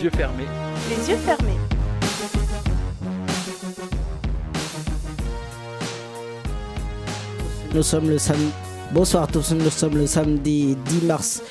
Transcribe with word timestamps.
Les 0.00 0.06
yeux 0.06 0.12
fermés. 0.16 0.46
Les 0.88 1.10
yeux 1.10 1.18
fermés. 1.18 1.58
Nous 7.74 7.82
sommes 7.82 8.08
le 8.08 8.16
samedi. 8.16 8.48
Bonsoir 8.94 9.24
à 9.24 9.26
tous, 9.26 9.52
nous 9.52 9.68
sommes 9.68 9.98
le 9.98 10.06
samedi 10.06 10.74
10 10.86 11.04
mars. 11.04 11.42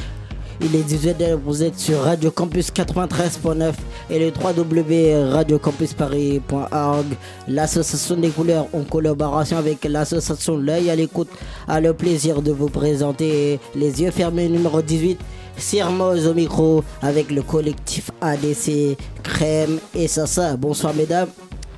Il 0.61 0.75
est 0.75 0.81
18h, 0.81 1.35
vous 1.35 1.61
êtes 1.61 1.77
sur 1.77 1.99
Radio 1.99 2.31
Campus 2.31 2.71
93.9 2.71 3.71
et 4.09 4.17
le 4.17 4.33
www.radiocampusparis.org. 4.35 7.05
L'association 7.47 8.17
des 8.17 8.29
couleurs 8.29 8.65
en 8.73 8.81
collaboration 8.81 9.57
avec 9.57 9.83
l'association 9.83 10.57
L'œil 10.57 10.89
à 10.89 10.95
l'écoute 10.95 11.29
a 11.67 11.79
le 11.79 11.93
plaisir 11.93 12.41
de 12.41 12.51
vous 12.51 12.69
présenter 12.69 13.59
les 13.75 14.01
yeux 14.01 14.09
fermés 14.09 14.49
numéro 14.49 14.81
18. 14.81 15.19
Sirmoz 15.59 16.27
au 16.27 16.33
micro 16.33 16.83
avec 17.01 17.31
le 17.31 17.41
collectif 17.41 18.11
ADC 18.21 18.97
Crème 19.23 19.79
et 19.93 20.07
Sassa. 20.07 20.55
Bonsoir 20.57 20.93
mesdames. 20.93 21.29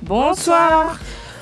Bonsoir. 0.02 0.98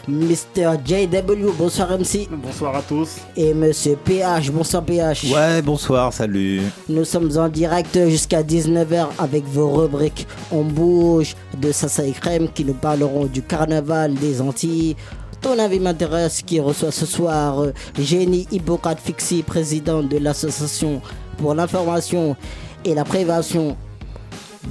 Mr. 0.09 0.77
JW, 0.85 1.53
bonsoir 1.57 1.99
MC. 1.99 2.29
Bonsoir 2.31 2.75
à 2.77 2.83
tous. 2.83 3.19
Et 3.37 3.55
Monsieur 3.55 3.97
PH, 4.03 4.51
bonsoir 4.51 4.83
PH. 4.83 5.25
Ouais, 5.33 5.63
bonsoir, 5.63 6.13
salut. 6.13 6.63
Nous 6.89 7.05
sommes 7.05 7.31
en 7.37 7.49
direct 7.49 7.99
jusqu'à 8.09 8.43
19h 8.43 9.09
avec 9.19 9.45
vos 9.45 9.71
rubriques 9.71 10.27
On 10.51 10.65
bouge 10.65 11.37
de 11.59 11.71
Sassa 11.71 12.05
et 12.05 12.13
Crème 12.13 12.49
qui 12.53 12.65
nous 12.65 12.75
parleront 12.75 13.27
du 13.27 13.43
carnaval 13.43 14.15
des 14.15 14.41
Antilles. 14.41 14.97
Ton 15.41 15.59
avis 15.59 15.81
m'intéresse 15.81 16.43
qui 16.43 16.61
reçoit 16.61 16.91
ce 16.91 17.07
soir 17.07 17.63
euh, 17.63 17.73
Génie 17.99 18.47
Hippocrate 18.51 19.01
Fixi, 19.01 19.43
président 19.43 20.03
de 20.03 20.19
l'association 20.19 21.01
pour 21.41 21.55
l'information 21.55 22.37
et 22.85 22.95
la 22.95 23.05
prévention 23.05 23.77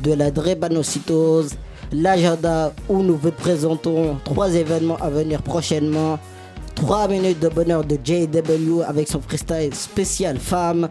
de 0.03 0.13
la 0.13 0.31
drépanocytose. 0.31 1.53
L'agenda 1.91 2.71
où 2.87 3.01
nous 3.01 3.17
vous 3.17 3.31
présentons 3.31 4.17
trois 4.23 4.53
événements 4.53 4.97
à 4.97 5.09
venir 5.09 5.41
prochainement. 5.41 6.19
3 6.75 7.09
minutes 7.09 7.39
de 7.41 7.49
bonheur 7.49 7.83
de 7.83 7.97
JW 8.01 8.83
avec 8.87 9.09
son 9.09 9.19
freestyle 9.19 9.73
spécial 9.73 10.37
femme. 10.37 10.87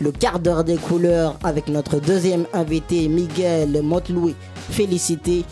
Le 0.00 0.10
quart 0.10 0.40
d'heure 0.40 0.64
des 0.64 0.76
couleurs 0.76 1.38
avec 1.44 1.68
notre 1.68 2.00
deuxième 2.00 2.44
invité 2.52 3.08
Miguel 3.08 3.80
Montlouis. 3.82 4.34
Félicité 4.70 5.44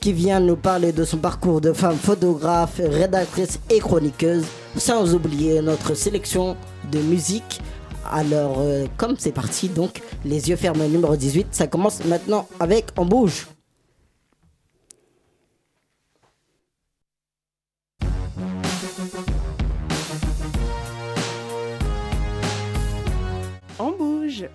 qui 0.00 0.12
vient 0.12 0.40
nous 0.40 0.56
parler 0.56 0.90
de 0.90 1.04
son 1.04 1.18
parcours 1.18 1.60
de 1.60 1.72
femme 1.72 1.96
photographe, 1.96 2.80
rédactrice 2.82 3.60
et 3.70 3.78
chroniqueuse. 3.78 4.44
Sans 4.76 5.14
oublier 5.14 5.60
notre 5.60 5.94
sélection 5.94 6.56
de 6.90 6.98
musique. 6.98 7.60
Alors, 8.10 8.58
euh, 8.58 8.86
comme 8.96 9.16
c'est 9.18 9.32
parti, 9.32 9.68
donc, 9.68 10.02
les 10.24 10.48
yeux 10.50 10.56
fermés 10.56 10.88
numéro 10.88 11.16
18, 11.16 11.48
ça 11.52 11.66
commence 11.66 12.04
maintenant 12.04 12.48
avec 12.60 12.86
On 12.96 13.06
bouge. 13.06 13.46
On 23.78 23.90
bouge. 23.92 24.46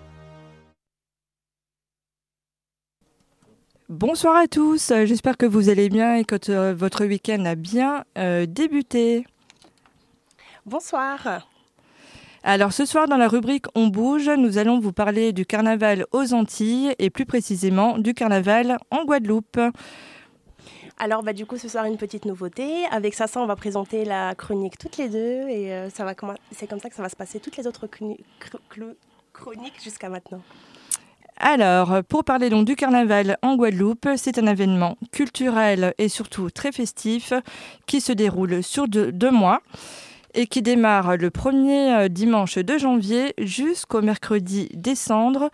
Bonsoir 3.88 4.36
à 4.36 4.46
tous, 4.46 4.92
j'espère 5.06 5.38
que 5.38 5.46
vous 5.46 5.70
allez 5.70 5.88
bien 5.88 6.16
et 6.16 6.24
que 6.24 6.36
euh, 6.50 6.74
votre 6.74 7.06
week-end 7.06 7.42
a 7.46 7.54
bien 7.54 8.04
euh, 8.18 8.44
débuté. 8.46 9.26
Bonsoir. 10.66 11.48
Alors 12.44 12.72
ce 12.72 12.84
soir 12.84 13.08
dans 13.08 13.16
la 13.16 13.28
rubrique 13.28 13.66
On 13.74 13.88
bouge, 13.88 14.28
nous 14.28 14.58
allons 14.58 14.78
vous 14.78 14.92
parler 14.92 15.32
du 15.32 15.44
carnaval 15.44 16.06
aux 16.12 16.32
Antilles 16.34 16.94
et 16.98 17.10
plus 17.10 17.26
précisément 17.26 17.98
du 17.98 18.14
carnaval 18.14 18.78
en 18.90 19.04
Guadeloupe. 19.04 19.60
Alors 20.98 21.22
bah 21.22 21.32
du 21.32 21.46
coup 21.46 21.56
ce 21.56 21.68
soir 21.68 21.84
une 21.84 21.96
petite 21.96 22.24
nouveauté. 22.24 22.84
Avec 22.90 23.14
Sassa 23.14 23.40
on 23.40 23.46
va 23.46 23.56
présenter 23.56 24.04
la 24.04 24.34
chronique 24.34 24.78
toutes 24.78 24.96
les 24.96 25.08
deux 25.08 25.48
et 25.48 25.72
euh, 25.72 25.90
ça 25.90 26.04
va 26.04 26.14
commen- 26.14 26.38
c'est 26.52 26.68
comme 26.68 26.80
ça 26.80 26.88
que 26.88 26.94
ça 26.94 27.02
va 27.02 27.08
se 27.08 27.16
passer 27.16 27.40
toutes 27.40 27.56
les 27.56 27.66
autres 27.66 27.88
chroniques 29.32 29.82
jusqu'à 29.82 30.08
maintenant. 30.08 30.40
Alors, 31.40 32.02
pour 32.08 32.24
parler 32.24 32.50
donc 32.50 32.66
du 32.66 32.74
carnaval 32.74 33.38
en 33.42 33.54
Guadeloupe, 33.54 34.08
c'est 34.16 34.38
un 34.38 34.46
événement 34.48 34.96
culturel 35.12 35.94
et 35.98 36.08
surtout 36.08 36.50
très 36.50 36.72
festif 36.72 37.32
qui 37.86 38.00
se 38.00 38.10
déroule 38.12 38.60
sur 38.64 38.88
deux, 38.88 39.12
deux 39.12 39.30
mois 39.30 39.60
et 40.34 40.46
qui 40.46 40.62
démarre 40.62 41.16
le 41.16 41.30
premier 41.30 41.94
euh, 41.94 42.08
dimanche 42.08 42.58
de 42.58 42.78
janvier 42.78 43.34
jusqu'au 43.38 44.02
mercredi 44.02 44.68
des 44.74 44.94
cendres 44.94 45.50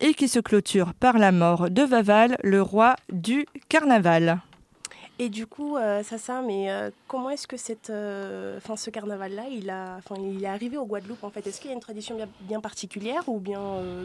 et 0.00 0.14
qui 0.14 0.28
se 0.28 0.38
clôture 0.38 0.94
par 0.94 1.18
la 1.18 1.32
mort 1.32 1.70
de 1.70 1.82
Vaval, 1.82 2.36
le 2.42 2.62
roi 2.62 2.94
du 3.10 3.46
carnaval. 3.68 4.40
Et 5.20 5.28
du 5.28 5.46
coup 5.48 5.76
euh, 5.76 6.04
Sassa 6.04 6.42
mais 6.42 6.70
euh, 6.70 6.90
comment 7.08 7.30
est-ce 7.30 7.48
que 7.48 7.56
cette 7.56 7.90
euh, 7.90 8.56
enfin 8.58 8.76
ce 8.76 8.88
carnaval 8.88 9.32
là 9.32 9.44
il 9.50 9.68
a 9.68 9.98
il 10.16 10.44
est 10.44 10.46
arrivé 10.46 10.76
au 10.76 10.86
Guadeloupe 10.86 11.24
en 11.24 11.30
fait? 11.30 11.44
Est-ce 11.44 11.60
qu'il 11.60 11.70
y 11.70 11.72
a 11.72 11.74
une 11.74 11.80
tradition 11.80 12.14
bien, 12.14 12.28
bien 12.42 12.60
particulière 12.60 13.28
ou 13.28 13.40
bien 13.40 13.60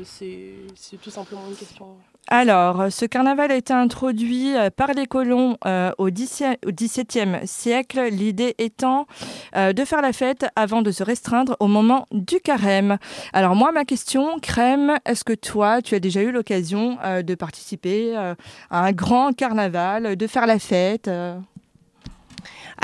c'est 0.05 0.55
tout 1.03 1.11
simplement 1.11 1.43
une 1.47 1.55
question 1.55 1.95
Alors, 2.29 2.85
ce 2.89 3.05
carnaval 3.05 3.51
a 3.51 3.55
été 3.55 3.73
introduit 3.73 4.55
euh, 4.55 4.69
par 4.69 4.93
les 4.93 5.07
colons 5.07 5.57
euh, 5.65 5.91
au 5.97 6.09
XVIIe 6.09 7.45
siècle, 7.45 8.07
l'idée 8.09 8.55
étant 8.59 9.07
euh, 9.55 9.73
de 9.73 9.83
faire 9.83 10.01
la 10.01 10.13
fête 10.13 10.45
avant 10.55 10.81
de 10.81 10.91
se 10.91 11.03
restreindre 11.03 11.57
au 11.59 11.67
moment 11.67 12.07
du 12.11 12.39
carême. 12.39 12.97
Alors 13.33 13.55
moi, 13.55 13.71
ma 13.73 13.83
question, 13.83 14.39
Crème, 14.41 14.97
est-ce 15.05 15.25
que 15.25 15.33
toi, 15.33 15.81
tu 15.81 15.95
as 15.95 15.99
déjà 15.99 16.21
eu 16.21 16.31
l'occasion 16.31 16.97
de 17.03 17.35
participer 17.35 18.15
à 18.15 18.35
un 18.71 18.91
grand 18.91 19.33
carnaval, 19.35 20.15
de 20.15 20.27
faire 20.27 20.47
la 20.47 20.59
fête 20.59 21.09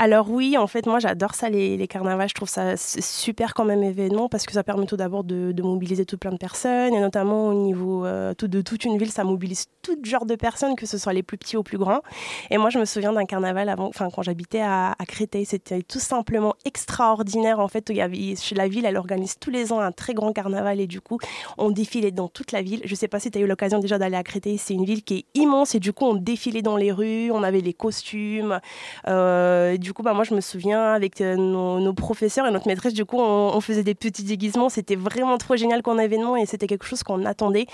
Alors 0.02 0.30
oui, 0.30 0.56
en 0.56 0.66
fait, 0.66 0.86
moi 0.86 0.98
j'adore 0.98 1.34
ça, 1.34 1.50
les, 1.50 1.86
carnavals. 1.86 2.30
Je 2.30 2.34
trouve 2.34 2.48
ça 2.48 2.74
super 2.78 3.52
quand 3.52 3.66
même 3.66 3.82
événement 3.82 4.30
parce 4.30 4.46
que 4.46 4.52
ça 4.54 4.64
permet 4.64 4.86
tout 4.86 4.96
d'abord 4.96 5.24
de, 5.24 5.54
mobiliser 5.62 6.06
tout 6.06 6.16
plein 6.16 6.32
de 6.32 6.38
personnes 6.38 6.94
et 6.94 7.00
notamment 7.00 7.48
au 7.48 7.52
niveau 7.52 8.06
euh, 8.06 8.32
de 8.40 8.62
toute 8.62 8.86
une 8.86 8.96
ville, 8.96 9.10
ça 9.10 9.24
mobilise 9.24 9.66
tout 9.82 9.98
genre 10.02 10.24
de 10.24 10.36
personnes, 10.36 10.74
que 10.74 10.86
ce 10.86 10.96
soit 10.96 11.12
les 11.12 11.22
plus 11.22 11.36
petits 11.36 11.58
ou 11.58 11.62
plus 11.62 11.76
grands. 11.76 12.00
Et 12.48 12.56
moi, 12.56 12.70
je 12.70 12.78
me 12.78 12.86
souviens 12.86 13.12
d'un 13.12 13.26
carnaval 13.26 13.68
avant, 13.68 13.88
enfin 13.88 14.08
quand 14.10 14.22
j'habitais 14.22 14.62
à, 14.62 14.96
Créteil, 15.06 15.44
c'était 15.44 15.82
tout 15.82 15.98
simplement 15.98 16.54
extraordinaire. 16.64 17.60
En 17.60 17.68
fait, 17.68 17.90
il 17.90 17.96
y 17.96 18.00
avait, 18.00 18.36
chez 18.36 18.54
la 18.54 18.68
ville, 18.68 18.86
elle 18.86 18.96
organise 18.96 19.36
tous 19.38 19.50
les 19.50 19.70
ans 19.70 19.80
un 19.80 19.92
très 19.92 20.14
grand 20.14 20.32
carnaval 20.32 20.80
et 20.80 20.86
du 20.86 21.02
coup, 21.02 21.18
on 21.58 21.70
défilait 21.70 22.10
dans 22.10 22.28
toute 22.28 22.52
la 22.52 22.62
ville. 22.62 22.80
Je 22.86 22.94
sais 22.94 23.08
pas 23.08 23.20
si 23.20 23.30
tu 23.30 23.36
as 23.36 23.42
eu 23.42 23.46
l'occasion 23.46 23.80
déjà 23.80 23.98
d'aller 23.98 24.16
à 24.16 24.22
Créteil, 24.22 24.56
c'est 24.56 24.72
une 24.72 24.86
ville 24.86 25.02
qui 25.02 25.18
est 25.18 25.24
immense 25.38 25.74
et 25.74 25.78
du 25.78 25.92
coup, 25.92 26.06
on 26.06 26.14
défilait 26.14 26.62
dans 26.62 26.78
les 26.78 26.90
rues, 26.90 27.30
on 27.32 27.42
avait 27.42 27.60
les 27.60 27.74
costumes. 27.74 28.60
Euh, 29.06 29.76
coup, 29.92 30.02
bah, 30.02 30.12
moi, 30.12 30.24
je 30.24 30.34
me 30.34 30.40
souviens 30.40 30.92
avec 30.92 31.20
euh, 31.20 31.36
nos, 31.36 31.80
nos 31.80 31.92
professeurs 31.92 32.46
et 32.46 32.50
notre 32.50 32.66
maîtresse, 32.66 32.94
du 32.94 33.04
coup, 33.04 33.18
on, 33.18 33.60
faisait 33.60 33.82
des 33.82 33.94
petits 33.94 34.24
déguisements. 34.24 34.68
C'était 34.68 34.96
vraiment 34.96 35.38
trop 35.38 35.56
génial 35.56 35.82
comme 35.82 36.00
événement 36.00 36.36
et 36.36 36.46
c'était 36.46 36.66
quelque 36.66 36.86
chose 36.86 37.02
qu'on 37.02 37.24
attendait. 37.24 37.66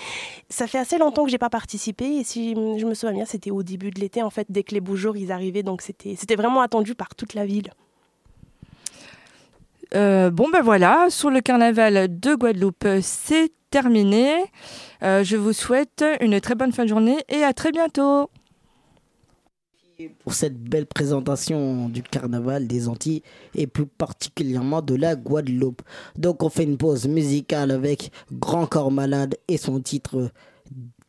Ça 0.49 0.67
fait 0.67 0.79
assez 0.79 0.99
longtemps 0.99 1.25
que 1.25 1.31
j'ai 1.31 1.39
pas 1.39 1.51
participé 1.51 2.05
et 2.05 2.25
si 2.25 2.55
je 2.55 2.87
me 2.87 2.95
souviens 2.95 3.15
bien, 3.15 3.25
c'était 3.25 3.51
au 3.51 3.63
début 3.63 3.91
de 3.91 4.01
l'été, 4.01 4.23
en 4.23 4.31
fait, 4.31 4.47
dès 4.51 4.63
que 4.63 4.75
les 4.75 4.81
beaux 4.81 4.97
jours 4.97 5.17
ils 5.17 5.33
arrivaient. 5.33 5.63
Donc 5.63 5.83
c'était 5.83 6.15
c'était 6.17 6.37
vraiment 6.37 6.61
attendu 6.61 6.95
par 6.95 7.15
toute 7.15 7.35
la 7.35 7.47
ville. 7.47 7.71
Euh, 9.95 10.31
bon 10.31 10.49
ben 10.51 10.63
voilà, 10.63 11.07
sur 11.11 11.31
le 11.31 11.41
carnaval 11.41 12.09
de 12.19 12.35
Guadeloupe, 12.35 12.87
c'est 13.03 13.53
terminé. 13.71 14.35
Euh, 15.03 15.23
je 15.23 15.37
vous 15.37 15.53
souhaite 15.53 16.05
une 16.21 16.41
très 16.41 16.55
bonne 16.55 16.73
fin 16.73 16.85
de 16.85 16.89
journée 16.89 17.19
et 17.29 17.45
à 17.45 17.53
très 17.53 17.71
bientôt. 17.71 18.31
Pour 20.19 20.35
cette 20.35 20.59
belle 20.59 20.87
présentation 20.87 21.89
du 21.89 22.03
carnaval 22.03 22.67
des 22.67 22.89
Antilles 22.89 23.23
et 23.55 23.67
plus 23.67 23.87
particulièrement 23.87 24.83
de 24.83 24.95
la 24.95 25.17
Guadeloupe. 25.17 25.83
Donc 26.17 26.43
on 26.43 26.49
fait 26.49 26.65
une 26.65 26.77
pause 26.77 27.07
musicale 27.07 27.71
avec 27.71 28.11
Grand 28.33 28.67
Corps 28.67 28.91
Malade 28.91 29.37
et 29.49 29.57
son 29.57 29.81
titre 29.81 30.31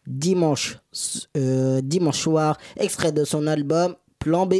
Dimanche, 0.05 0.77
euh, 1.35 1.81
dimanche 1.81 2.19
soir, 2.19 2.57
extrait 2.77 3.11
de 3.11 3.25
son 3.25 3.45
album 3.45 3.95
Plan 4.19 4.45
B. 4.45 4.55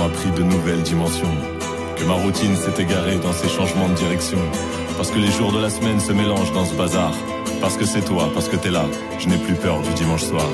a 0.00 0.08
pris 0.08 0.30
de 0.30 0.42
nouvelles 0.42 0.82
dimensions. 0.82 1.34
Que 1.96 2.04
ma 2.04 2.14
routine 2.14 2.56
s'est 2.56 2.82
égarée 2.82 3.16
dans 3.16 3.32
ces 3.32 3.48
changements 3.48 3.88
de 3.88 3.94
direction. 3.94 4.38
Parce 4.96 5.10
que 5.10 5.18
les 5.18 5.30
jours 5.30 5.52
de 5.52 5.60
la 5.60 5.70
semaine 5.70 6.00
se 6.00 6.12
mélangent 6.12 6.52
dans 6.52 6.64
ce 6.64 6.74
bazar. 6.74 7.12
Parce 7.60 7.76
que 7.76 7.84
c'est 7.84 8.02
toi, 8.02 8.30
parce 8.34 8.48
que 8.48 8.56
t'es 8.56 8.70
là, 8.70 8.84
je 9.18 9.28
n'ai 9.28 9.36
plus 9.38 9.54
peur 9.54 9.80
du 9.82 9.92
dimanche 9.94 10.24
soir. 10.24 10.46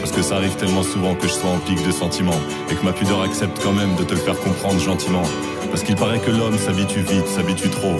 Parce 0.00 0.12
que 0.12 0.22
ça 0.22 0.36
arrive 0.36 0.56
tellement 0.56 0.82
souvent 0.82 1.14
que 1.14 1.28
je 1.28 1.32
sois 1.32 1.50
en 1.50 1.58
pic 1.58 1.84
de 1.84 1.92
sentiments. 1.92 2.40
Et 2.70 2.74
que 2.74 2.84
ma 2.84 2.92
pudeur 2.92 3.22
accepte 3.22 3.60
quand 3.62 3.72
même 3.72 3.94
de 3.96 4.04
te 4.04 4.14
le 4.14 4.20
faire 4.20 4.38
comprendre 4.38 4.80
gentiment. 4.80 5.22
Parce 5.70 5.82
qu'il 5.82 5.96
paraît 5.96 6.18
que 6.18 6.30
l'homme 6.30 6.58
s'habitue 6.58 7.00
vite, 7.00 7.26
s'habitue 7.26 7.70
trop. 7.70 7.96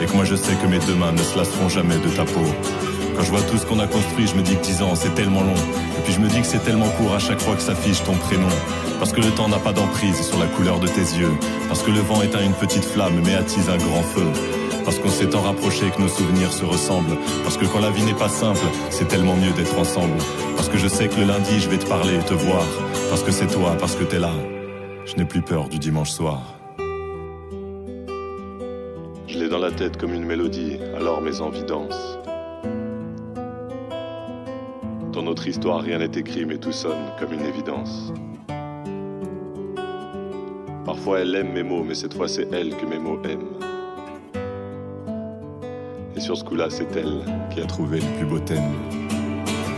Et 0.00 0.06
que 0.06 0.12
moi 0.12 0.24
je 0.24 0.36
sais 0.36 0.54
que 0.54 0.66
mes 0.66 0.78
deux 0.80 0.94
mains 0.94 1.12
ne 1.12 1.22
se 1.22 1.36
lasseront 1.36 1.68
jamais 1.68 1.96
de 1.98 2.08
ta 2.08 2.24
peau. 2.24 2.46
Quand 3.16 3.22
je 3.22 3.30
vois 3.30 3.42
tout 3.42 3.56
ce 3.56 3.64
qu'on 3.64 3.80
a 3.80 3.86
construit, 3.86 4.26
je 4.26 4.34
me 4.34 4.42
dis 4.42 4.56
que 4.56 4.62
10 4.62 4.82
ans 4.82 4.94
c'est 4.94 5.14
tellement 5.14 5.42
long. 5.42 5.54
Et 5.98 6.02
puis 6.04 6.12
je 6.12 6.20
me 6.20 6.28
dis 6.28 6.40
que 6.40 6.46
c'est 6.46 6.62
tellement 6.62 6.88
court 6.90 7.14
à 7.14 7.18
chaque 7.18 7.40
fois 7.40 7.56
que 7.56 7.62
s'affiche 7.62 8.02
ton 8.04 8.14
prénom. 8.14 8.48
Parce 8.98 9.12
que 9.12 9.20
le 9.20 9.30
temps 9.30 9.48
n'a 9.48 9.58
pas 9.58 9.72
d'emprise 9.72 10.20
sur 10.26 10.38
la 10.38 10.46
couleur 10.46 10.80
de 10.80 10.88
tes 10.88 11.00
yeux. 11.00 11.32
Parce 11.68 11.82
que 11.82 11.90
le 11.90 12.00
vent 12.00 12.22
éteint 12.22 12.42
une 12.42 12.54
petite 12.54 12.84
flamme 12.84 13.20
mais 13.24 13.34
attise 13.34 13.68
un 13.68 13.76
grand 13.76 14.02
feu. 14.02 14.26
Parce 14.84 14.98
qu'on 14.98 15.08
s'est 15.08 15.28
tant 15.28 15.42
rapproché 15.42 15.90
que 15.90 16.00
nos 16.00 16.08
souvenirs 16.08 16.52
se 16.52 16.64
ressemblent. 16.64 17.16
Parce 17.42 17.56
que 17.56 17.66
quand 17.66 17.80
la 17.80 17.90
vie 17.90 18.04
n'est 18.04 18.14
pas 18.14 18.28
simple, 18.28 18.64
c'est 18.90 19.08
tellement 19.08 19.36
mieux 19.36 19.52
d'être 19.52 19.78
ensemble. 19.78 20.16
Parce 20.56 20.68
que 20.68 20.78
je 20.78 20.88
sais 20.88 21.08
que 21.08 21.16
le 21.20 21.26
lundi 21.26 21.60
je 21.60 21.68
vais 21.68 21.78
te 21.78 21.86
parler 21.86 22.14
et 22.14 22.24
te 22.24 22.34
voir. 22.34 22.64
Parce 23.10 23.22
que 23.22 23.32
c'est 23.32 23.48
toi, 23.48 23.76
parce 23.78 23.96
que 23.96 24.04
t'es 24.04 24.18
là. 24.18 24.32
Je 25.04 25.16
n'ai 25.16 25.24
plus 25.24 25.42
peur 25.42 25.68
du 25.68 25.78
dimanche 25.78 26.10
soir. 26.10 26.40
Je 29.28 29.38
l'ai 29.38 29.48
dans 29.48 29.58
la 29.58 29.72
tête 29.72 29.98
comme 29.98 30.14
une 30.14 30.24
mélodie, 30.24 30.78
alors 30.96 31.20
mes 31.20 31.40
envies 31.40 31.64
dansent. 31.64 32.18
Dans 35.12 35.22
notre 35.22 35.46
histoire, 35.46 35.80
rien 35.80 35.98
n'est 35.98 36.18
écrit, 36.18 36.46
mais 36.46 36.58
tout 36.58 36.72
sonne 36.72 37.10
comme 37.18 37.32
une 37.32 37.44
évidence. 37.44 38.12
Parfois, 41.06 41.20
elle 41.20 41.36
aime 41.36 41.52
mes 41.52 41.62
mots, 41.62 41.84
mais 41.84 41.94
cette 41.94 42.14
fois, 42.14 42.26
c'est 42.26 42.52
elle 42.52 42.76
que 42.76 42.84
mes 42.84 42.98
mots 42.98 43.20
aiment. 43.22 43.46
Et 46.16 46.20
sur 46.20 46.36
ce 46.36 46.42
coup-là, 46.42 46.66
c'est 46.68 46.96
elle 46.96 47.20
qui 47.54 47.60
a 47.60 47.64
trouvé 47.64 48.00
le 48.00 48.16
plus 48.16 48.26
beau 48.26 48.40
thème. 48.40 48.72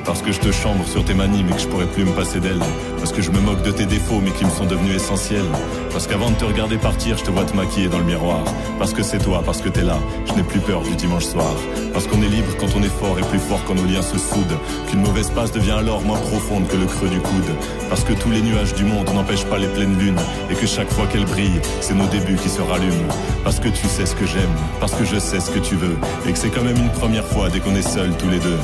Parce 0.07 0.23
que 0.23 0.33
je 0.33 0.41
te 0.41 0.51
chambre 0.51 0.87
sur 0.87 1.05
tes 1.05 1.13
manies, 1.13 1.45
mais 1.45 1.53
que 1.53 1.59
je 1.59 1.69
pourrais 1.69 1.85
plus 1.89 2.07
me 2.07 2.17
passer 2.17 2.41
d'elle. 2.41 2.63
Parce 2.99 3.13
que 3.13 3.23
je 3.23 3.31
me 3.31 3.41
moque 3.41 3.63
de 3.63 3.71
tes 3.71 3.87
défauts, 3.87 4.21
mais 4.23 4.31
qui 4.33 4.45
me 4.45 4.51
sont 4.51 4.67
devenus 4.67 4.97
essentiels. 4.97 5.47
Parce 5.93 6.07
qu'avant 6.07 6.31
de 6.31 6.37
te 6.37 6.45
regarder 6.45 6.77
partir, 6.77 7.17
je 7.17 7.25
te 7.25 7.31
vois 7.31 7.45
te 7.45 7.57
maquiller 7.57 7.89
dans 7.89 7.99
le 7.99 8.05
miroir. 8.05 8.45
Parce 8.79 8.93
que 8.93 9.03
c'est 9.03 9.19
toi, 9.19 9.43
parce 9.45 9.61
que 9.61 9.69
t'es 9.69 9.83
là, 9.83 9.99
je 10.27 10.35
n'ai 10.35 10.43
plus 10.43 10.61
peur 10.61 10.83
du 10.83 10.95
dimanche 10.97 11.25
soir. 11.25 11.55
Parce 11.93 12.07
qu'on 12.07 12.21
est 12.23 12.29
libre 12.29 12.55
quand 12.59 12.69
on 12.77 12.83
est 12.83 12.99
fort 13.01 13.19
et 13.19 13.23
plus 13.23 13.39
fort 13.39 13.61
quand 13.67 13.75
nos 13.75 13.85
liens 13.85 14.03
se 14.03 14.19
soudent. 14.19 14.59
Qu'une 14.89 15.01
mauvaise 15.01 15.31
passe 15.31 15.53
devient 15.53 15.77
alors 15.79 16.03
moins 16.03 16.19
profonde 16.19 16.67
que 16.69 16.77
le 16.77 16.87
creux 16.87 17.09
du 17.09 17.21
coude. 17.21 17.55
Parce 17.89 18.05
que 18.05 18.13
tous 18.13 18.31
les 18.31 18.43
nuages 18.43 18.75
du 18.75 18.85
monde 18.85 19.09
n'empêchent 19.15 19.47
pas 19.47 19.59
les 19.59 19.69
pleines 19.69 19.99
lunes. 19.99 20.21
Et 20.51 20.55
que 20.55 20.67
chaque 20.67 20.91
fois 20.91 21.07
qu'elles 21.07 21.25
brillent, 21.25 21.61
c'est 21.81 21.95
nos 21.95 22.07
débuts 22.07 22.37
qui 22.37 22.49
se 22.49 22.61
rallument. 22.61 23.09
Parce 23.45 23.61
que 23.61 23.69
tu 23.69 23.87
sais 23.87 24.07
ce 24.07 24.15
que 24.15 24.27
j'aime, 24.27 24.55
parce 24.81 24.93
que 24.93 25.05
je 25.05 25.19
sais 25.19 25.41
ce 25.41 25.51
que 25.51 25.59
tu 25.59 25.77
veux. 25.77 25.97
Et 26.27 26.33
que 26.33 26.39
c'est 26.39 26.51
quand 26.51 26.65
même 26.65 26.77
une 26.77 26.91
première 26.91 27.27
fois 27.27 27.49
dès 27.49 27.61
qu'on 27.61 27.75
est 27.75 27.83
seuls 27.83 28.13
tous 28.19 28.29
les 28.29 28.39
deux. 28.39 28.59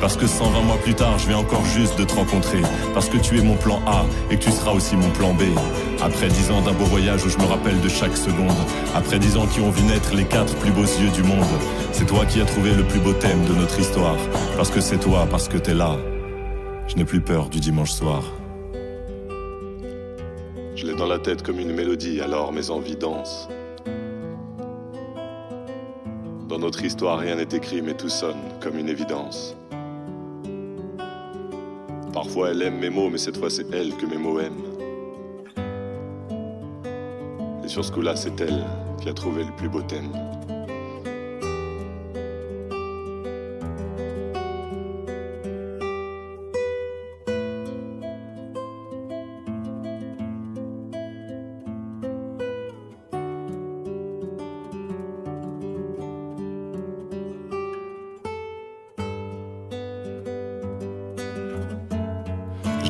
Parce 0.00 0.16
que 0.16 0.26
120 0.26 0.62
mois 0.62 0.76
plus 0.76 0.94
tard, 0.94 1.18
je 1.18 1.28
viens 1.28 1.38
encore 1.38 1.64
juste 1.64 1.98
de 1.98 2.04
te 2.04 2.14
rencontrer. 2.14 2.60
Parce 2.92 3.08
que 3.08 3.16
tu 3.16 3.38
es 3.38 3.42
mon 3.42 3.56
plan 3.56 3.80
A 3.86 4.04
et 4.30 4.36
que 4.36 4.44
tu 4.44 4.50
seras 4.50 4.72
aussi 4.72 4.96
mon 4.96 5.10
plan 5.10 5.32
B. 5.32 5.42
Après 6.02 6.28
dix 6.28 6.50
ans 6.50 6.60
d'un 6.60 6.72
beau 6.72 6.84
voyage 6.84 7.24
où 7.24 7.28
je 7.28 7.38
me 7.38 7.44
rappelle 7.44 7.80
de 7.80 7.88
chaque 7.88 8.16
seconde. 8.16 8.56
Après 8.94 9.18
dix 9.18 9.36
ans 9.36 9.46
qui 9.46 9.60
ont 9.60 9.70
vu 9.70 9.82
naître 9.84 10.14
les 10.14 10.24
quatre 10.24 10.54
plus 10.56 10.70
beaux 10.70 10.82
yeux 10.82 11.10
du 11.10 11.22
monde. 11.22 11.44
C'est 11.92 12.06
toi 12.06 12.26
qui 12.26 12.40
as 12.40 12.44
trouvé 12.44 12.74
le 12.74 12.84
plus 12.84 13.00
beau 13.00 13.12
thème 13.12 13.44
de 13.44 13.54
notre 13.54 13.78
histoire. 13.78 14.16
Parce 14.56 14.70
que 14.70 14.80
c'est 14.80 14.98
toi, 14.98 15.26
parce 15.30 15.48
que 15.48 15.58
t'es 15.58 15.74
là. 15.74 15.96
Je 16.86 16.96
n'ai 16.96 17.04
plus 17.04 17.20
peur 17.20 17.48
du 17.48 17.60
dimanche 17.60 17.92
soir. 17.92 18.22
Je 20.76 20.84
l'ai 20.84 20.94
dans 20.94 21.06
la 21.06 21.18
tête 21.18 21.42
comme 21.42 21.58
une 21.58 21.72
mélodie, 21.72 22.20
alors 22.20 22.52
mes 22.52 22.68
envies 22.68 22.96
dansent. 22.96 23.48
Dans 26.48 26.58
notre 26.58 26.84
histoire, 26.84 27.20
rien 27.20 27.36
n'est 27.36 27.56
écrit, 27.56 27.80
mais 27.80 27.94
tout 27.94 28.10
sonne 28.10 28.40
comme 28.60 28.78
une 28.78 28.88
évidence. 28.88 29.56
Parfois 32.24 32.52
elle 32.52 32.62
aime 32.62 32.78
mes 32.78 32.88
mots, 32.88 33.10
mais 33.10 33.18
cette 33.18 33.36
fois 33.36 33.50
c'est 33.50 33.70
elle 33.74 33.94
que 33.96 34.06
mes 34.06 34.16
mots 34.16 34.40
aiment. 34.40 34.64
Et 37.62 37.68
sur 37.68 37.84
ce 37.84 37.92
coup-là, 37.92 38.16
c'est 38.16 38.40
elle 38.40 38.64
qui 39.02 39.10
a 39.10 39.12
trouvé 39.12 39.44
le 39.44 39.54
plus 39.56 39.68
beau 39.68 39.82
thème. 39.82 40.10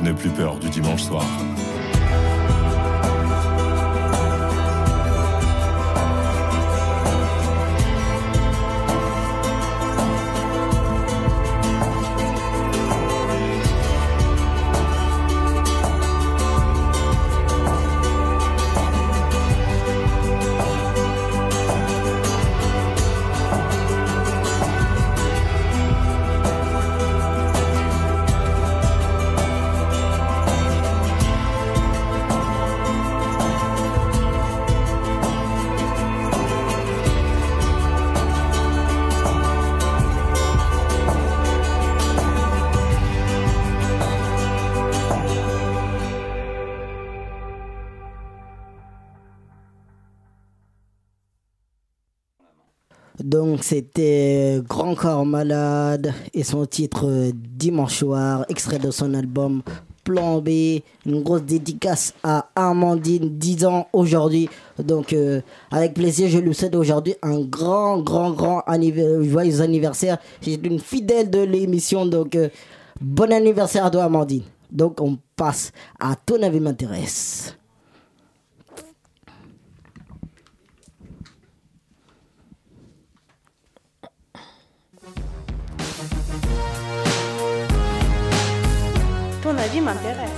N'ai 0.04 0.12
plus 0.12 0.28
peur 0.28 0.56
du 0.56 0.68
dimanche 0.68 1.02
soir. 1.02 1.24
C'était 53.68 54.60
Grand 54.68 54.94
Corps 54.94 55.24
Malade 55.24 56.12
et 56.34 56.44
son 56.44 56.66
titre 56.66 57.06
euh, 57.08 57.32
Dimanche 57.34 57.96
soir, 58.00 58.44
extrait 58.50 58.78
de 58.78 58.90
son 58.90 59.14
album 59.14 59.62
Plan 60.04 60.42
B. 60.42 60.48
Une 61.06 61.22
grosse 61.22 61.44
dédicace 61.44 62.12
à 62.22 62.50
Armandine, 62.54 63.38
10 63.38 63.64
ans 63.64 63.88
aujourd'hui. 63.94 64.50
Donc 64.78 65.14
euh, 65.14 65.40
avec 65.70 65.94
plaisir, 65.94 66.28
je 66.28 66.36
lui 66.40 66.54
souhaite 66.54 66.74
aujourd'hui 66.74 67.14
un 67.22 67.40
grand, 67.40 68.00
grand, 68.02 68.32
grand 68.32 68.60
anniver- 68.66 69.24
joyeux 69.26 69.62
anniversaire. 69.62 70.18
C'est 70.42 70.60
une 70.66 70.78
fidèle 70.78 71.30
de 71.30 71.38
l'émission, 71.40 72.04
donc 72.04 72.34
euh, 72.36 72.50
bon 73.00 73.32
anniversaire 73.32 73.86
à 73.86 73.90
toi 73.90 74.04
Amandine. 74.04 74.42
Donc 74.70 75.00
on 75.00 75.16
passe 75.36 75.72
à 75.98 76.16
Ton 76.16 76.42
avis 76.42 76.60
m'intéresse. 76.60 77.56
Avis 89.58 89.80
m'intéresse. 89.80 90.30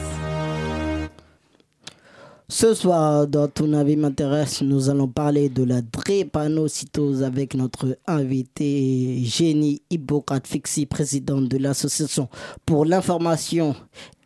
Ce 2.49 2.75
soir, 2.75 3.27
dans 3.27 3.49
Ton 3.49 3.73
avis 3.73 3.97
m'intéresse, 3.97 4.63
nous 4.63 4.89
allons 4.89 5.09
parler 5.09 5.49
de 5.49 5.65
la 5.65 5.83
drépanocytose 5.83 7.23
avec 7.23 7.55
notre 7.55 7.99
invité 8.07 9.19
Génie 9.25 9.83
Hippocrate 9.91 10.47
Fixi, 10.47 10.87
présidente 10.87 11.49
de 11.49 11.59
l'association 11.59 12.29
pour 12.65 12.85
l'information 12.85 13.75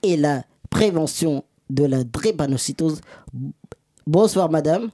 et 0.02 0.16
la 0.16 0.42
prévention 0.68 1.44
de 1.70 1.84
la 1.84 2.04
drépanocytose. 2.04 3.00
Bonsoir 4.06 4.50
madame. 4.50 4.90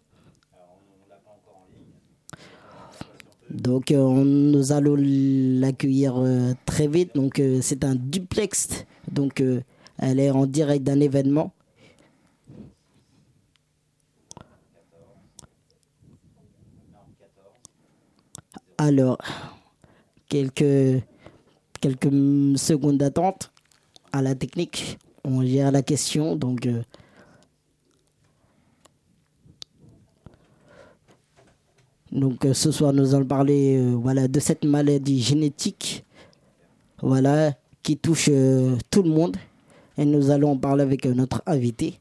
Donc 3.50 3.90
euh, 3.90 4.24
nous 4.24 4.72
allons 4.72 4.96
l'accueillir 4.98 6.14
euh, 6.18 6.52
très 6.64 6.86
vite. 6.86 7.14
Donc 7.14 7.38
euh, 7.38 7.58
c'est 7.62 7.84
un 7.84 7.94
duplex. 7.94 8.84
Donc 9.10 9.40
euh, 9.40 9.60
elle 9.98 10.20
est 10.20 10.30
en 10.30 10.46
direct 10.46 10.84
d'un 10.84 11.00
événement. 11.00 11.52
Alors, 18.78 19.18
quelques, 20.28 21.02
quelques 21.80 22.10
secondes 22.58 22.98
d'attente 22.98 23.50
à 24.12 24.22
la 24.22 24.34
technique. 24.34 24.98
On 25.24 25.42
gère 25.44 25.72
la 25.72 25.82
question. 25.82 26.36
Donc, 26.36 26.66
euh, 26.66 26.82
donc 32.12 32.44
euh, 32.44 32.52
ce 32.52 32.70
soir, 32.70 32.92
nous 32.92 33.14
allons 33.14 33.26
parler 33.26 33.78
euh, 33.78 33.94
voilà, 33.94 34.28
de 34.28 34.40
cette 34.40 34.64
maladie 34.64 35.22
génétique 35.22 36.04
voilà, 37.00 37.52
qui 37.82 37.96
touche 37.96 38.30
tout 38.90 39.02
le 39.02 39.10
monde. 39.10 39.36
Et 39.98 40.04
nous 40.04 40.30
allons 40.30 40.52
en 40.52 40.56
parler 40.58 40.82
avec 40.82 41.06
notre 41.06 41.42
invité. 41.46 42.00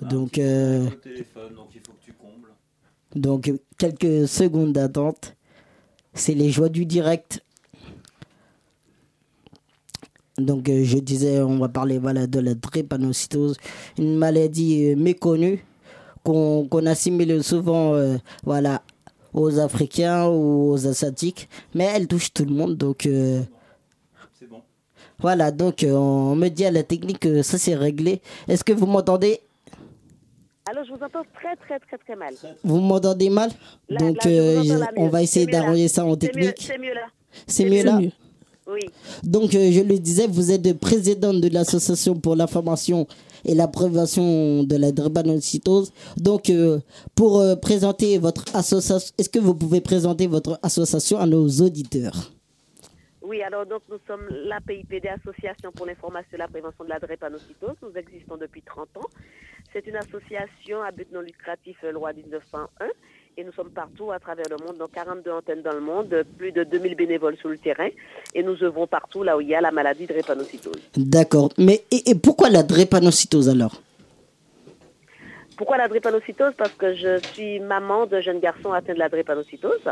Donc, 0.00 0.38
euh, 0.38 0.88
donc 3.14 3.52
quelques 3.78 4.28
secondes 4.28 4.72
d'attente. 4.72 5.34
C'est 6.14 6.34
les 6.34 6.50
joies 6.50 6.68
du 6.68 6.84
direct. 6.84 7.42
Donc 10.36 10.68
euh, 10.68 10.84
je 10.84 10.98
disais, 10.98 11.40
on 11.42 11.58
va 11.58 11.68
parler 11.68 11.98
voilà, 11.98 12.26
de 12.26 12.38
la 12.38 12.54
drépanocytose, 12.54 13.56
une 13.98 14.16
maladie 14.16 14.90
euh, 14.90 14.96
méconnue 14.96 15.64
qu'on 16.24 16.86
assimile 16.86 17.42
souvent 17.42 17.98
voilà, 18.44 18.82
aux 19.38 19.58
Africains 19.58 20.26
ou 20.28 20.72
aux 20.72 20.86
Asiatiques, 20.86 21.48
mais 21.74 21.84
elle 21.94 22.06
touche 22.06 22.32
tout 22.32 22.44
le 22.44 22.54
monde. 22.54 22.76
Donc 22.76 23.06
euh, 23.06 23.40
C'est 24.38 24.48
bon. 24.48 24.60
voilà, 25.18 25.50
donc 25.50 25.82
euh, 25.82 25.92
on 25.94 26.34
me 26.36 26.48
dit 26.48 26.64
à 26.64 26.70
la 26.70 26.82
technique 26.82 27.20
que 27.20 27.42
ça 27.42 27.58
c'est 27.58 27.74
réglé. 27.74 28.20
Est-ce 28.48 28.64
que 28.64 28.72
vous 28.72 28.86
m'entendez? 28.86 29.40
Alors, 30.70 30.84
je 30.84 30.90
vous 30.90 31.02
entends 31.02 31.22
très, 31.34 31.56
très, 31.56 31.78
très, 31.80 31.96
très 31.96 32.14
mal. 32.14 32.34
Vous 32.62 32.78
m'entendez 32.80 33.30
mal? 33.30 33.50
Là- 33.88 33.98
Donc 34.00 34.22
là, 34.22 34.30
euh, 34.30 34.84
on 34.98 35.08
va 35.08 35.22
essayer 35.22 35.46
d'arranger 35.46 35.88
ça 35.88 36.04
en 36.04 36.14
technique. 36.14 36.56
C'est 36.60 36.76
mieux 36.76 36.92
là. 36.92 37.06
C'est 37.46 37.64
mieux 37.64 37.82
là? 37.84 37.98
Oui. 38.70 38.80
Donc, 39.22 39.54
euh, 39.54 39.72
je 39.72 39.80
le 39.80 39.98
disais, 39.98 40.26
vous 40.26 40.50
êtes 40.52 40.70
présidente 40.78 41.40
de 41.40 41.48
l'association 41.48 42.14
pour 42.16 42.36
l'information 42.36 43.06
et 43.48 43.54
la 43.54 43.66
prévention 43.66 44.62
de 44.62 44.76
la 44.76 44.92
drépanocytose. 44.92 45.92
Donc, 46.16 46.50
euh, 46.50 46.78
pour 47.16 47.40
euh, 47.40 47.56
présenter 47.56 48.18
votre 48.18 48.44
association, 48.54 49.14
est-ce 49.18 49.30
que 49.30 49.38
vous 49.38 49.54
pouvez 49.54 49.80
présenter 49.80 50.26
votre 50.26 50.60
association 50.62 51.18
à 51.18 51.26
nos 51.26 51.48
auditeurs? 51.48 52.30
Oui, 53.22 53.42
alors 53.42 53.66
donc 53.66 53.82
nous 53.90 53.98
sommes 54.06 54.26
l'APIPD, 54.30 55.08
Association 55.08 55.72
pour 55.72 55.86
l'information 55.86 56.30
et 56.32 56.38
la 56.38 56.48
prévention 56.48 56.84
de 56.84 56.88
la 56.90 56.98
drépanocytose. 56.98 57.76
Nous 57.82 57.92
existons 57.96 58.36
depuis 58.36 58.62
30 58.62 58.88
ans. 58.96 59.08
C'est 59.72 59.86
une 59.86 59.96
association 59.96 60.82
à 60.82 60.90
but 60.92 61.10
non 61.12 61.20
lucratif, 61.20 61.76
euh, 61.84 61.92
loi 61.92 62.12
1901. 62.12 62.86
Et 63.38 63.44
nous 63.44 63.52
sommes 63.52 63.70
partout 63.70 64.10
à 64.10 64.18
travers 64.18 64.46
le 64.50 64.56
monde, 64.66 64.78
dans 64.78 64.88
42 64.88 65.30
antennes 65.30 65.62
dans 65.62 65.72
le 65.72 65.80
monde, 65.80 66.24
plus 66.36 66.50
de 66.50 66.64
2000 66.64 66.96
bénévoles 66.96 67.36
sur 67.36 67.48
le 67.48 67.56
terrain. 67.56 67.86
Et 68.34 68.42
nous 68.42 68.64
œuvrons 68.64 68.88
partout 68.88 69.22
là 69.22 69.36
où 69.36 69.40
il 69.40 69.46
y 69.46 69.54
a 69.54 69.60
la 69.60 69.70
maladie 69.70 70.06
de 70.06 70.12
drépanocytose. 70.12 70.82
D'accord. 70.96 71.50
Mais 71.56 71.84
et, 71.92 72.10
et 72.10 72.14
pourquoi 72.16 72.50
la 72.50 72.64
drépanocytose 72.64 73.48
alors? 73.48 73.80
Pourquoi 75.56 75.76
la 75.76 75.86
drépanocytose? 75.86 76.54
Parce 76.58 76.72
que 76.72 76.96
je 76.96 77.20
suis 77.32 77.60
maman 77.60 78.06
d'un 78.06 78.20
jeune 78.20 78.40
garçon 78.40 78.72
atteint 78.72 78.94
de 78.94 78.98
la 78.98 79.08
drépanocytose. 79.08 79.88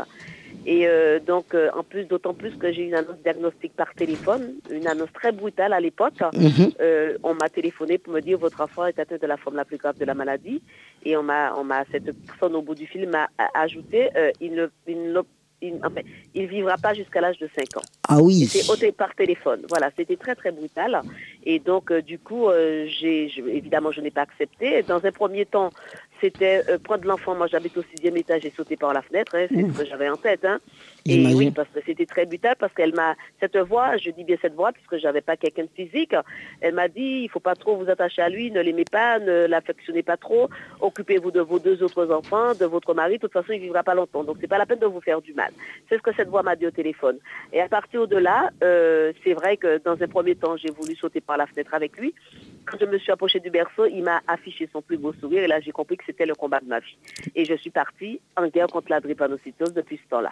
Et 0.69 0.85
euh, 0.85 1.19
donc, 1.19 1.53
euh, 1.55 1.69
en 1.73 1.83
plus, 1.83 2.03
d'autant 2.03 2.33
plus 2.33 2.53
que 2.57 2.71
j'ai 2.73 2.83
eu 2.83 2.87
une 2.87 2.95
annonce 2.95 3.17
diagnostique 3.23 3.73
par 3.73 3.93
téléphone, 3.95 4.55
une 4.69 4.85
annonce 4.85 5.11
très 5.13 5.31
brutale 5.31 5.71
à 5.71 5.79
l'époque. 5.79 6.19
Mhm. 6.33 6.71
Euh, 6.81 7.17
on 7.23 7.33
m'a 7.35 7.47
téléphoné 7.47 7.97
pour 7.97 8.13
me 8.13 8.19
dire 8.19 8.37
votre 8.37 8.59
enfant 8.59 8.85
est 8.85 8.99
atteint 8.99 9.15
de 9.15 9.27
la 9.27 9.37
forme 9.37 9.55
la 9.55 9.63
plus 9.63 9.77
grave 9.77 9.97
de 9.97 10.03
la 10.03 10.13
maladie. 10.13 10.61
Et 11.05 11.15
on 11.15 11.23
m'a, 11.23 11.53
on 11.57 11.63
m'a, 11.63 11.85
cette 11.89 12.11
personne 12.27 12.53
au 12.55 12.61
bout 12.61 12.75
du 12.75 12.85
fil 12.85 13.07
m'a 13.07 13.29
ajouté, 13.53 14.09
il 14.41 14.51
ne, 14.55 14.67
il 14.87 15.13
ne- 15.13 15.21
il- 15.61 15.79
enfin, 15.83 16.01
il 16.35 16.45
vivra 16.47 16.75
pas 16.77 16.93
jusqu'à 16.93 17.21
l'âge 17.21 17.39
de 17.39 17.49
5 17.57 17.77
ans. 17.77 17.85
Ah 18.07 18.17
oui. 18.21 18.45
C'était 18.45 18.69
ôté 18.69 18.91
par 18.91 19.15
téléphone. 19.15 19.61
Voilà, 19.69 19.89
c'était 19.97 20.15
très 20.17 20.35
très 20.35 20.51
brutal. 20.51 21.01
Et 21.45 21.59
donc, 21.59 21.91
euh, 21.91 22.01
du 22.01 22.19
coup, 22.19 22.47
euh, 22.49 22.85
j'ai, 22.87 23.31
évidemment, 23.47 23.91
je 23.91 24.01
n'ai 24.01 24.11
pas 24.11 24.21
accepté. 24.21 24.83
Dans 24.83 25.03
un 25.03 25.11
premier 25.11 25.45
temps, 25.45 25.71
c'était 26.21 26.63
euh, 26.69 26.77
prendre 26.77 27.05
l'enfant. 27.07 27.35
Moi, 27.35 27.47
j'habite 27.47 27.77
au 27.77 27.83
sixième 27.95 28.17
étage 28.17 28.45
et 28.45 28.51
sauter 28.55 28.75
par 28.77 28.93
la 28.93 29.01
fenêtre. 29.01 29.35
hein, 29.35 29.47
c'est 29.49 29.61
ce 29.61 29.77
que 29.79 29.85
j'avais 29.85 30.09
en 30.09 30.17
tête. 30.17 30.45
Hein. 30.45 30.59
Et 31.07 31.33
oui, 31.33 31.51
parce 31.51 31.69
que 31.69 31.79
c'était 31.85 32.05
très 32.05 32.25
brutal, 32.25 32.55
parce 32.59 32.73
qu'elle 32.73 32.93
m'a, 32.93 33.15
cette 33.39 33.57
voix, 33.57 33.97
je 33.97 34.09
dis 34.11 34.23
bien 34.23 34.37
cette 34.41 34.53
voix, 34.53 34.71
puisque 34.71 34.97
j'avais 34.97 35.21
pas 35.21 35.37
quelqu'un 35.37 35.63
de 35.63 35.69
physique, 35.75 36.15
elle 36.61 36.73
m'a 36.73 36.87
dit, 36.87 37.21
il 37.23 37.29
faut 37.29 37.39
pas 37.39 37.55
trop 37.55 37.75
vous 37.77 37.89
attacher 37.89 38.21
à 38.21 38.29
lui, 38.29 38.51
ne 38.51 38.61
l'aimez 38.61 38.85
pas, 38.85 39.19
ne 39.19 39.45
l'affectionnez 39.45 40.03
pas 40.03 40.17
trop, 40.17 40.49
occupez-vous 40.81 41.31
de 41.31 41.41
vos 41.41 41.59
deux 41.59 41.81
autres 41.83 42.11
enfants, 42.11 42.53
de 42.53 42.65
votre 42.65 42.93
mari, 42.93 43.15
de 43.15 43.21
toute 43.21 43.33
façon, 43.33 43.53
il 43.53 43.59
vivra 43.59 43.83
pas 43.83 43.95
longtemps, 43.95 44.23
donc 44.23 44.37
c'est 44.41 44.47
pas 44.47 44.57
la 44.57 44.65
peine 44.65 44.79
de 44.79 44.85
vous 44.85 45.01
faire 45.01 45.21
du 45.21 45.33
mal. 45.33 45.51
C'est 45.89 45.97
ce 45.97 46.01
que 46.01 46.13
cette 46.13 46.29
voix 46.29 46.43
m'a 46.43 46.55
dit 46.55 46.67
au 46.67 46.71
téléphone. 46.71 47.17
Et 47.53 47.61
à 47.61 47.67
partir 47.67 48.07
de 48.07 48.17
là, 48.17 48.49
euh, 48.63 49.13
c'est 49.23 49.33
vrai 49.33 49.57
que 49.57 49.81
dans 49.83 50.01
un 50.01 50.07
premier 50.07 50.35
temps, 50.35 50.57
j'ai 50.57 50.71
voulu 50.71 50.95
sauter 50.95 51.21
par 51.21 51.37
la 51.37 51.47
fenêtre 51.47 51.73
avec 51.73 51.97
lui. 51.97 52.13
Quand 52.65 52.77
je 52.79 52.85
me 52.85 52.97
suis 52.97 53.11
approchée 53.11 53.39
du 53.39 53.49
berceau, 53.49 53.85
il 53.85 54.03
m'a 54.03 54.21
affiché 54.27 54.69
son 54.73 54.81
plus 54.81 54.97
beau 54.97 55.13
sourire, 55.13 55.43
et 55.43 55.47
là, 55.47 55.59
j'ai 55.61 55.71
compris 55.71 55.97
que 55.97 56.03
c'était 56.05 56.25
le 56.25 56.35
combat 56.35 56.59
de 56.59 56.67
ma 56.67 56.79
vie. 56.79 56.97
Et 57.35 57.45
je 57.45 57.53
suis 57.53 57.69
partie 57.69 58.19
en 58.35 58.47
guerre 58.47 58.67
contre 58.67 58.91
la 58.91 58.99
drépanocytose 58.99 59.73
depuis 59.73 59.99
ce 60.03 60.09
temps-là. 60.09 60.31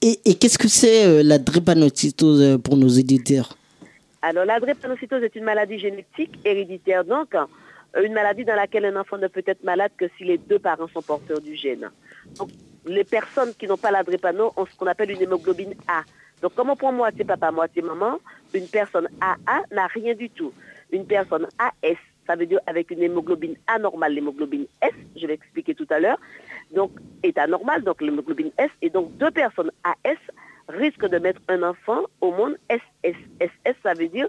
Et, 0.00 0.34
qu'est-ce 0.34 0.58
que 0.58 0.68
c'est 0.68 1.06
euh, 1.06 1.22
la 1.24 1.38
drépanocytose 1.38 2.42
euh, 2.42 2.58
pour 2.58 2.76
nos 2.76 2.88
éditeurs? 2.88 3.56
Alors, 4.22 4.44
la 4.44 4.60
drépanocytose 4.60 5.22
est 5.22 5.34
une 5.34 5.44
maladie 5.44 5.78
génétique 5.78 6.38
héréditaire, 6.44 7.04
donc 7.04 7.34
euh, 7.34 7.46
une 8.04 8.12
maladie 8.12 8.44
dans 8.44 8.54
laquelle 8.54 8.84
un 8.84 8.96
enfant 9.00 9.18
ne 9.18 9.26
peut 9.26 9.42
être 9.46 9.64
malade 9.64 9.90
que 9.96 10.06
si 10.16 10.24
les 10.24 10.38
deux 10.38 10.58
parents 10.58 10.88
sont 10.88 11.02
porteurs 11.02 11.40
du 11.40 11.56
gène. 11.56 11.90
Les 12.86 13.04
personnes 13.04 13.52
qui 13.58 13.66
n'ont 13.66 13.76
pas 13.76 13.90
la 13.90 14.02
drépano 14.02 14.52
ont 14.56 14.66
ce 14.66 14.76
qu'on 14.76 14.86
appelle 14.86 15.10
une 15.10 15.22
hémoglobine 15.22 15.74
A. 15.88 16.02
Donc, 16.42 16.54
comme 16.54 16.70
on 16.70 16.76
prend 16.76 16.92
moitié 16.92 17.24
papa, 17.24 17.50
moitié 17.50 17.82
maman, 17.82 18.18
une 18.54 18.66
personne 18.66 19.08
AA 19.20 19.62
n'a 19.72 19.86
rien 19.88 20.14
du 20.14 20.30
tout. 20.30 20.52
Une 20.92 21.06
personne 21.06 21.46
AS, 21.58 21.96
ça 22.28 22.36
veut 22.36 22.46
dire 22.46 22.60
avec 22.66 22.90
une 22.90 23.02
hémoglobine 23.02 23.56
anormale, 23.66 24.12
l'hémoglobine 24.12 24.66
S, 24.82 24.92
je 25.16 25.26
vais 25.26 25.34
expliquer 25.34 25.74
tout 25.74 25.86
à 25.90 25.98
l'heure, 25.98 26.20
donc 26.74 26.92
est 27.22 27.36
anormale, 27.38 27.82
donc 27.82 28.00
l'hémoglobine 28.02 28.50
S, 28.58 28.70
et 28.82 28.90
donc 28.90 29.16
deux 29.16 29.30
personnes 29.30 29.70
AS 29.82 30.16
risquent 30.68 31.08
de 31.08 31.18
mettre 31.18 31.40
un 31.48 31.62
enfant 31.62 32.02
au 32.20 32.30
monde 32.30 32.56
SS. 32.68 33.16
SS, 33.40 33.76
ça 33.82 33.94
veut 33.94 34.08
dire 34.08 34.28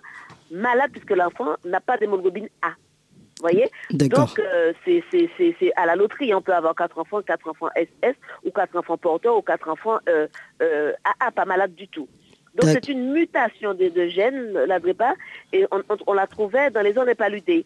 malade 0.50 0.92
puisque 0.92 1.12
l'enfant 1.12 1.56
n'a 1.66 1.82
pas 1.82 1.98
d'hémoglobine 1.98 2.48
A. 2.62 2.70
Vous 2.70 3.44
voyez? 3.50 3.70
Donc, 4.10 4.40
euh, 4.40 4.74
c'est- 4.86 5.74
à 5.76 5.86
la 5.86 5.96
loterie. 5.96 6.34
On 6.34 6.42
peut 6.42 6.54
avoir 6.54 6.76
quatre 6.76 6.98
enfants, 6.98 7.22
quatre 7.22 7.48
enfants 7.50 7.70
SS, 7.76 8.16
ou 8.46 8.52
quatre 8.52 8.76
enfants 8.78 8.98
porteurs, 8.98 9.38
ou 9.38 9.42
quatre 9.42 9.68
enfants 9.70 9.98
euh, 10.10 10.28
euh, 10.62 10.92
AA, 11.06 11.32
pas 11.32 11.46
malades 11.46 11.74
du 11.76 11.88
tout. 11.88 12.08
Donc, 12.56 12.66
c'est 12.74 12.88
une 12.90 13.14
mutation 13.14 13.74
de, 13.76 13.88
de 13.90 14.08
gène, 14.08 14.52
la 14.54 14.80
DREPA, 14.80 15.14
et 15.54 15.66
on, 15.72 15.82
on- 15.90 15.98
on 16.08 16.14
la 16.14 16.28
trouvait 16.28 16.70
dans 16.72 16.82
les 16.82 16.94
zones 16.94 17.14
paludées. 17.16 17.66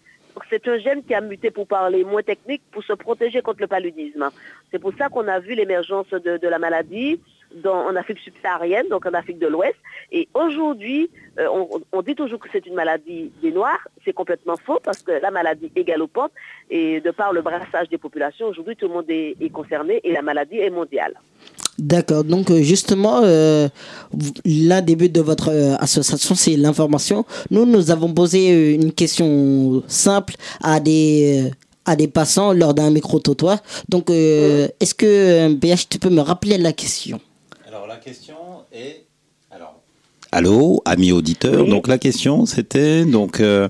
C'est 0.50 0.68
un 0.68 0.78
gène 0.78 1.04
qui 1.04 1.14
a 1.14 1.22
muté, 1.22 1.52
pour 1.52 1.68
parler 1.68 2.04
moins 2.04 2.24
technique, 2.24 2.62
pour 2.72 2.84
se 2.84 2.94
protéger 2.94 3.42
contre 3.42 3.62
le 3.62 3.68
paludisme. 3.68 4.30
C'est 4.72 4.80
pour 4.80 4.94
ça 4.98 5.10
qu'on 5.10 5.28
a 5.28 5.40
vu 5.40 5.56
l'émergence 5.56 6.10
de 6.10 6.48
la 6.48 6.60
maladie 6.60 7.20
dans, 7.56 7.86
en 7.88 7.96
Afrique 7.96 8.20
subsaharienne, 8.20 8.88
donc 8.90 9.06
en 9.06 9.14
Afrique 9.14 9.40
de 9.40 9.48
l'Ouest. 9.48 9.76
Et 10.12 10.28
aujourd'hui, 10.34 11.10
euh, 11.40 11.48
on, 11.52 11.70
on 11.92 12.02
dit 12.02 12.16
toujours 12.16 12.40
que 12.40 12.48
c'est 12.52 12.66
une 12.66 12.76
maladie 12.76 13.32
des 13.42 13.52
Noirs. 13.52 13.88
C'est 14.06 14.14
complètement 14.14 14.56
faux 14.58 14.80
parce 14.84 15.02
que 15.02 15.12
la 15.12 15.32
maladie 15.32 15.72
est 15.76 15.84
galopante 15.84 16.32
et 16.70 17.02
de 17.02 17.12
par 17.12 17.34
le 17.34 17.42
brassage 17.42 17.90
des 17.90 17.98
populations, 17.98 18.48
aujourd'hui 18.48 18.76
tout 18.76 18.88
le 18.88 18.94
monde 18.94 19.10
est, 19.10 19.36
est 19.40 19.50
concerné 19.50 20.00
et 20.04 20.12
la 20.12 20.22
maladie 20.22 20.58
est 20.58 20.70
mondiale. 20.70 21.14
D'accord. 21.80 22.24
Donc 22.24 22.52
euh, 22.52 22.62
justement, 22.62 23.22
euh, 23.24 23.68
l'un 24.46 24.82
des 24.82 24.96
buts 24.96 25.10
de 25.10 25.22
votre 25.22 25.50
association, 25.80 26.36
c'est 26.36 26.56
l'information. 26.56 27.26
Nous, 27.50 27.66
nous 27.66 27.92
avons 27.92 28.14
posé 28.14 28.74
une 28.76 28.92
question 28.92 29.84
simple 29.88 30.36
à 30.62 30.80
des 30.80 31.52
à 31.86 31.96
des 31.96 32.08
passants 32.08 32.54
lors 32.54 32.74
d'un 32.74 32.90
micro 32.90 33.20
trottoir. 33.20 33.60
Donc, 33.90 34.10
euh, 34.10 34.68
est-ce 34.80 34.96
que 34.96 35.54
BH, 35.54 35.90
tu 35.90 36.00
peux 36.00 36.10
me 36.10 36.22
rappeler 36.22 36.58
la 36.58 36.74
question? 36.74 37.20
Alors 37.74 37.88
la 37.88 37.96
question 37.96 38.36
est, 38.72 39.04
alors 39.50 39.82
Allô, 40.32 40.80
amis 40.86 41.12
auditeurs. 41.12 41.66
Donc 41.66 41.88
la 41.88 41.98
question 41.98 42.46
c'était 42.46 43.04
donc 43.04 43.40
euh, 43.40 43.68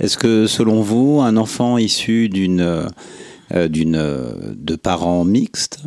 est-ce 0.00 0.18
que 0.18 0.46
selon 0.46 0.82
vous 0.82 1.22
un 1.22 1.38
enfant 1.38 1.78
issu 1.78 2.28
d'une 2.28 2.60
euh, 2.60 3.68
d'une 3.68 3.96
euh, 3.96 4.32
de 4.54 4.76
parents 4.76 5.24
mixtes 5.24 5.78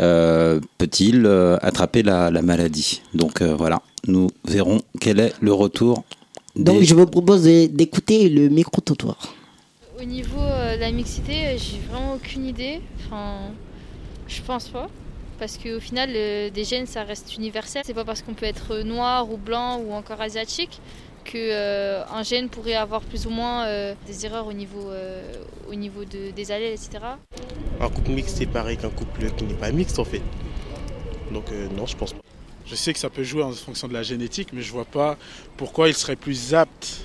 euh, 0.00 0.58
peut-il 0.78 1.26
euh, 1.26 1.56
attraper 1.62 2.02
la, 2.02 2.32
la 2.32 2.42
maladie? 2.42 3.02
Donc 3.14 3.40
euh, 3.40 3.54
voilà, 3.54 3.82
nous 4.08 4.26
verrons 4.44 4.80
quel 5.00 5.20
est 5.20 5.32
le 5.40 5.52
retour. 5.52 6.02
Donc 6.56 6.82
je 6.82 6.92
vous 6.96 7.06
propose 7.06 7.44
d'écouter 7.44 8.28
le 8.28 8.48
micro-trottoir. 8.48 9.32
Au 10.00 10.04
niveau 10.04 10.40
euh, 10.40 10.74
de 10.74 10.80
la 10.80 10.90
mixité, 10.90 11.56
j'ai 11.56 11.78
vraiment 11.88 12.14
aucune 12.14 12.46
idée. 12.46 12.80
Enfin, 12.98 13.52
je 14.26 14.42
pense 14.42 14.68
pas. 14.70 14.88
Parce 15.38 15.58
qu'au 15.58 15.80
final, 15.80 16.10
euh, 16.14 16.50
des 16.50 16.64
gènes, 16.64 16.86
ça 16.86 17.04
reste 17.04 17.36
universel. 17.36 17.82
C'est 17.84 17.94
pas 17.94 18.04
parce 18.04 18.22
qu'on 18.22 18.34
peut 18.34 18.46
être 18.46 18.78
noir 18.78 19.30
ou 19.30 19.36
blanc 19.36 19.78
ou 19.78 19.92
encore 19.92 20.20
asiatique 20.20 20.80
que 21.24 21.36
euh, 21.36 22.04
un 22.12 22.22
gène 22.22 22.48
pourrait 22.48 22.74
avoir 22.74 23.00
plus 23.02 23.26
ou 23.26 23.30
moins 23.30 23.66
euh, 23.66 23.94
des 24.06 24.26
erreurs 24.26 24.46
au 24.46 24.52
niveau, 24.52 24.90
euh, 24.90 25.32
au 25.68 25.74
niveau 25.74 26.04
de- 26.04 26.30
des 26.30 26.52
allèles, 26.52 26.72
etc. 26.72 26.98
Un 27.80 27.88
couple 27.88 28.12
mixte, 28.12 28.36
c'est 28.38 28.46
pareil 28.46 28.76
qu'un 28.76 28.90
couple 28.90 29.30
qui 29.36 29.44
n'est 29.44 29.54
pas 29.54 29.72
mixte 29.72 29.98
en 29.98 30.04
fait. 30.04 30.22
Donc 31.32 31.50
euh, 31.50 31.66
non, 31.76 31.84
je 31.86 31.96
pense 31.96 32.12
pas. 32.12 32.20
Je 32.64 32.74
sais 32.76 32.92
que 32.92 32.98
ça 32.98 33.10
peut 33.10 33.24
jouer 33.24 33.42
en 33.42 33.52
fonction 33.52 33.88
de 33.88 33.92
la 33.92 34.04
génétique, 34.04 34.48
mais 34.52 34.62
je 34.62 34.70
vois 34.72 34.84
pas 34.84 35.16
pourquoi 35.56 35.88
il 35.88 35.94
serait 35.94 36.16
plus 36.16 36.54
apte 36.54 37.00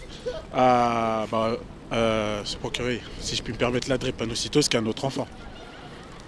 à 0.53 1.25
bah, 1.31 1.57
euh, 1.91 2.43
se 2.45 2.57
procurer, 2.57 3.01
si 3.19 3.35
je 3.35 3.41
puis 3.43 3.53
me 3.53 3.57
permettre, 3.57 3.89
la 3.89 3.97
drépanocytose 3.97 4.69
qu'un 4.69 4.85
autre 4.85 5.05
enfant, 5.05 5.27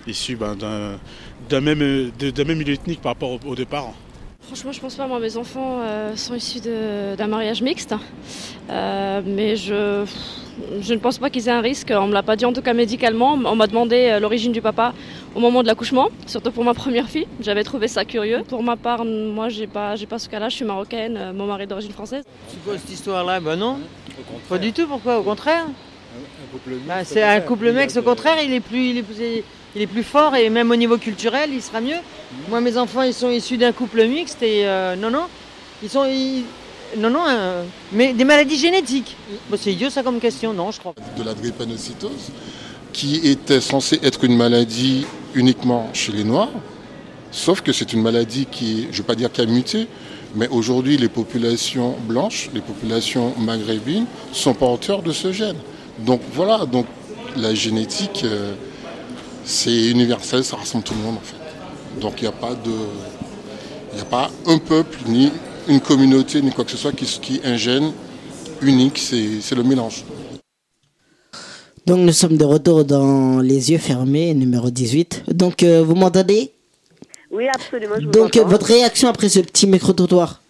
issu 0.08 0.36
ben, 0.36 0.56
d'un 1.50 1.62
même, 1.62 1.80
même 1.80 2.58
milieu 2.58 2.74
ethnique 2.74 3.02
par 3.02 3.12
rapport 3.14 3.32
aux, 3.32 3.40
aux 3.48 3.56
deux 3.56 3.66
parents. 3.66 3.96
Franchement, 4.42 4.72
je 4.74 4.82
pense 4.82 4.96
pas. 4.96 5.08
Moi, 5.08 5.20
mes 5.20 5.38
enfants 5.38 5.80
euh, 5.82 6.16
sont 6.18 6.36
issus 6.36 6.60
d'un 6.60 7.28
mariage 7.28 7.62
mixte. 7.62 7.96
Euh, 8.70 9.22
mais 9.26 9.56
je, 9.56 10.06
je 10.82 10.94
ne 10.94 11.00
pense 11.00 11.18
pas 11.18 11.30
qu'ils 11.30 11.48
aient 11.48 11.52
un 11.52 11.62
risque. 11.62 11.94
On 11.96 12.08
me 12.08 12.14
l'a 12.14 12.24
pas 12.24 12.36
dit, 12.36 12.44
en 12.46 12.52
tout 12.52 12.62
cas 12.62 12.74
médicalement. 12.74 13.34
On 13.46 13.56
m'a 13.56 13.68
demandé 13.68 14.10
euh, 14.12 14.20
l'origine 14.20 14.52
du 14.52 14.62
papa 14.62 14.94
au 15.34 15.40
moment 15.40 15.62
de 15.64 15.68
l'accouchement, 15.68 16.10
surtout 16.28 16.52
pour 16.52 16.66
ma 16.66 16.74
première 16.74 17.08
fille. 17.10 17.26
J'avais 17.40 17.64
trouvé 17.64 17.88
ça 17.88 18.04
curieux. 18.04 18.44
Pour 18.48 18.62
ma 18.64 18.76
part, 18.76 19.06
moi, 19.06 19.48
j'ai 19.48 19.66
pas, 19.66 19.96
j'ai 19.96 20.06
pas 20.08 20.20
ce 20.20 20.28
cas-là. 20.28 20.50
Je 20.50 20.56
suis 20.58 20.66
marocaine. 20.66 21.16
euh, 21.18 21.32
Mon 21.34 21.46
mari 21.48 21.64
est 21.64 21.68
d'origine 21.68 21.94
française. 21.94 22.26
C'est 22.50 22.62
quoi 22.66 22.78
cette 22.78 22.92
histoire-là 22.92 23.40
Ben 23.40 23.56
non. 23.56 23.80
Pas 24.50 24.58
du 24.58 24.74
tout, 24.74 24.86
pourquoi? 24.88 25.20
Au 25.20 25.24
contraire? 25.24 25.66
Bah, 26.86 27.04
C'est 27.06 27.24
un 27.24 27.40
couple 27.42 27.72
mec, 27.72 27.90
au 27.96 28.02
contraire, 28.02 28.36
il 28.44 28.54
est, 28.54 28.60
plus, 28.60 28.90
il, 28.90 28.98
est 29.00 29.04
plus, 29.04 29.16
il 29.76 29.82
est 29.82 29.88
plus 29.88 30.04
fort 30.04 30.36
et 30.36 30.50
même 30.50 30.72
au 30.72 30.76
niveau 30.76 30.98
culturel, 30.98 31.50
il 31.54 31.62
sera 31.62 31.82
mieux. 31.82 31.98
Moi, 32.50 32.62
mes 32.62 32.78
enfants, 32.78 33.02
ils 33.02 33.14
sont 33.14 33.30
issus 33.30 33.58
d'un 33.58 33.72
couple 33.72 34.06
mixte 34.08 34.42
et 34.44 34.68
euh, 34.68 34.96
non, 34.96 35.10
non, 35.10 35.26
ils 35.82 35.90
sont. 35.90 36.06
non, 36.98 37.10
non, 37.10 37.26
euh, 37.28 37.64
mais 37.92 38.14
des 38.14 38.24
maladies 38.24 38.58
génétiques. 38.58 39.16
C'est 39.58 39.74
idiot 39.74 39.90
ça 39.90 40.04
comme 40.04 40.20
question, 40.20 40.54
non, 40.54 40.72
je 40.72 40.80
crois. 40.80 40.94
de 41.18 41.24
la 41.24 41.34
drépanocytose, 41.34 42.32
qui 42.92 43.16
était 43.28 43.62
censée 43.62 44.00
être 44.04 44.24
une 44.24 44.36
maladie 44.36 45.06
uniquement 45.34 45.90
chez 45.94 46.12
les 46.12 46.24
Noirs, 46.24 46.52
sauf 47.32 47.62
que 47.62 47.72
c'est 47.72 47.94
une 47.94 48.02
maladie 48.02 48.46
qui, 48.50 48.84
je 48.84 48.88
ne 48.90 48.98
veux 48.98 49.04
pas 49.04 49.16
dire 49.16 49.32
qui 49.32 49.42
a 49.42 49.46
muté, 49.46 49.88
mais 50.36 50.48
aujourd'hui 50.50 50.98
les 50.98 51.10
populations 51.10 51.96
blanches, 52.08 52.50
les 52.54 52.62
populations 52.62 53.34
maghrébines 53.40 54.06
sont 54.32 54.54
porteurs 54.54 55.02
de 55.02 55.12
ce 55.12 55.32
gène. 55.32 55.58
Donc 56.00 56.22
voilà, 56.34 56.66
donc 56.66 56.86
la 57.36 57.54
génétique, 57.54 58.22
euh, 58.24 58.54
c'est 59.46 59.90
universel, 59.90 60.44
ça 60.44 60.58
rassemble 60.58 60.84
tout 60.84 60.94
le 60.94 61.02
monde 61.02 61.18
en 61.18 61.22
fait. 61.22 62.00
Donc 62.00 62.14
il 62.20 62.24
n'y 62.24 62.28
a 62.30 62.32
pas 62.32 62.54
de, 62.56 62.72
il 63.92 63.96
n'y 63.96 64.02
a 64.02 64.06
pas 64.06 64.30
un 64.48 64.58
peuple 64.58 64.98
ni 65.08 65.32
une 65.68 65.80
communauté 65.80 66.42
ni 66.42 66.52
quoi 66.52 66.66
que 66.66 66.72
ce 66.72 66.78
soit 66.78 66.92
qui, 66.92 67.06
qui 67.06 67.38
ait 67.38 67.46
un 67.46 67.58
gène 67.58 67.92
unique, 68.62 68.98
c'est 68.98 69.42
c'est 69.42 69.56
le 69.56 69.64
mélange. 69.64 70.04
Donc 71.86 72.00
nous 72.00 72.14
sommes 72.14 72.38
de 72.38 72.46
retour 72.46 72.86
dans 72.86 73.40
Les 73.42 73.72
yeux 73.72 73.78
fermés, 73.78 74.34
numéro 74.34 74.70
18. 74.70 75.24
Donc 75.34 75.64
euh, 75.64 75.84
vous 75.84 75.96
m'entendez? 75.96 76.52
Oui, 77.30 77.48
absolument. 77.54 77.96
Je 78.00 78.06
vous 78.06 78.12
Donc 78.12 78.38
euh, 78.38 78.42
entends. 78.42 78.50
votre 78.50 78.68
réaction 78.68 79.10
après 79.10 79.28
ce 79.28 79.40
petit 79.42 79.68
micro-trottoir? 79.68 80.42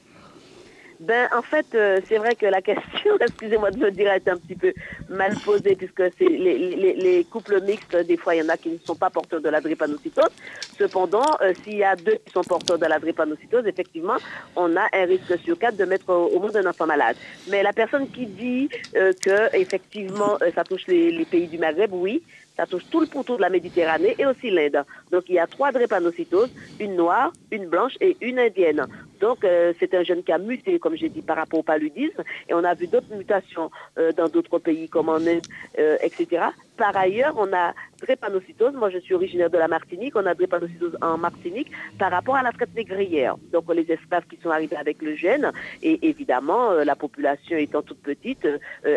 Ben, 1.03 1.27
en 1.35 1.41
fait, 1.41 1.65
euh, 1.75 1.99
c'est 2.07 2.17
vrai 2.17 2.33
que 2.35 2.45
la 2.45 2.61
question, 2.61 3.17
excusez-moi 3.19 3.71
de 3.71 3.79
le 3.79 3.91
dire, 3.91 4.11
est 4.13 4.27
un 4.29 4.37
petit 4.37 4.55
peu 4.55 4.73
mal 5.09 5.33
posée, 5.43 5.75
puisque 5.75 6.01
les, 6.19 6.37
les- 6.57 6.93
les 6.93 7.23
couples 7.25 7.61
mixtes, 7.61 7.95
des 7.95 8.15
fois, 8.15 8.35
il 8.35 8.39
y 8.39 8.45
en 8.45 8.49
a 8.49 8.55
qui 8.57 8.69
ne 8.69 8.77
sont 8.77 8.95
pas 8.95 9.09
porteurs 9.09 9.41
de 9.41 9.49
la 9.49 9.59
drépanocytose. 9.59 10.29
Cependant, 10.77 11.25
euh, 11.41 11.53
s'il 11.63 11.77
y 11.77 11.83
a 11.83 11.95
deux 11.95 12.17
qui 12.25 12.31
sont 12.31 12.41
porteurs 12.43 12.77
de 12.79 12.85
la 12.85 12.99
drépanocytose, 12.99 13.67
effectivement, 13.67 14.15
on 14.55 14.75
a 14.77 14.87
un 14.93 15.05
risque 15.05 15.37
sur 15.43 15.59
quatre 15.59 15.75
de 15.75 15.85
mettre 15.85 16.09
au, 16.09 16.39
monde 16.39 16.55
un 16.55 16.65
enfant 16.69 16.85
malade. 16.85 17.17
Mais 17.49 17.63
la 17.63 17.73
personne 17.73 18.09
qui 18.09 18.25
dit 18.25 18.69
euh, 18.95 19.11
que, 19.21 19.53
effectivement, 19.57 20.37
ça 20.55 20.63
touche 20.63 20.87
les, 20.87 21.11
les 21.11 21.25
pays 21.25 21.47
du 21.47 21.57
Maghreb, 21.57 21.91
oui, 21.91 22.23
ça 22.55 22.65
touche 22.67 22.83
tout 22.91 23.01
le 23.01 23.07
pourtour 23.07 23.37
de 23.37 23.41
la 23.41 23.49
Méditerranée 23.49 24.15
et 24.19 24.25
aussi 24.27 24.51
l'Inde. 24.51 24.83
Donc 25.11 25.23
il 25.27 25.35
y 25.35 25.39
a 25.39 25.47
trois 25.47 25.71
drépanocytoses, 25.71 26.51
une 26.79 26.95
noire, 26.95 27.33
une 27.51 27.65
blanche 27.65 27.93
et 27.99 28.15
une 28.21 28.37
indienne. 28.37 28.85
Donc 29.23 29.45
euh, 29.45 29.71
c'est 29.79 29.93
un 29.93 30.03
jeune 30.03 30.21
qui 30.21 30.33
a 30.33 30.37
muté, 30.37 30.79
comme 30.79 30.97
j'ai 30.97 31.07
dit, 31.07 31.21
par 31.21 31.37
rapport 31.37 31.61
au 31.61 31.63
paludisme. 31.63 32.23
Et 32.49 32.53
on 32.53 32.63
a 32.65 32.73
vu 32.73 32.87
d'autres 32.87 33.15
mutations 33.15 33.71
euh, 33.97 34.11
dans 34.11 34.27
d'autres 34.27 34.59
pays 34.59 34.89
comme 34.89 35.07
en 35.07 35.15
Inde, 35.15 35.47
euh, 35.79 35.95
etc. 36.01 36.47
Par 36.75 36.97
ailleurs, 36.97 37.33
on 37.37 37.53
a 37.53 37.73
drépanocytose. 38.01 38.73
Moi, 38.73 38.89
je 38.89 38.97
suis 38.97 39.13
originaire 39.13 39.49
de 39.49 39.57
la 39.57 39.69
Martinique. 39.69 40.17
On 40.17 40.25
a 40.25 40.33
drépanocytose 40.33 40.97
en 41.01 41.17
Martinique 41.17 41.71
par 41.97 42.11
rapport 42.11 42.35
à 42.35 42.43
la 42.43 42.51
traite 42.51 42.75
négrière. 42.75 43.37
Donc 43.53 43.73
les 43.73 43.89
esclaves 43.89 44.25
qui 44.29 44.37
sont 44.43 44.49
arrivés 44.49 44.75
avec 44.75 45.01
le 45.01 45.15
gène. 45.15 45.53
Et 45.81 46.05
évidemment, 46.09 46.73
la 46.73 46.95
population 46.97 47.55
étant 47.55 47.81
toute 47.81 48.01
petite, 48.01 48.45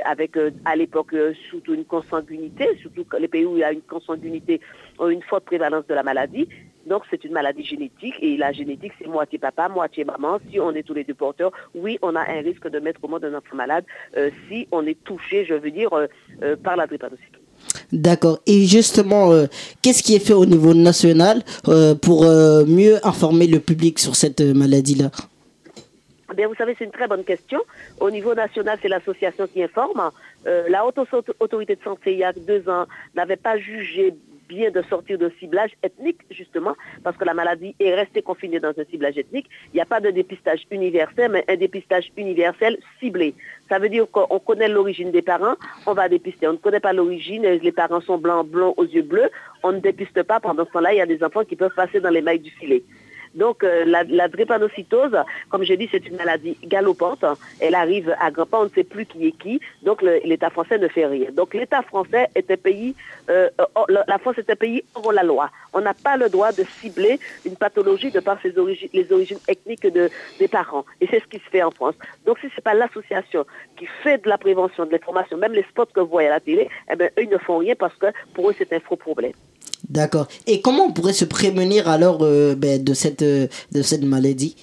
avec 0.04 0.36
à 0.64 0.74
l'époque 0.74 1.14
surtout 1.50 1.74
une 1.74 1.84
consanguinité, 1.84 2.66
surtout 2.80 3.04
les 3.20 3.28
pays 3.28 3.44
où 3.44 3.56
il 3.56 3.60
y 3.60 3.64
a 3.64 3.72
une 3.72 3.82
consanguinité 3.82 4.60
ont 4.98 5.08
une 5.08 5.22
forte 5.22 5.44
prévalence 5.44 5.86
de 5.86 5.94
la 5.94 6.02
maladie. 6.02 6.48
Donc 6.86 7.02
c'est 7.10 7.24
une 7.24 7.32
maladie 7.32 7.64
génétique 7.64 8.14
et 8.20 8.36
la 8.36 8.52
génétique 8.52 8.92
c'est 8.98 9.08
moitié 9.08 9.38
papa, 9.38 9.68
moitié 9.68 10.04
maman. 10.04 10.38
Si 10.50 10.60
on 10.60 10.72
est 10.72 10.82
tous 10.84 10.94
les 10.94 11.04
deux 11.04 11.14
porteurs, 11.14 11.52
oui, 11.74 11.98
on 12.02 12.14
a 12.14 12.20
un 12.20 12.40
risque 12.42 12.68
de 12.68 12.78
mettre 12.78 13.00
au 13.02 13.08
monde 13.08 13.24
un 13.24 13.34
enfant 13.34 13.56
malade 13.56 13.84
euh, 14.16 14.30
si 14.48 14.68
on 14.70 14.86
est 14.86 15.02
touché, 15.04 15.44
je 15.44 15.54
veux 15.54 15.70
dire, 15.70 15.92
euh, 15.92 16.06
euh, 16.42 16.56
par 16.56 16.76
la 16.76 16.86
drépanocytose. 16.86 17.40
D'accord. 17.92 18.38
Et 18.46 18.64
justement, 18.66 19.30
qu'est-ce 19.82 20.02
qui 20.02 20.14
est 20.14 20.18
fait 20.28 20.34
au 20.34 20.44
niveau 20.46 20.74
national 20.74 21.42
pour 22.02 22.24
mieux 22.24 22.96
informer 23.06 23.46
le 23.46 23.60
public 23.60 23.98
sur 23.98 24.14
cette 24.14 24.40
maladie-là? 24.42 25.10
Eh 26.30 26.34
Bien, 26.34 26.48
vous 26.48 26.54
savez, 26.54 26.74
c'est 26.78 26.84
une 26.84 26.90
très 26.90 27.08
bonne 27.08 27.24
question. 27.24 27.60
Au 27.98 28.10
niveau 28.10 28.34
national, 28.34 28.78
c'est 28.82 28.88
l'association 28.88 29.46
qui 29.46 29.62
informe. 29.62 30.10
Euh, 30.46 30.64
la 30.68 30.84
haute 30.84 30.98
auto- 30.98 31.22
autorité 31.40 31.76
de 31.76 31.82
santé, 31.82 32.12
il 32.12 32.18
y 32.18 32.24
a 32.24 32.32
deux 32.32 32.68
ans, 32.68 32.84
n'avait 33.14 33.36
pas 33.36 33.56
jugé 33.58 34.14
bien 34.48 34.70
de 34.70 34.82
sortir 34.82 35.18
de 35.18 35.30
ciblage 35.38 35.72
ethnique, 35.82 36.20
justement, 36.30 36.74
parce 37.02 37.16
que 37.16 37.24
la 37.24 37.34
maladie 37.34 37.74
est 37.80 37.94
restée 37.94 38.22
confinée 38.22 38.60
dans 38.60 38.70
un 38.70 38.84
ciblage 38.90 39.18
ethnique. 39.18 39.48
Il 39.72 39.76
n'y 39.76 39.80
a 39.80 39.86
pas 39.86 40.00
de 40.00 40.10
dépistage 40.10 40.66
universel, 40.70 41.30
mais 41.32 41.44
un 41.48 41.56
dépistage 41.56 42.10
universel 42.16 42.78
ciblé. 43.00 43.34
Ça 43.68 43.78
veut 43.78 43.88
dire 43.88 44.06
qu'on 44.10 44.38
connaît 44.38 44.68
l'origine 44.68 45.10
des 45.10 45.22
parents, 45.22 45.56
on 45.86 45.94
va 45.94 46.08
dépister. 46.08 46.46
On 46.46 46.52
ne 46.52 46.58
connaît 46.58 46.80
pas 46.80 46.92
l'origine, 46.92 47.42
les 47.42 47.72
parents 47.72 48.00
sont 48.00 48.18
blancs, 48.18 48.46
blonds 48.46 48.74
aux 48.76 48.84
yeux 48.84 49.02
bleus, 49.02 49.30
on 49.62 49.72
ne 49.72 49.80
dépiste 49.80 50.22
pas. 50.22 50.40
Pendant 50.40 50.64
ce 50.64 50.72
temps-là, 50.72 50.92
il 50.94 50.98
y 50.98 51.00
a 51.00 51.06
des 51.06 51.22
enfants 51.22 51.44
qui 51.44 51.56
peuvent 51.56 51.74
passer 51.74 52.00
dans 52.00 52.10
les 52.10 52.22
mailles 52.22 52.40
du 52.40 52.50
filet. 52.50 52.82
Donc 53.36 53.62
euh, 53.62 53.84
la, 53.84 54.28
drépanocytose, 54.28 55.16
comme 55.50 55.62
j'ai 55.62 55.76
dit, 55.76 55.88
c'est 55.92 56.06
une 56.06 56.16
maladie 56.16 56.56
galopante. 56.64 57.24
Elle 57.60 57.74
arrive 57.74 58.14
à 58.18 58.30
grands 58.30 58.46
pas, 58.46 58.60
on 58.60 58.64
ne 58.64 58.70
sait 58.70 58.84
plus 58.84 59.06
qui 59.06 59.26
est 59.28 59.32
qui. 59.32 59.60
Donc 59.82 60.02
l'État 60.02 60.50
français 60.50 60.78
ne 60.78 60.88
fait 60.88 61.06
rien. 61.06 61.30
Donc 61.32 61.54
l'État 61.54 61.82
français 61.82 62.28
est 62.34 62.50
un 62.50 62.56
pays, 62.56 62.94
euh, 63.30 63.48
oh, 63.74 63.84
la 63.88 64.18
France 64.18 64.38
est 64.38 64.50
un 64.50 64.56
pays 64.56 64.82
hors 64.94 65.12
la 65.12 65.22
loi. 65.22 65.50
On 65.72 65.82
n'a 65.82 65.94
pas 65.94 66.16
le 66.16 66.30
droit 66.30 66.52
de 66.52 66.64
cibler 66.80 67.20
une 67.44 67.56
pathologie 67.56 68.10
de 68.10 68.20
par 68.20 68.40
ses 68.40 68.56
origines, 68.58 68.88
les 68.94 69.12
origines 69.12 69.38
ethniques 69.46 69.86
de, 69.86 70.10
des 70.38 70.48
parents. 70.48 70.86
Et 71.00 71.06
c'est 71.10 71.20
ce 71.20 71.26
qui 71.26 71.38
se 71.38 71.50
fait 71.50 71.62
en 71.62 71.70
France. 71.70 71.94
Donc 72.24 72.38
si 72.38 72.46
c'est 72.54 72.64
pas 72.64 72.74
l'association 72.74 73.44
qui 73.76 73.86
fait 74.02 74.22
de 74.22 74.28
la 74.28 74.38
prévention, 74.38 74.86
de 74.86 74.92
l'information, 74.92 75.36
même 75.36 75.52
les 75.52 75.64
spots 75.64 75.86
que 75.94 76.00
vous 76.00 76.08
voyez 76.08 76.28
à 76.28 76.32
la 76.32 76.40
télé, 76.40 76.68
eh 76.90 76.96
ben 76.96 77.10
eux 77.18 77.22
ils 77.22 77.28
ne 77.28 77.38
font 77.38 77.58
rien 77.58 77.74
parce 77.74 77.94
que 77.96 78.06
pour 78.32 78.48
eux 78.48 78.54
c'est 78.56 78.72
un 78.72 78.80
faux 78.80 78.96
problème. 78.96 79.32
D'accord. 79.88 80.26
Et 80.46 80.60
comment 80.60 80.86
on 80.86 80.92
pourrait 80.92 81.12
se 81.12 81.24
prémunir 81.24 81.88
alors 81.88 82.18
euh, 82.22 82.54
ben, 82.56 82.82
de, 82.82 82.94
cette, 82.94 83.22
euh, 83.22 83.46
de 83.72 83.82
cette 83.82 84.02
maladie? 84.02 84.56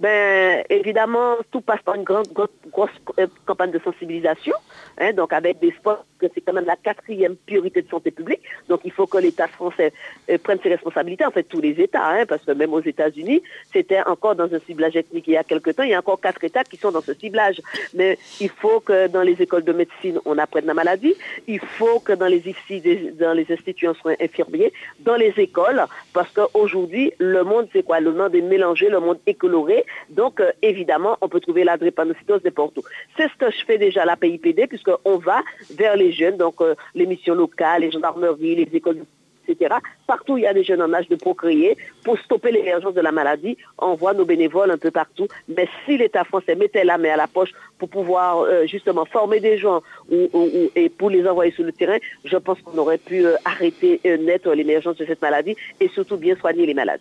Ben, 0.00 0.62
évidemment, 0.68 1.36
tout 1.50 1.62
passe 1.62 1.80
par 1.82 1.94
une 1.94 2.02
grande, 2.02 2.28
grosse, 2.28 2.50
grosse, 2.70 2.90
euh, 3.18 3.26
campagne 3.46 3.70
de 3.70 3.78
sensibilisation, 3.78 4.54
hein, 4.98 5.12
donc 5.12 5.32
avec 5.32 5.58
des 5.58 5.72
sports, 5.72 6.04
que 6.18 6.26
c'est 6.34 6.40
quand 6.40 6.52
même 6.52 6.64
la 6.64 6.76
quatrième 6.76 7.36
priorité 7.36 7.82
de 7.82 7.88
santé 7.88 8.10
publique. 8.10 8.42
Donc 8.68 8.80
il 8.84 8.92
faut 8.92 9.06
que 9.06 9.18
l'État 9.18 9.48
français 9.48 9.92
euh, 10.30 10.38
prenne 10.38 10.58
ses 10.62 10.68
responsabilités, 10.68 11.24
en 11.24 11.30
fait 11.30 11.44
tous 11.44 11.60
les 11.60 11.80
États, 11.80 12.06
hein, 12.06 12.26
parce 12.26 12.44
que 12.44 12.52
même 12.52 12.72
aux 12.72 12.82
États-Unis, 12.82 13.42
c'était 13.72 14.02
encore 14.02 14.34
dans 14.34 14.52
un 14.52 14.58
ciblage 14.60 14.96
ethnique 14.96 15.28
il 15.28 15.34
y 15.34 15.36
a 15.36 15.44
quelque 15.44 15.70
temps, 15.70 15.82
il 15.82 15.90
y 15.90 15.94
a 15.94 15.98
encore 15.98 16.20
quatre 16.20 16.42
États 16.44 16.64
qui 16.64 16.76
sont 16.76 16.90
dans 16.90 17.00
ce 17.00 17.14
ciblage. 17.14 17.60
Mais 17.94 18.18
il 18.40 18.50
faut 18.50 18.80
que 18.80 19.08
dans 19.08 19.22
les 19.22 19.40
écoles 19.40 19.64
de 19.64 19.72
médecine, 19.72 20.20
on 20.24 20.38
apprenne 20.38 20.66
la 20.66 20.74
maladie, 20.74 21.14
il 21.46 21.60
faut 21.60 22.00
que 22.00 22.12
dans 22.12 22.26
les 22.26 22.48
IFSI, 22.48 23.12
dans 23.12 23.32
les 23.32 23.46
instituts 23.50 23.88
soins 24.00 24.14
infirmiers, 24.20 24.72
dans 25.00 25.16
les 25.16 25.34
écoles, 25.36 25.84
parce 26.12 26.30
qu'aujourd'hui, 26.32 27.12
le 27.18 27.42
monde, 27.44 27.68
c'est 27.72 27.82
quoi? 27.82 28.00
Le 28.00 28.12
monde 28.12 28.34
est 28.34 28.40
mélangé, 28.40 28.88
le 28.88 29.00
monde 29.00 29.18
est 29.26 29.34
coloré, 29.34 29.84
donc 30.10 30.40
euh, 30.40 30.52
évidemment, 30.62 31.16
on 31.20 31.28
peut 31.28 31.40
trouver 31.40 31.64
la 31.64 31.76
drépanocytose 31.76 32.42
n'importe 32.44 32.78
où. 32.78 32.82
C'est 33.16 33.28
ce 33.28 33.36
que 33.36 33.50
je 33.50 33.64
fais 33.64 33.78
déjà 33.78 34.02
à 34.02 34.04
la 34.06 34.16
PIPD, 34.16 34.66
puisqu'on 34.66 35.16
va 35.18 35.42
vers 35.70 35.96
les 35.96 36.05
jeunes, 36.12 36.36
donc 36.36 36.60
euh, 36.60 36.74
les 36.94 37.06
missions 37.06 37.34
locales, 37.34 37.82
les 37.82 37.90
gendarmeries, 37.90 38.56
les 38.56 38.76
écoles 38.76 39.04
etc. 39.48 39.74
Partout 40.06 40.34
où 40.34 40.38
il 40.38 40.42
y 40.44 40.46
a 40.46 40.54
des 40.54 40.64
jeunes 40.64 40.82
en 40.82 40.92
âge 40.92 41.08
de 41.08 41.16
procréer, 41.16 41.76
pour 42.04 42.18
stopper 42.18 42.52
l'émergence 42.52 42.94
de 42.94 43.00
la 43.00 43.12
maladie, 43.12 43.56
on 43.78 43.94
voit 43.94 44.14
nos 44.14 44.24
bénévoles 44.24 44.70
un 44.70 44.78
peu 44.78 44.90
partout. 44.90 45.26
Mais 45.48 45.68
si 45.84 45.96
l'État 45.98 46.24
français 46.24 46.54
mettait 46.54 46.84
la 46.84 46.98
main 46.98 47.10
à 47.14 47.16
la 47.16 47.26
poche 47.26 47.50
pour 47.78 47.88
pouvoir 47.88 48.40
euh, 48.40 48.66
justement 48.66 49.04
former 49.04 49.40
des 49.40 49.58
gens 49.58 49.82
ou- 50.10 50.28
ou- 50.32 50.50
ou- 50.54 50.70
et 50.74 50.88
pour 50.88 51.10
les 51.10 51.26
envoyer 51.26 51.52
sur 51.52 51.64
le 51.64 51.72
terrain, 51.72 51.98
je 52.24 52.36
pense 52.36 52.60
qu'on 52.62 52.76
aurait 52.78 52.98
pu 52.98 53.24
euh, 53.26 53.34
arrêter 53.44 54.00
euh, 54.06 54.16
net 54.16 54.46
l'émergence 54.46 54.96
de 54.96 55.04
cette 55.06 55.20
maladie 55.22 55.56
et 55.80 55.88
surtout 55.88 56.16
bien 56.16 56.36
soigner 56.36 56.64
les 56.66 56.74
malades. 56.74 57.00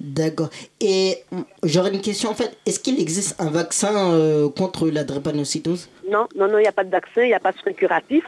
D'accord. 0.00 0.50
Et 0.80 1.16
mm, 1.32 1.40
j'aurais 1.64 1.90
une 1.92 2.00
question 2.00 2.30
en 2.30 2.34
fait. 2.34 2.56
Est-ce 2.66 2.80
qu'il 2.80 3.00
existe 3.00 3.40
un 3.40 3.50
vaccin 3.50 4.50
contre 4.56 4.88
la 4.88 5.04
drépanocytose? 5.04 5.88
Non, 6.10 6.26
non, 6.36 6.48
non, 6.48 6.58
il 6.58 6.62
n'y 6.62 6.68
a 6.68 6.72
pas 6.72 6.84
de 6.84 6.90
vaccin, 6.90 7.22
il 7.22 7.28
n'y 7.28 7.34
a 7.34 7.40
pas 7.40 7.52
de 7.52 7.58
soin 7.58 7.72
curatif, 7.72 8.24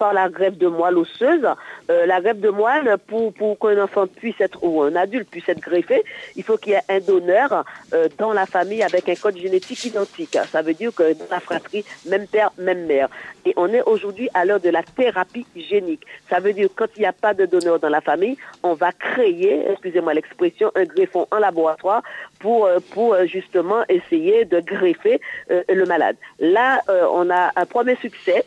à 0.00 0.04
part 0.04 0.14
la 0.14 0.28
greffe 0.30 0.56
de 0.56 0.66
moelle 0.66 0.96
osseuse. 0.96 1.46
Euh, 1.90 2.06
la 2.06 2.20
greffe 2.20 2.38
de 2.38 2.48
moelle, 2.48 2.96
pour, 3.06 3.34
pour 3.34 3.58
qu'un 3.58 3.82
enfant 3.82 4.06
puisse 4.06 4.40
être, 4.40 4.58
ou 4.62 4.82
un 4.82 4.96
adulte 4.96 5.28
puisse 5.28 5.48
être 5.48 5.60
greffé, 5.60 6.02
il 6.36 6.42
faut 6.42 6.56
qu'il 6.56 6.72
y 6.72 6.76
ait 6.76 6.80
un 6.88 7.00
donneur 7.00 7.64
euh, 7.92 8.08
dans 8.16 8.32
la 8.32 8.46
famille 8.46 8.82
avec 8.82 9.08
un 9.10 9.14
code 9.14 9.36
génétique 9.36 9.84
identique. 9.84 10.38
Ça 10.50 10.62
veut 10.62 10.72
dire 10.72 10.94
que 10.94 11.12
dans 11.12 11.26
la 11.30 11.40
fratrie, 11.40 11.84
même 12.06 12.26
père, 12.26 12.50
même 12.56 12.86
mère. 12.86 13.08
Et 13.44 13.52
on 13.56 13.68
est 13.68 13.82
aujourd'hui 13.82 14.30
à 14.32 14.46
l'heure 14.46 14.60
de 14.60 14.70
la 14.70 14.82
thérapie 14.82 15.46
génique. 15.54 16.06
Ça 16.30 16.40
veut 16.40 16.54
dire 16.54 16.68
que 16.68 16.74
quand 16.74 16.90
il 16.96 17.00
n'y 17.00 17.06
a 17.06 17.12
pas 17.12 17.34
de 17.34 17.44
donneur 17.44 17.78
dans 17.78 17.90
la 17.90 18.00
famille, 18.00 18.38
on 18.62 18.72
va 18.72 18.92
créer, 18.92 19.70
excusez-moi 19.70 20.14
l'expression, 20.14 20.72
un 20.76 20.84
greffon 20.84 21.26
en 21.30 21.38
laboratoire 21.38 22.02
pour, 22.38 22.64
euh, 22.64 22.78
pour 22.92 23.16
justement 23.26 23.82
essayer 23.88 24.46
de 24.46 24.60
greffer 24.60 25.20
le 25.48 25.84
malade. 25.84 26.16
Là, 26.38 26.82
on 27.12 27.28
a 27.30 27.50
un 27.56 27.66
premier 27.66 27.96
succès 27.96 28.44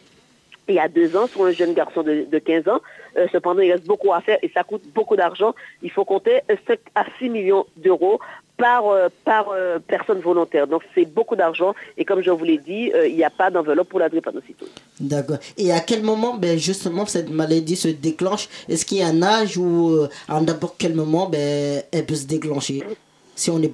il 0.67 0.75
y 0.75 0.79
a 0.79 0.87
deux 0.87 1.15
ans 1.15 1.27
sur 1.27 1.43
un 1.45 1.51
jeune 1.51 1.73
garçon 1.73 2.03
de, 2.03 2.25
de 2.29 2.39
15 2.39 2.67
ans. 2.67 2.79
Euh, 3.17 3.27
cependant, 3.31 3.61
il 3.61 3.71
reste 3.71 3.85
beaucoup 3.85 4.13
à 4.13 4.21
faire 4.21 4.37
et 4.41 4.49
ça 4.53 4.63
coûte 4.63 4.83
beaucoup 4.93 5.15
d'argent. 5.15 5.53
Il 5.81 5.91
faut 5.91 6.05
compter 6.05 6.41
5 6.67 6.79
à 6.95 7.05
6 7.19 7.29
millions 7.29 7.65
d'euros 7.77 8.19
par, 8.57 8.87
euh, 8.87 9.09
par 9.25 9.49
euh, 9.49 9.79
personne 9.85 10.19
volontaire. 10.19 10.67
Donc, 10.67 10.83
c'est 10.95 11.05
beaucoup 11.05 11.35
d'argent. 11.35 11.73
Et 11.97 12.05
comme 12.05 12.21
je 12.21 12.31
vous 12.31 12.43
l'ai 12.43 12.57
dit, 12.57 12.91
il 13.07 13.15
n'y 13.15 13.23
a 13.23 13.29
pas 13.29 13.51
d'enveloppe 13.51 13.89
pour 13.89 13.99
la 13.99 14.09
drépanocytose. 14.09 14.71
D'accord. 14.99 15.37
Et 15.57 15.71
à 15.71 15.79
quel 15.79 16.01
moment, 16.01 16.35
ben, 16.35 16.57
justement, 16.57 17.05
cette 17.05 17.29
maladie 17.29 17.75
se 17.75 17.89
déclenche? 17.89 18.47
Est-ce 18.69 18.85
qu'il 18.85 18.99
y 18.99 19.03
a 19.03 19.07
un 19.07 19.21
âge 19.21 19.57
où, 19.57 20.07
à 20.27 20.39
n'importe 20.41 20.75
quel 20.77 20.93
moment, 20.93 21.27
ben, 21.27 21.83
elle 21.91 22.05
peut 22.05 22.15
se 22.15 22.25
déclencher? 22.27 22.83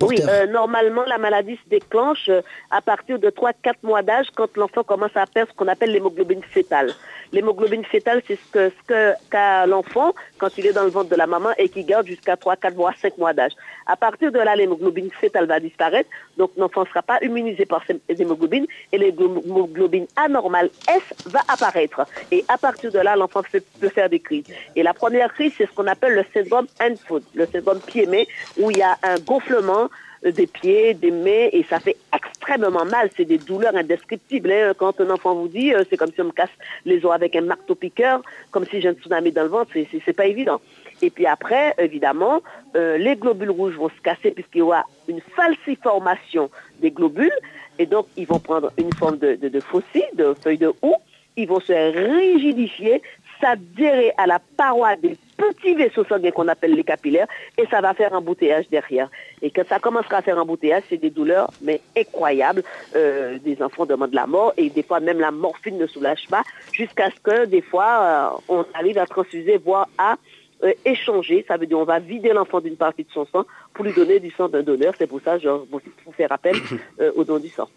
Oui, 0.10 0.22
euh, 0.28 0.48
normalement, 0.48 1.04
la 1.06 1.18
maladie 1.18 1.56
se 1.64 1.70
déclenche 1.70 2.30
euh, 2.30 2.42
à 2.72 2.82
partir 2.82 3.20
de 3.20 3.30
3-4 3.30 3.74
mois 3.84 4.02
d'âge 4.02 4.28
quand 4.36 4.56
l'enfant 4.56 4.84
commence 4.84 5.16
à 5.16 5.26
perdre 5.26 5.52
ce 5.52 5.58
qu'on 5.58 5.68
appelle 5.68 5.92
l'hémoglobine 5.92 6.42
fétale. 6.44 6.94
L'hémoglobine 7.32 7.86
fétale, 7.86 8.22
c'est 8.28 8.36
ce 8.36 8.52
que 8.52 8.70
ce 8.70 8.88
que- 8.88 9.14
qu'a 9.30 9.66
l'enfant 9.68 10.14
quand 10.40 10.50
il 10.58 10.66
est 10.66 10.74
dans 10.74 10.84
le 10.84 10.90
ventre 10.90 11.10
de 11.10 11.16
la 11.16 11.28
maman 11.28 11.50
et 11.58 11.70
qui 11.70 11.84
garde 11.84 12.08
jusqu'à 12.08 12.36
3, 12.38 12.56
4 12.56 12.76
mois, 12.76 12.92
5 13.02 13.18
mois 13.18 13.34
d'âge. 13.34 13.52
À 13.86 13.96
partir 13.96 14.32
de 14.32 14.40
là, 14.40 14.56
l'hémoglobine 14.56 15.12
fétale 15.12 15.46
va 15.46 15.60
disparaître, 15.60 16.10
donc 16.38 16.52
l'enfant 16.58 16.82
ne 16.82 16.88
sera 16.88 17.02
pas 17.04 17.20
immunisé 17.22 17.66
par 17.66 17.84
ces 17.86 18.00
hémoglobines 18.22 18.66
et 18.92 18.98
l'hémoglobine 18.98 20.08
anormale 20.16 20.70
S 20.88 21.04
va 21.26 21.42
apparaître. 21.48 22.08
Et 22.32 22.44
à 22.48 22.58
partir 22.58 22.92
de 22.92 23.00
là, 23.00 23.16
l'enfant 23.16 23.42
peut 23.80 23.90
faire 23.90 24.10
des 24.10 24.20
crises. 24.20 24.46
Et 24.76 24.84
la 24.84 24.94
première 24.94 25.32
crise, 25.34 25.54
c'est 25.58 25.68
ce 25.68 25.72
qu'on 25.72 25.88
appelle 25.88 26.14
le 26.14 26.26
syndrome 26.34 26.68
hand-foot, 26.82 27.24
le 27.34 27.46
syndrome 27.48 27.82
pied-main, 27.82 28.24
où 28.58 28.72
il 28.72 28.78
y 28.78 28.82
a 28.82 28.98
un 29.04 29.20
gonflement 29.20 29.90
des 30.24 30.48
pieds, 30.48 30.94
des 30.94 31.12
mains, 31.12 31.50
et 31.52 31.64
ça 31.70 31.80
fait 31.80 31.96
extrêmement 32.14 32.86
mal. 32.86 33.10
C'est 33.16 33.26
des 33.26 33.38
douleurs 33.38 33.76
indescriptibles. 33.76 34.52
hein. 34.52 34.74
Quand 34.78 35.00
un 35.02 35.10
enfant 35.10 35.36
vous 35.36 35.48
dit, 35.48 35.74
euh, 35.74 35.84
c'est 35.90 35.98
comme 35.98 36.12
si 36.14 36.22
on 36.22 36.26
me 36.26 36.32
casse 36.32 36.50
les 36.86 37.06
os 37.06 37.12
avec 37.14 37.36
un 37.36 37.42
marteau-piqueur, 37.42 38.22
comme 38.52 38.66
si 38.66 38.82
j'ai 38.82 38.90
un 38.90 38.94
tsunami 38.94 39.32
dans 39.32 39.44
le 39.44 39.50
ventre, 39.50 39.72
c'est- 39.74 40.14
pas 40.14 40.26
évident. 40.26 40.60
Et 41.02 41.10
puis 41.10 41.26
après, 41.26 41.74
évidemment, 41.78 42.42
euh, 42.76 42.98
les 42.98 43.16
globules 43.16 43.52
rouges 43.52 43.76
vont 43.76 43.90
se 43.90 44.02
casser 44.02 44.32
puisqu'il 44.32 44.58
y 44.60 44.62
aura 44.62 44.84
une 45.08 45.22
falsiformation 45.36 46.50
des 46.82 46.92
globules, 46.92 47.32
et 47.78 47.86
donc 47.86 48.08
ils 48.18 48.28
vont 48.28 48.40
prendre 48.40 48.72
une 48.78 48.92
forme 48.94 49.18
de, 49.18 49.36
de, 49.36 49.48
de 49.48 49.60
faucille, 49.62 50.04
de 50.16 50.34
feuille 50.42 50.58
de 50.58 50.74
houx, 50.82 50.96
ils 51.38 51.48
vont 51.48 51.62
se 51.62 51.72
rigidifier, 51.72 53.02
s'adhérer 53.40 54.12
à 54.18 54.28
la 54.28 54.40
paroi 54.58 54.96
des 54.98 55.16
petits 55.40 55.76
vaisseaux 55.76 56.06
sanguins 56.06 56.32
qu'on 56.32 56.48
appelle 56.48 56.74
les 56.74 56.84
capillaires 56.84 57.28
et 57.58 57.66
ça 57.68 57.82
va 57.82 57.94
faire 57.94 58.14
un 58.14 58.18
embouteillage 58.18 58.70
derrière. 58.70 59.10
Et 59.42 59.52
quand 59.52 59.68
ça 59.68 59.80
commencera 59.80 60.18
à 60.18 60.22
faire 60.22 60.38
un 60.38 60.42
embouteillage, 60.42 60.84
c'est 60.90 60.98
des 60.98 61.10
douleurs 61.10 61.52
mais 61.62 61.82
incroyables. 61.98 62.64
Euh, 62.96 63.38
des 63.40 63.62
enfants 63.62 63.86
demandent 63.86 64.14
la 64.14 64.28
mort 64.28 64.54
et 64.58 64.70
des 64.70 64.84
fois 64.84 65.00
même 65.00 65.20
la 65.20 65.32
morphine 65.32 65.78
ne 65.78 65.88
soulage 65.88 66.28
pas 66.30 66.44
jusqu'à 66.74 67.10
ce 67.10 67.20
que 67.22 67.46
des 67.46 67.62
fois 67.62 68.40
euh, 68.50 68.54
on 68.60 68.66
arrive 68.74 68.98
à 68.98 69.06
transfuser, 69.06 69.58
voire 69.58 69.88
à 69.98 70.18
euh, 70.64 70.74
échanger. 70.84 71.46
Ça 71.48 71.56
veut 71.56 71.68
dire 71.68 71.80
on 71.80 71.86
va 71.86 72.00
vider 72.00 72.34
l'enfant 72.34 72.60
d'une 72.60 72.76
partie 72.76 73.06
de 73.06 73.12
son 73.12 73.26
sang 73.26 73.46
pour 73.74 73.86
lui 73.86 73.94
donner 73.94 74.20
du 74.20 74.30
sang 74.32 74.50
d'un 74.50 74.62
donneur. 74.62 74.94
C'est 74.98 75.08
pour 75.08 75.22
ça 75.22 75.38
que 75.38 75.44
je 75.44 75.50
vous 75.50 76.12
fais 76.18 76.26
rappel 76.26 76.56
euh, 77.00 77.12
au 77.16 77.24
don 77.24 77.40
du 77.40 77.48
sang. 77.48 77.70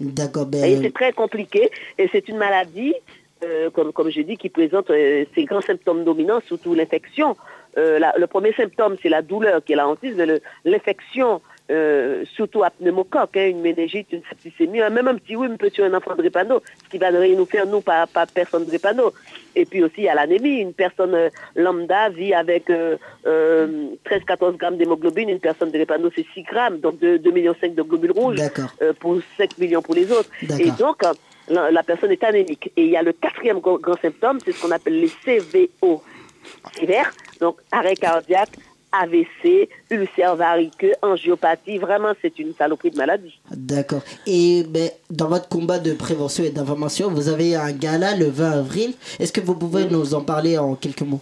D'accord. 0.00 0.46
Et 0.54 0.74
Ben, 0.74 0.82
c'est 0.82 0.94
très 0.94 1.12
compliqué 1.12 1.70
et 1.98 2.08
c'est 2.10 2.28
une 2.28 2.38
maladie, 2.38 2.94
euh, 3.44 3.70
comme, 3.70 3.92
comme 3.92 4.10
je 4.10 4.20
dis, 4.22 4.36
qui 4.36 4.48
présente 4.48 4.90
euh, 4.90 5.24
ses 5.34 5.44
grands 5.44 5.60
symptômes 5.60 6.04
dominants, 6.04 6.40
surtout 6.46 6.74
l'infection. 6.74 7.36
Euh, 7.78 8.00
le 8.18 8.26
premier 8.26 8.52
symptôme, 8.52 8.96
c'est 9.02 9.08
la 9.08 9.22
douleur 9.22 9.64
qui 9.64 9.72
est 9.72 9.76
la 9.76 9.88
hantise, 9.88 10.14
mais 10.16 10.40
l'infection, 10.64 11.40
euh, 11.70 12.24
surtout 12.34 12.64
à 12.64 12.70
pneumocoque, 12.70 13.36
hein, 13.36 13.48
une 13.48 13.60
méningite, 13.60 14.08
une 14.12 14.22
septicémie, 14.28 14.80
même 14.80 15.06
un 15.06 15.14
petit 15.14 15.36
rhume 15.36 15.56
peut 15.56 15.70
tuer 15.70 15.84
un 15.84 15.94
enfant 15.94 16.12
de 16.12 16.18
drépano, 16.18 16.60
ce 16.84 16.90
qui 16.90 16.98
va 16.98 17.12
nous 17.12 17.46
faire, 17.46 17.66
nous, 17.66 17.80
pas, 17.80 18.06
pas 18.08 18.26
personne 18.26 18.64
de 18.64 18.68
drépano. 18.68 19.12
Et 19.54 19.64
puis 19.66 19.82
aussi, 19.84 19.98
il 19.98 20.04
y 20.04 20.08
a 20.08 20.14
l'anémie. 20.14 20.60
Une 20.60 20.72
personne 20.72 21.16
lambda 21.54 22.08
vit 22.08 22.34
avec 22.34 22.68
euh, 22.70 22.96
euh, 23.26 23.90
13-14 24.04 24.56
grammes 24.56 24.76
d'hémoglobine, 24.76 25.28
une 25.28 25.40
personne 25.40 25.68
de 25.68 25.76
drépano, 25.76 26.10
c'est 26.14 26.26
6 26.34 26.42
grammes, 26.42 26.78
donc 26.78 27.00
2,5 27.00 27.32
millions 27.32 27.54
de 27.62 27.82
globules 27.82 28.12
rouges 28.12 28.40
pour 28.98 29.18
5 29.36 29.58
millions 29.58 29.82
pour 29.82 29.94
les 29.94 30.10
autres. 30.10 30.30
Et 30.58 30.70
donc, 30.72 31.04
la, 31.48 31.82
personne 31.82 32.10
est 32.10 32.22
anémique. 32.24 32.72
Et 32.76 32.84
il 32.84 32.90
y 32.90 32.96
a 32.96 33.02
le 33.02 33.12
quatrième 33.12 33.60
grand 33.60 34.00
symptôme, 34.00 34.38
c'est 34.44 34.52
ce 34.52 34.60
qu'on 34.60 34.70
appelle 34.70 35.00
les 35.00 35.10
CVO 35.24 36.02
sévères, 36.78 37.12
donc 37.40 37.56
arrêt 37.70 37.94
cardiaque, 37.94 38.50
AVC, 38.92 39.68
ulcère 39.90 40.36
variqueux, 40.36 40.92
angiopathie. 41.02 41.78
Vraiment, 41.78 42.12
c'est 42.20 42.38
une 42.38 42.54
saloperie 42.54 42.90
de 42.90 42.96
maladie. 42.96 43.38
D'accord. 43.50 44.02
Et 44.26 44.64
ben, 44.64 44.90
dans 45.10 45.28
votre 45.28 45.48
combat 45.48 45.78
de 45.78 45.92
prévention 45.94 46.44
et 46.44 46.50
d'information, 46.50 47.10
vous 47.10 47.28
avez 47.28 47.54
un 47.54 47.72
gala 47.72 48.16
le 48.16 48.26
20 48.26 48.50
avril. 48.50 48.94
Est-ce 49.18 49.32
que 49.32 49.40
vous 49.40 49.54
pouvez 49.54 49.84
nous 49.84 50.14
en 50.14 50.22
parler 50.22 50.58
en 50.58 50.74
quelques 50.74 51.02
mots? 51.02 51.20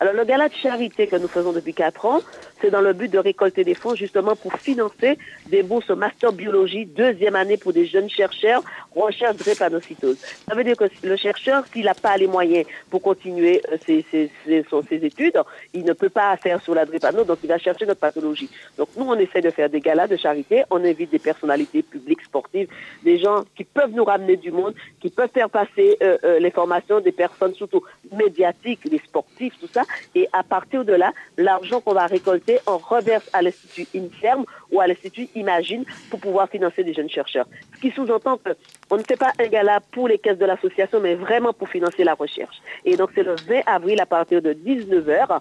Alors, 0.00 0.12
le 0.12 0.24
gala 0.24 0.48
de 0.48 0.54
charité 0.54 1.06
que 1.08 1.16
nous 1.16 1.26
faisons 1.26 1.52
depuis 1.52 1.74
4 1.74 2.04
ans, 2.06 2.20
c'est 2.60 2.70
dans 2.70 2.80
le 2.80 2.92
but 2.92 3.10
de 3.10 3.18
récolter 3.18 3.64
des 3.64 3.74
fonds 3.74 3.94
justement 3.94 4.36
pour 4.36 4.52
financer 4.54 5.18
des 5.46 5.62
bourses 5.62 5.90
master 5.90 6.32
biologie 6.32 6.86
deuxième 6.86 7.36
année 7.36 7.56
pour 7.56 7.72
des 7.72 7.86
jeunes 7.86 8.10
chercheurs 8.10 8.62
recherche 8.94 9.36
drépanocytose. 9.36 10.18
Ça 10.48 10.54
veut 10.54 10.64
dire 10.64 10.76
que 10.76 10.84
le 11.02 11.16
chercheur, 11.16 11.64
s'il 11.72 11.84
n'a 11.84 11.94
pas 11.94 12.16
les 12.16 12.26
moyens 12.26 12.66
pour 12.90 13.02
continuer 13.02 13.62
euh, 13.72 13.76
ses, 13.86 15.04
études, 15.04 15.40
il 15.74 15.84
ne 15.84 15.92
peut 15.92 16.08
pas 16.08 16.36
faire 16.36 16.60
sur 16.62 16.74
la 16.74 16.84
drépano, 16.84 17.24
donc 17.24 17.38
il 17.42 17.48
va 17.48 17.58
chercher 17.58 17.86
notre 17.86 18.00
pathologie. 18.00 18.50
Donc 18.76 18.88
nous, 18.96 19.04
on 19.04 19.14
essaie 19.14 19.40
de 19.40 19.50
faire 19.50 19.70
des 19.70 19.80
galas 19.80 20.08
de 20.08 20.16
charité, 20.16 20.64
on 20.70 20.84
invite 20.84 21.10
des 21.10 21.18
personnalités 21.18 21.82
publiques, 21.82 22.22
sportives, 22.22 22.68
des 23.02 23.18
gens 23.18 23.44
qui 23.56 23.64
peuvent 23.64 23.92
nous 23.92 24.04
ramener 24.04 24.36
du 24.36 24.50
monde, 24.50 24.74
qui 25.00 25.10
peuvent 25.10 25.30
faire 25.32 25.50
passer 25.50 25.96
euh, 26.02 26.18
euh, 26.24 26.40
l'information 26.40 27.00
des 27.00 27.12
personnes 27.12 27.54
surtout 27.54 27.82
médiatiques, 28.12 28.80
les 28.90 28.98
sportifs, 28.98 29.54
tout 29.60 29.68
ça, 29.72 29.82
et 30.14 30.28
à 30.32 30.42
partir 30.42 30.84
de 30.84 30.92
là, 30.92 31.12
l'argent 31.36 31.80
qu'on 31.80 31.94
va 31.94 32.06
récolter, 32.06 32.47
on 32.66 32.78
reverse 32.78 33.28
à 33.32 33.42
l'Institut 33.42 33.86
INSERM 33.94 34.44
ou 34.70 34.80
à 34.80 34.86
l'Institut 34.86 35.28
Imagine 35.34 35.84
pour 36.10 36.20
pouvoir 36.20 36.48
financer 36.48 36.84
des 36.84 36.94
jeunes 36.94 37.10
chercheurs. 37.10 37.46
Ce 37.76 37.80
qui 37.80 37.90
sous-entend 37.90 38.38
que 38.38 38.50
on 38.90 38.96
ne 38.96 39.02
fait 39.02 39.16
pas 39.16 39.32
un 39.38 39.48
gala 39.48 39.80
pour 39.92 40.08
les 40.08 40.18
caisses 40.18 40.38
de 40.38 40.46
l'association, 40.46 41.00
mais 41.00 41.14
vraiment 41.14 41.52
pour 41.52 41.68
financer 41.68 42.04
la 42.04 42.14
recherche. 42.14 42.56
Et 42.84 42.96
donc 42.96 43.10
c'est 43.14 43.22
le 43.22 43.36
20 43.46 43.60
avril 43.66 44.00
à 44.00 44.06
partir 44.06 44.40
de 44.42 44.52
19h, 44.52 45.40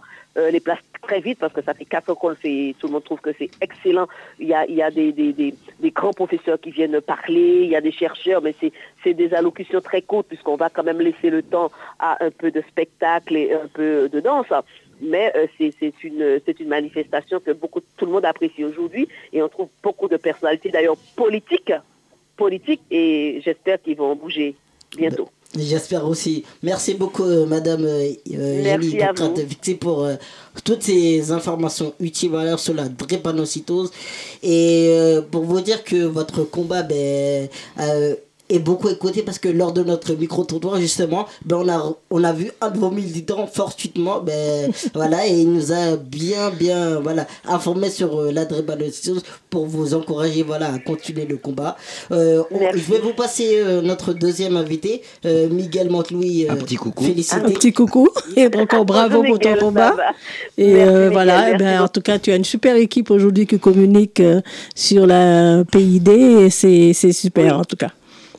les 0.52 0.60
places 0.60 0.80
très 1.02 1.20
vite 1.20 1.40
parce 1.40 1.54
que 1.54 1.62
ça 1.62 1.74
fait 1.74 1.86
quatre 1.86 2.10
ans 2.10 2.16
qu'on 2.16 2.30
le 2.30 2.36
fait 2.36 2.76
tout 2.80 2.88
le 2.88 2.94
monde 2.94 3.04
trouve 3.04 3.22
que 3.22 3.32
c'est 3.38 3.50
excellent. 3.62 4.08
Il 4.40 4.48
y 4.48 4.54
a, 4.54 4.92
des, 4.92 5.56
grands 5.94 6.14
professeurs 6.14 6.60
qui 6.60 6.72
viennent 6.72 7.00
parler, 7.02 7.62
il 7.64 7.70
y 7.70 7.76
a 7.76 7.82
des 7.82 7.92
chercheurs, 7.92 8.42
mais 8.42 8.56
c'est 9.04 9.14
des 9.14 9.34
allocutions 9.34 9.82
très 9.82 10.02
courtes 10.02 10.28
puisqu'on 10.28 10.58
va 10.58 10.70
quand 10.70 10.84
même 10.84 11.00
laisser 11.00 11.30
le 11.30 11.42
temps 11.44 11.72
à 12.00 12.24
un 12.24 12.32
peu 12.32 12.52
de 12.52 12.62
spectacle 12.70 13.36
et 13.36 13.54
un 13.54 13.68
peu 13.68 14.10
de 14.10 14.20
danse. 14.20 14.48
Mais 15.02 15.32
euh, 15.36 15.48
c'est, 15.58 15.94
une, 16.04 16.40
une 16.60 16.68
manifestation 16.68 17.40
que 17.40 17.52
beaucoup, 17.52 17.82
tout 17.98 18.06
le 18.06 18.12
monde 18.12 18.26
apprécie 18.26 18.64
aujourd'hui 18.64 19.08
et 19.32 19.42
on 19.42 19.50
trouve 19.50 19.70
beaucoup 19.84 20.08
de 20.08 20.18
personnalités 20.18 20.70
d'ailleurs 20.70 20.98
politiques, 21.16 21.74
politiques 22.36 22.82
et 22.90 23.42
j'espère 23.44 23.82
qu'ils 23.82 23.98
vont 23.98 24.16
bouger 24.16 24.56
bientôt. 24.98 25.30
J'espère 25.56 26.06
aussi. 26.06 26.44
Merci 26.62 26.94
beaucoup, 26.94 27.24
euh, 27.24 27.46
Madame 27.46 27.86
euh, 27.86 28.12
euh, 28.34 28.62
Merci 28.64 29.02
à 29.02 29.14
vous. 29.14 29.76
Pour 29.80 30.04
euh, 30.04 30.16
toutes 30.64 30.84
ces 30.84 31.32
informations 31.32 31.94
utiles 32.00 32.32
sur 32.58 32.74
la 32.74 32.90
drépanocytose. 32.90 33.92
Et 34.44 35.18
pour 35.32 35.44
vous 35.44 35.62
dire 35.62 35.84
que 35.84 36.04
votre 36.06 36.44
combat 36.44 36.84
ben, 36.84 37.48
euh, 38.52 38.56
est 38.56 38.60
beaucoup 38.60 38.90
écouté 38.90 39.22
parce 39.24 39.40
que 39.40 39.50
lors 39.50 39.72
de 39.74 39.84
notre 39.84 40.14
micro-trottoir, 40.14 40.80
justement, 40.80 41.28
ben, 41.46 41.58
on, 41.58 41.70
a, 41.70 41.94
on 42.10 42.24
a 42.24 42.34
vu 42.34 42.52
un 42.62 42.70
de 42.70 42.78
vos 42.78 42.90
militants 42.92 43.48
fortuitement, 43.48 44.22
ben, 44.22 44.72
voilà, 44.94 45.28
et 45.28 45.34
il 45.42 45.52
nous 45.52 45.72
a 45.72 45.96
bien, 45.98 46.50
bien 46.50 47.00
voilà, 47.00 47.28
informé 47.46 47.90
sur 47.90 48.20
euh, 48.20 48.32
la 48.32 48.46
drépanocytose 48.46 49.24
pour 49.50 49.66
vous 49.66 49.94
encourager 49.94 50.44
voilà, 50.44 50.74
à 50.74 50.80
continuer 50.80 51.26
le 51.26 51.38
combat. 51.38 51.78
Euh, 52.12 52.44
on- 52.52 52.60
je 52.74 52.92
vais 52.92 53.00
vous 53.00 53.14
passer 53.14 53.60
euh, 53.60 53.82
notre 53.82 54.14
deuxième 54.14 54.56
invité, 54.58 55.02
euh, 55.26 55.48
Miguel 55.50 55.90
Montlouis. 55.90 56.48
un 56.50 56.56
petit 56.56 56.76
coucou. 56.76 57.04
Félicité. 57.06 57.36
Un 57.42 57.50
petit 57.50 57.74
coucou 57.74 58.10
et 58.36 58.48
encore 58.58 58.86
bravo 58.86 59.24
pour 59.24 59.40
ton 59.40 59.50
Miguel, 59.50 59.60
combat. 59.60 59.96
Et 60.58 60.74
Merci, 60.74 60.90
euh, 60.90 61.10
voilà, 61.12 61.38
eh 61.48 61.52
merci 61.52 61.64
ben, 61.64 61.82
en 61.82 61.88
tout 61.88 62.02
cas, 62.02 62.20
tu 62.20 62.32
as 62.32 62.36
une 62.36 62.46
super 62.46 62.76
équipe 62.76 63.12
aujourd'hui 63.12 63.46
qui 63.48 63.60
communique 63.60 64.20
euh, 64.20 64.42
sur 64.76 65.06
la 65.08 65.64
PID 65.72 66.08
et 66.08 66.50
c'est 66.50 66.94
c'est 66.94 67.12
super 67.12 67.58
en 67.60 67.64
tout 67.66 67.76
cas. 67.76 67.92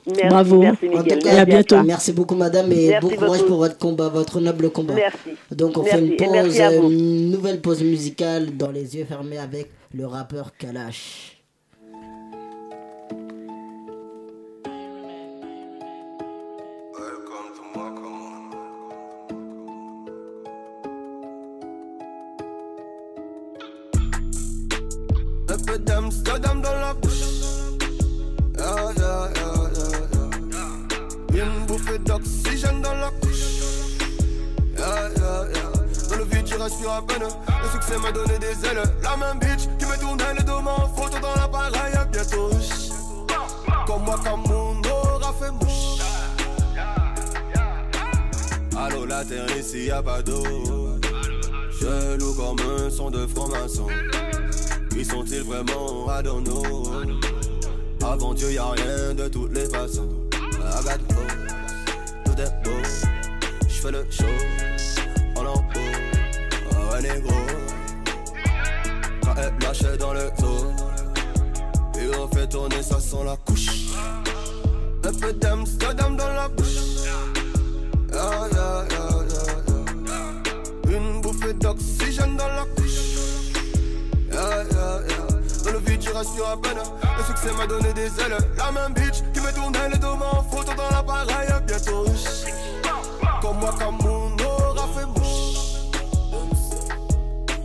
Merci, 0.09 0.29
bravo. 0.29 0.59
merci, 0.61 0.89
Miguel. 0.89 1.27
Et 1.27 1.31
à 1.39 1.45
bientôt. 1.45 1.83
Merci 1.83 2.13
beaucoup, 2.13 2.35
madame, 2.35 2.73
et 2.73 2.89
Merci 2.89 3.09
bon 3.09 3.15
courage 3.17 3.39
beaucoup. 3.39 3.49
pour 3.49 3.59
votre 3.59 3.79
combat, 3.79 4.09
votre 4.09 4.41
noble 4.41 4.71
combat. 4.71 4.95
Merci. 4.95 5.31
Donc, 5.51 5.77
on 5.79 5.83
Merci, 5.83 5.99
fait 5.99 6.07
une 6.07 6.17
pause, 6.17 6.91
une 6.91 7.31
nouvelle 7.31 7.61
pause 7.61 7.83
musicale 7.83 8.57
dans 8.57 8.71
les 8.71 8.97
yeux 8.97 9.05
fermés 9.05 9.39
avec 9.39 9.71
le 9.95 10.07
rappeur 10.07 10.53
Kalash. 10.57 11.35
Un 25.51 25.57
peu 25.67 25.79
d'Amsterdam 25.79 26.61
dans 26.61 26.73
la 26.73 26.95
bouche. 26.95 27.23
Yeah, 28.59 28.93
yeah, 28.99 29.31
yeah, 29.37 29.58
Une 31.39 31.67
bouffée 31.67 31.99
d'oxygène 31.99 32.83
dans 32.83 32.95
la 32.95 33.11
couche. 33.21 33.45
Dans 34.77 36.17
le 36.17 36.25
vide, 36.25 36.45
j'y 36.45 36.55
respire 36.55 36.91
à 36.91 37.03
peine. 37.07 37.29
Le 37.63 37.69
succès 37.71 37.97
m'a 37.99 38.11
donné 38.11 38.39
des 38.41 38.67
ailes. 38.67 38.83
La 39.05 39.17
même 39.17 39.39
bitch 39.39 39.69
qui 39.79 39.85
me 39.85 40.01
tournait 40.01 40.35
le 40.37 40.43
dos 40.43 40.55
en 40.55 40.89
photo 40.97 41.17
dans 41.21 41.41
l'appareil. 41.41 41.95
Bientôt, 42.11 42.51
comme 43.87 44.03
moi, 44.03 44.19
comme 44.25 44.43
mon 44.49 44.81
aura 44.91 45.33
fait 45.35 45.53
mouche. 45.53 46.03
Allô, 48.77 49.07
la 49.07 49.25
terre 49.25 49.47
ici, 49.57 49.87
y'a 49.87 50.03
pas 50.03 50.21
d'eau. 50.23 50.43
Je 51.81 52.19
loue 52.19 52.35
comme 52.35 52.59
un 52.59 52.91
son 52.91 53.11
de 53.11 53.29
franc-maçon. 53.29 53.87
Qui 54.91 55.05
sont-ils 55.05 55.43
vraiment 55.43 56.09
know 56.41 56.83
Avant 58.05 58.35
Dieu 58.35 58.51
y'a 58.51 58.71
rien 58.71 59.15
de 59.15 59.29
toutes 59.29 59.53
les 59.53 59.67
façons 59.67 60.28
I 60.79 60.81
got 60.81 61.01
est 62.39 62.55
beau. 62.63 62.71
J'fais 63.69 63.91
le 63.91 64.07
show. 64.11 64.25
En 65.35 65.45
haut 65.45 65.65
Oh 66.71 66.75
ouais 66.93 67.03
négro. 67.03 67.35
Quand 69.25 69.35
elle 69.39 69.53
lâche 69.61 69.83
dans 69.99 70.13
le 70.13 70.31
zoo 70.39 70.73
Et 71.99 72.09
on 72.17 72.29
fait 72.29 72.47
tourner 72.47 72.81
ça 72.81 73.01
sans 73.01 73.25
la 73.25 73.37
couche. 73.39 73.89
Un 75.05 75.13
peu 75.15 75.33
d'Amsterdam 75.33 76.17
dans 76.17 76.33
la 76.33 76.47
bouche. 76.49 77.09
Yeah, 78.13 78.49
yeah, 78.53 78.85
yeah. 78.91 79.25
Une 80.97 81.21
bouffée 81.21 81.55
d'oxygène 81.55 82.37
dans 82.37 82.47
la 82.47 82.65
couche. 82.77 83.17
Dans 85.65 85.73
le 85.73 85.79
vide, 85.81 86.03
je 86.03 86.11
respire 86.11 86.51
à 86.51 86.57
peine. 86.61 86.79
Le 87.19 87.25
succès 87.25 87.51
m'a 87.59 87.67
donné 87.67 87.93
des 87.95 88.07
ailes. 88.07 88.39
La 88.57 88.71
même 88.71 88.95
bitch 88.95 89.25
qui 89.35 89.41
me 89.41 89.51
tournait 89.53 89.89
le 89.89 89.99
dos 89.99 90.15
dans 90.89 90.97
l'appareil. 90.97 91.49
Bientôt, 91.67 92.05
comme 93.43 93.59
moi, 93.59 93.75
comme 93.79 93.99
mon 94.03 94.33
aura 94.45 94.89
fait 94.89 95.07
mouche. 95.07 95.19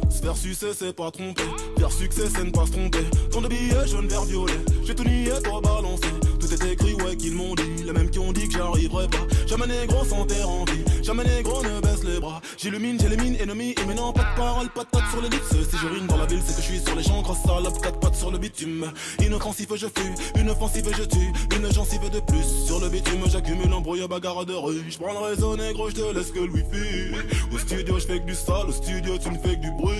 Se 0.09 0.21
faire 0.21 0.73
c'est 0.73 0.93
pas 0.93 1.11
tromper. 1.11 1.43
Faire 1.77 1.91
succès, 1.91 2.23
c'est 2.33 2.43
ne 2.43 2.51
pas 2.51 2.65
se 2.65 2.71
tromper. 2.71 3.05
Tant 3.31 3.41
de 3.41 3.47
billets 3.47 3.87
jaune, 3.87 4.07
vert, 4.07 4.23
violet. 4.23 4.53
J'ai 4.83 4.95
tout 4.95 5.03
nié, 5.03 5.31
toi 5.43 5.61
balancé. 5.61 6.07
Tout 6.39 6.53
est 6.53 6.71
écrit, 6.71 6.93
ouais, 6.95 7.15
qu'ils 7.15 7.35
m'ont 7.35 7.55
dit. 7.55 7.83
Les 7.85 7.93
mêmes 7.93 8.09
qui 8.09 8.19
ont 8.19 8.31
dit 8.31 8.47
que 8.47 8.57
j'arriverai 8.57 9.07
pas. 9.07 9.25
Jamais 9.47 9.67
négro 9.67 10.03
sans 10.05 10.25
terre 10.25 10.49
en 10.49 10.65
vie. 10.65 10.83
Jamais 11.03 11.25
négro 11.25 11.61
ne 11.61 11.81
baisse 11.81 12.03
les 12.05 12.17
bras. 12.19 12.39
J'illumine, 12.57 12.97
j'élimine, 12.97 13.35
ennemi. 13.35 13.75
Et 13.77 13.85
maintenant, 13.85 14.13
pas 14.13 14.23
de 14.23 14.37
parole, 14.37 14.69
pas 14.69 14.85
de 14.85 14.89
patte 14.89 15.09
sur 15.11 15.21
l'ellipse. 15.21 15.49
Si 15.49 15.77
je 15.77 15.87
rime 15.87 16.07
dans 16.07 16.15
la 16.15 16.25
ville, 16.25 16.41
c'est 16.45 16.55
que 16.55 16.61
je 16.61 16.67
suis 16.67 16.79
sur 16.79 16.95
les 16.95 17.03
champs. 17.03 17.21
Grosse 17.21 17.41
salope, 17.45 17.81
quatre 17.81 17.99
pattes 17.99 18.15
sur 18.15 18.31
le 18.31 18.37
bitume. 18.37 18.89
Inoffensif, 19.19 19.67
je 19.75 19.87
fuis. 19.87 20.13
Une 20.39 20.49
offensive, 20.49 20.89
je 20.97 21.03
tue. 21.03 21.33
Une 21.57 21.73
gencive 21.73 22.09
de 22.09 22.21
plus. 22.21 22.45
Sur 22.65 22.79
le 22.79 22.87
bitume, 22.87 23.21
j'accumule 23.29 23.73
embrouille, 23.73 24.07
bagarre 24.07 24.45
de 24.45 24.53
rue. 24.53 24.81
Je 24.89 24.97
prends 24.97 25.11
le 25.11 25.19
réseau 25.19 25.57
négro, 25.57 25.89
je 25.89 25.95
te 25.95 26.13
laisse 26.15 26.31
que 26.31 26.39
le 26.39 26.51
wifi. 26.51 27.15
Au 27.53 27.57
studio, 27.57 27.99
je 27.99 28.05
fais 28.05 28.19
que 28.19 28.25
du 28.25 28.35
sale. 28.35 28.69
Au 28.69 28.71
studio, 28.71 29.17
tu 29.17 29.29
ne 29.29 29.37
fais 29.39 29.55
que 29.55 29.61
du 29.61 29.71
bruit. 29.71 29.97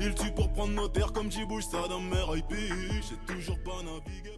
Il 0.00 0.12
tue 0.14 0.32
pour 0.32 0.52
prendre 0.52 0.72
nos 0.72 0.88
terres 0.88 1.12
comme 1.12 1.30
j'y 1.30 1.44
bouge 1.46 1.64
ça 1.70 1.86
dans 1.88 2.00
mes 2.00 2.38
IP. 2.38 2.50
J'ai 2.50 3.34
toujours 3.34 3.58
pas 3.60 3.80
navigué. 3.84 4.32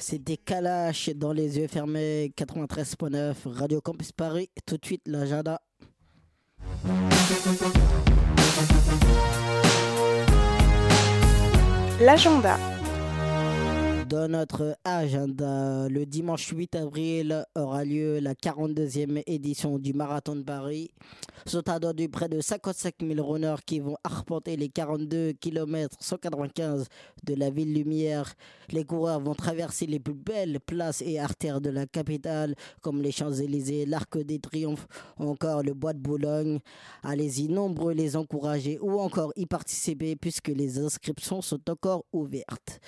C'était 0.00 0.36
Kalash 0.36 1.10
dans 1.10 1.32
les 1.32 1.58
yeux 1.58 1.66
fermés 1.66 2.32
93.9 2.38 3.34
Radio 3.46 3.80
Campus 3.80 4.12
Paris. 4.12 4.48
Tout 4.64 4.76
de 4.76 4.86
suite, 4.86 5.02
l'agenda. 5.06 5.60
L'agenda. 12.00 12.56
Dans 14.08 14.26
notre 14.26 14.78
agenda, 14.84 15.86
le 15.90 16.06
dimanche 16.06 16.48
8 16.48 16.76
avril 16.76 17.44
aura 17.54 17.84
lieu 17.84 18.20
la 18.20 18.32
42e 18.32 19.22
édition 19.26 19.78
du 19.78 19.92
Marathon 19.92 20.36
de 20.36 20.44
Paris. 20.44 20.90
Sont 21.44 21.68
attendus 21.68 22.08
près 22.08 22.30
de 22.30 22.40
55 22.40 22.94
000 23.02 23.30
runners 23.30 23.60
qui 23.66 23.80
vont 23.80 23.98
arpenter 24.04 24.56
les 24.56 24.70
42 24.70 25.32
km 25.32 25.94
195 26.00 26.86
de 27.24 27.34
la 27.34 27.50
ville 27.50 27.74
lumière. 27.74 28.32
Les 28.70 28.84
coureurs 28.84 29.20
vont 29.20 29.34
traverser 29.34 29.84
les 29.84 30.00
plus 30.00 30.14
belles 30.14 30.58
places 30.64 31.02
et 31.02 31.18
artères 31.18 31.60
de 31.60 31.68
la 31.68 31.84
capitale, 31.84 32.54
comme 32.80 33.02
les 33.02 33.12
Champs-Élysées, 33.12 33.84
l'Arc 33.84 34.16
des 34.16 34.38
Triomphes, 34.38 34.88
ou 35.18 35.28
encore 35.28 35.62
le 35.62 35.74
Bois 35.74 35.92
de 35.92 36.00
Boulogne. 36.00 36.60
Allez-y, 37.02 37.48
nombreux 37.48 37.92
les 37.92 38.16
encourager 38.16 38.78
ou 38.80 38.98
encore 39.00 39.34
y 39.36 39.44
participer 39.44 40.16
puisque 40.16 40.48
les 40.48 40.78
inscriptions 40.78 41.42
sont 41.42 41.68
encore 41.68 42.06
ouvertes. 42.14 42.80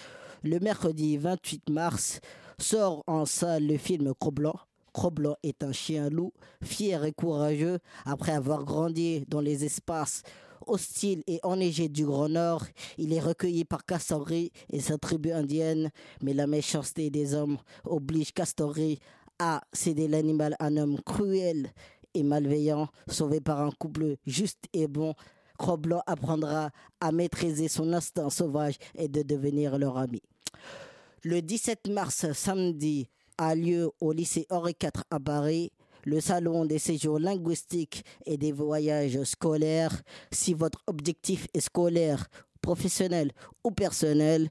Le 0.43 0.59
mercredi 0.59 1.19
28 1.19 1.69
mars 1.69 2.21
sort 2.59 3.05
en 3.07 3.27
salle 3.27 3.67
le 3.67 3.77
film 3.77 4.15
Cro-Blanc. 4.19 4.57
Est 5.43 5.63
un 5.63 5.71
chien-loup, 5.71 6.33
fier 6.63 7.05
et 7.05 7.13
courageux, 7.13 7.79
après 8.07 8.33
avoir 8.33 8.65
grandi 8.65 9.25
dans 9.29 9.41
les 9.41 9.67
espaces 9.67 10.23
hostiles 10.67 11.23
et 11.27 11.41
enneigés 11.43 11.89
du 11.91 12.07
Grand 12.07 12.31
Nord. 12.31 12.65
Il 12.97 13.13
est 13.13 13.21
recueilli 13.21 13.65
par 13.67 13.85
Castori 13.85 14.51
et 14.73 14.81
sa 14.81 14.97
tribu 14.97 15.31
indienne, 15.31 15.91
mais 16.23 16.33
la 16.33 16.47
méchanceté 16.47 17.11
des 17.11 17.35
hommes 17.35 17.59
oblige 17.85 18.33
Castori 18.33 18.99
à 19.39 19.61
céder 19.75 20.09
l'animal 20.09 20.57
à 20.59 20.67
un 20.67 20.77
homme 20.79 21.01
cruel 21.03 21.71
et 22.15 22.23
malveillant, 22.23 22.89
sauvé 23.09 23.41
par 23.41 23.61
un 23.61 23.71
couple 23.73 24.17
juste 24.27 24.65
et 24.73 24.89
bon. 24.89 25.15
Cro-Blanc 25.61 26.03
apprendra 26.07 26.71
à 27.01 27.13
maîtriser 27.13 27.69
son 27.69 27.93
instinct 27.93 28.31
sauvage 28.31 28.77
et 28.95 29.09
de 29.09 29.21
devenir 29.21 29.79
leur 29.79 29.99
ami. 29.99 30.23
Le 31.23 31.43
17 31.43 31.89
mars, 31.91 32.33
samedi, 32.33 33.09
a 33.37 33.55
lieu 33.55 33.91
au 34.01 34.13
lycée 34.13 34.47
Henri 34.49 34.75
IV 34.83 35.03
à 35.11 35.21
Paris 35.21 35.71
le 36.07 36.19
salon 36.19 36.65
des 36.65 36.79
séjours 36.79 37.19
linguistiques 37.19 38.05
et 38.25 38.39
des 38.39 38.53
voyages 38.53 39.23
scolaires. 39.25 40.01
Si 40.33 40.55
votre 40.55 40.83
objectif 40.87 41.47
est 41.53 41.61
scolaire, 41.61 42.27
professionnel 42.63 43.33
ou 43.63 43.71
personnel, 43.71 44.49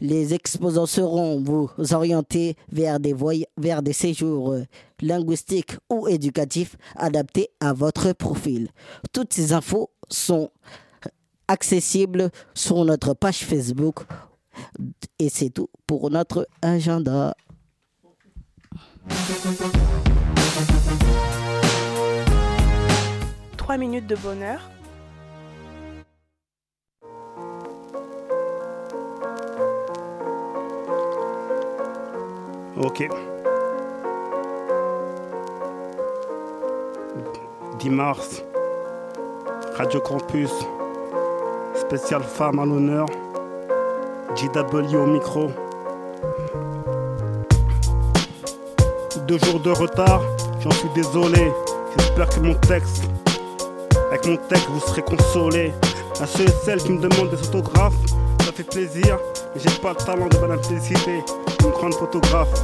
les 0.00 0.32
exposants 0.32 0.86
seront 0.86 1.42
vous 1.42 1.68
orienter 1.92 2.56
vers 2.72 2.98
des, 2.98 3.14
vers 3.58 3.82
des 3.82 3.92
séjours 3.92 4.56
linguistiques 5.02 5.76
ou 5.90 6.08
éducatifs 6.08 6.76
adaptés 6.94 7.50
à 7.60 7.74
votre 7.74 8.12
profil. 8.14 8.68
Toutes 9.12 9.34
ces 9.34 9.52
infos 9.52 9.90
sont 10.08 10.50
accessible 11.48 12.30
sur 12.54 12.84
notre 12.84 13.14
page 13.14 13.44
Facebook. 13.44 14.00
Et 15.18 15.28
c'est 15.28 15.50
tout 15.50 15.68
pour 15.86 16.10
notre 16.10 16.48
agenda. 16.62 17.34
Trois 23.56 23.76
minutes 23.76 24.06
de 24.06 24.16
bonheur. 24.16 24.70
Ok. 32.78 33.08
10 37.78 37.90
mars, 37.90 38.42
Radio 39.76 40.00
Campus, 40.00 40.50
spécial 41.74 42.22
femme 42.22 42.60
à 42.60 42.64
l'honneur, 42.64 43.04
JW 44.34 44.96
au 44.96 45.04
micro. 45.04 45.50
Deux 49.28 49.36
jours 49.38 49.60
de 49.60 49.70
retard, 49.70 50.22
j'en 50.60 50.70
suis 50.70 50.88
désolé. 50.94 51.52
J'espère 51.98 52.26
que 52.30 52.40
mon 52.40 52.54
texte, 52.54 53.04
avec 54.08 54.26
mon 54.26 54.38
texte, 54.48 54.66
vous 54.70 54.80
serez 54.80 55.02
consolés. 55.02 55.74
À 56.22 56.26
ceux 56.26 56.44
et 56.44 56.54
celles 56.64 56.82
qui 56.82 56.92
me 56.92 57.06
demandent 57.06 57.28
des 57.28 57.46
autographes, 57.46 57.92
ça 58.46 58.52
fait 58.52 58.62
plaisir, 58.62 59.18
mais 59.54 59.60
j'ai 59.60 59.78
pas 59.82 59.90
le 59.90 59.96
talent 59.96 60.28
de 60.28 60.38
bonne 60.38 60.58
publicité, 60.58 61.22
une 61.62 61.70
grande 61.72 61.94
photographe. 61.94 62.62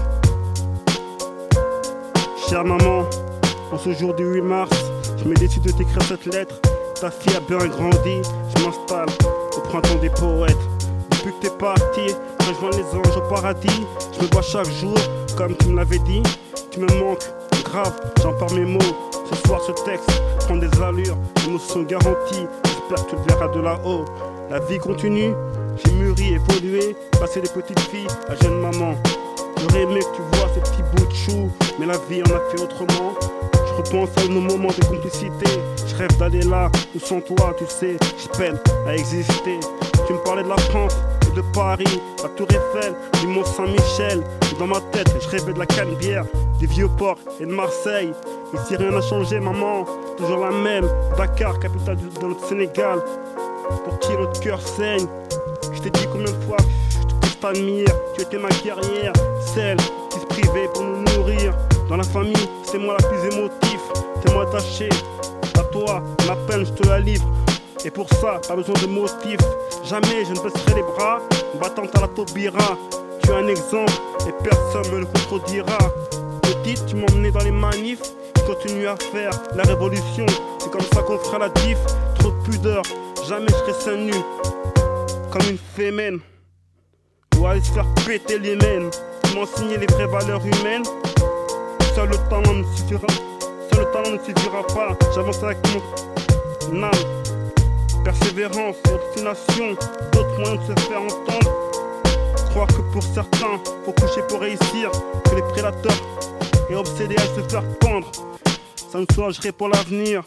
Chère 2.48 2.64
maman, 2.64 3.04
en 3.70 3.76
ce 3.76 3.92
jour 3.92 4.14
du 4.14 4.24
8 4.24 4.40
mars, 4.40 4.70
je 5.18 5.28
me 5.28 5.34
décide 5.34 5.64
de 5.64 5.72
t'écrire 5.72 6.02
cette 6.04 6.24
lettre. 6.24 6.71
Ta 7.02 7.10
fille 7.10 7.34
a 7.34 7.40
bien 7.40 7.58
grandi, 7.66 8.22
je 8.54 8.64
m'installe 8.64 9.08
au 9.56 9.60
printemps 9.62 9.96
des 10.00 10.08
poètes. 10.08 10.56
Depuis 11.10 11.32
que 11.32 11.48
t'es 11.48 11.58
parti, 11.58 12.14
rejoindre 12.46 12.76
les 12.76 12.96
anges 12.96 13.16
au 13.16 13.28
paradis. 13.28 13.82
Je 14.12 14.24
me 14.24 14.30
vois 14.30 14.42
chaque 14.42 14.70
jour, 14.70 14.94
comme 15.36 15.56
tu 15.56 15.70
me 15.70 15.78
l'avais 15.78 15.98
dit. 15.98 16.22
Tu 16.70 16.78
me 16.78 16.86
manques, 17.00 17.28
grave, 17.64 17.92
j'en 18.22 18.32
parle 18.34 18.60
mes 18.60 18.66
mots. 18.66 19.10
Ce 19.28 19.34
soir, 19.44 19.60
ce 19.66 19.72
texte 19.84 20.08
prend 20.46 20.54
des 20.54 20.70
allures, 20.80 21.16
les 21.44 21.50
mots 21.50 21.58
sont 21.58 21.82
garantis. 21.82 22.46
Tu 23.08 23.16
le 23.16 23.22
verras 23.26 23.48
de 23.48 23.60
là-haut. 23.60 24.04
La 24.48 24.60
vie 24.60 24.78
continue, 24.78 25.34
j'ai 25.84 25.92
mûri, 25.94 26.34
évolué, 26.34 26.94
passé 27.18 27.40
des 27.40 27.48
petites 27.48 27.80
filles 27.80 28.06
à 28.28 28.36
jeune 28.36 28.60
maman. 28.60 28.94
J'aurais 29.58 29.82
aimé 29.82 29.98
que 29.98 30.16
tu 30.16 30.22
vois 30.36 30.48
ces 30.54 30.60
petits 30.60 30.84
bouts 30.94 31.06
de 31.08 31.14
chou, 31.14 31.50
mais 31.80 31.86
la 31.86 31.98
vie 32.08 32.22
en 32.22 32.26
a 32.26 32.38
fait 32.52 32.62
autrement. 32.62 33.14
Je 33.72 33.76
repense 33.78 34.10
à 34.18 34.28
nos 34.28 34.40
moments 34.40 34.68
de 34.68 34.84
complicité. 34.84 35.50
Je 35.86 35.96
rêve 35.96 36.14
d'aller 36.18 36.42
là 36.42 36.70
où 36.94 36.98
sans 36.98 37.20
toi, 37.20 37.54
tu 37.56 37.64
sais, 37.66 37.96
je 38.18 38.28
peine 38.36 38.58
à 38.86 38.94
exister. 38.94 39.58
Tu 40.06 40.12
me 40.12 40.18
parlais 40.24 40.42
de 40.42 40.48
la 40.48 40.58
France 40.58 40.94
et 41.30 41.34
de 41.34 41.42
Paris, 41.54 42.00
la 42.22 42.28
Tour 42.30 42.48
Eiffel, 42.50 42.94
du 43.20 43.28
Mont 43.28 43.44
Saint-Michel. 43.44 44.22
Dans 44.58 44.66
ma 44.66 44.80
tête, 44.92 45.10
je 45.20 45.28
rêvais 45.28 45.54
de 45.54 45.58
la 45.58 45.66
Canebière, 45.66 46.24
du 46.58 46.66
Vieux-Port 46.66 47.16
et 47.40 47.46
de 47.46 47.52
Marseille. 47.52 48.12
Ici, 48.52 48.76
rien 48.76 48.90
n'a 48.90 49.00
changé, 49.00 49.40
maman. 49.40 49.86
Toujours 50.18 50.40
la 50.40 50.50
même. 50.50 50.86
Dakar, 51.16 51.58
capitale 51.58 51.96
de 51.96 52.26
notre 52.26 52.46
Sénégal. 52.46 53.02
Pour 53.84 53.98
qui 54.00 54.12
notre 54.12 54.38
cœur 54.40 54.60
saigne? 54.60 55.06
Je 55.72 55.80
t'ai 55.80 55.90
dit 55.90 56.06
combien 56.12 56.30
de 56.30 56.44
fois 56.44 56.58
je 56.60 57.36
t'admire. 57.40 57.88
Tu 58.14 58.22
étais 58.22 58.38
ma 58.38 58.50
guerrière, 58.50 59.14
celle 59.54 59.78
qui 60.10 60.20
se 60.20 60.26
privait 60.26 60.68
pour 60.74 60.82
nous 60.82 61.02
nourrir. 61.16 61.54
Dans 61.88 61.96
la 61.96 62.04
famille, 62.04 62.48
c'est 62.72 62.78
moi 62.78 62.96
la 62.98 63.06
plus 63.06 63.36
émotive. 63.36 63.80
T'es 64.22 64.32
moi 64.32 64.44
attaché. 64.44 64.88
À 65.58 65.62
toi, 65.64 66.02
ma 66.26 66.34
peine, 66.46 66.64
je 66.64 66.72
te 66.72 66.88
la 66.88 67.00
livre. 67.00 67.28
Et 67.84 67.90
pour 67.90 68.08
ça, 68.08 68.40
pas 68.48 68.56
besoin 68.56 68.74
de 68.80 68.86
motif. 68.86 69.38
Jamais 69.84 70.24
je 70.24 70.32
ne 70.32 70.40
baisserai 70.40 70.76
les 70.76 70.82
bras, 70.82 71.20
battante 71.60 71.94
à 71.94 72.00
la 72.00 72.08
Taubira. 72.08 72.78
Tu 73.22 73.30
es 73.30 73.34
un 73.34 73.46
exemple 73.46 73.92
et 74.26 74.32
personne 74.42 74.90
me 74.92 75.00
le 75.00 75.06
contredira. 75.06 75.78
Petite, 76.40 76.86
tu 76.86 76.96
m'emmenais 76.96 77.30
dans 77.30 77.44
les 77.44 77.50
manifs. 77.50 78.02
Continue 78.46 78.86
à 78.86 78.96
faire 78.96 79.32
la 79.54 79.64
révolution. 79.64 80.24
C'est 80.58 80.70
comme 80.70 80.86
ça 80.94 81.02
qu'on 81.02 81.18
fera 81.18 81.38
la 81.38 81.48
diff. 81.50 81.78
Trop 82.18 82.30
de 82.30 82.50
pudeur, 82.50 82.82
jamais 83.28 83.48
je 83.48 83.70
serai 83.70 83.72
seins 83.74 83.96
nu. 83.96 84.14
Comme 85.30 85.42
une 85.50 85.58
fémène. 85.76 86.20
Ou 87.38 87.46
aller 87.46 87.60
se 87.60 87.72
faire 87.72 87.86
péter 88.06 88.38
les 88.38 88.56
mènes. 88.56 88.88
Tu 89.24 89.36
m'enseigner 89.36 89.76
les 89.76 89.86
vraies 89.86 90.06
valeurs 90.06 90.40
humaines. 90.40 90.84
Seul 91.94 92.08
le 92.08 92.16
talent 92.30 92.54
ne 92.54 92.64
suffira. 92.74 93.06
Seul 93.70 93.84
le 93.84 93.92
talent 93.92 94.10
ne 94.12 94.18
suffira 94.18 94.62
pas. 94.68 94.96
J'avance 95.14 95.42
avec 95.42 95.58
mon 96.72 96.82
âme. 96.84 96.90
Persévérance, 98.02 98.76
obstination, 98.92 99.76
d'autres 100.12 100.38
moyens 100.40 100.66
de 100.66 100.80
se 100.80 100.86
faire 100.86 101.02
entendre. 101.02 101.52
Croire 102.50 102.66
que 102.68 102.80
pour 102.92 103.02
certains, 103.02 103.60
faut 103.84 103.92
coucher 103.92 104.22
pour 104.28 104.40
réussir. 104.40 104.90
Que 105.24 105.36
les 105.36 105.42
prédateurs 105.42 105.92
et 106.70 106.74
obsédés 106.74 107.16
à 107.16 107.42
se 107.42 107.46
faire 107.48 107.62
pendre. 107.78 108.10
Ça 108.90 108.98
me 108.98 109.06
soulagerait 109.14 109.52
pour 109.52 109.68
l'avenir. 109.68 110.22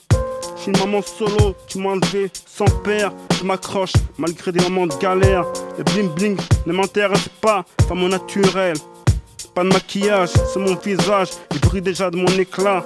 Je 0.56 0.62
suis 0.62 0.72
une 0.72 0.80
maman 0.80 1.02
solo, 1.02 1.56
tu 1.68 1.80
m'as 1.80 1.92
enlevé 1.92 2.32
sans 2.46 2.66
père. 2.84 3.12
Je 3.40 3.44
m'accroche 3.44 3.94
malgré 4.18 4.52
des 4.52 4.62
moments 4.62 4.88
de 4.88 4.96
galère. 4.98 5.46
Le 5.78 5.84
bling 5.84 6.10
bling 6.10 6.38
ne 6.68 6.74
m'intéresse 6.74 7.30
pas, 7.42 7.66
pas 7.88 7.96
mon 7.96 8.10
naturel. 8.10 8.76
Pas 9.54 9.64
de 9.64 9.70
maquillage, 9.70 10.30
c'est 10.52 10.60
mon 10.60 10.76
visage, 10.76 11.30
il 11.54 11.60
brille 11.60 11.82
déjà 11.82 12.10
de 12.10 12.18
mon 12.18 12.28
éclat. 12.38 12.84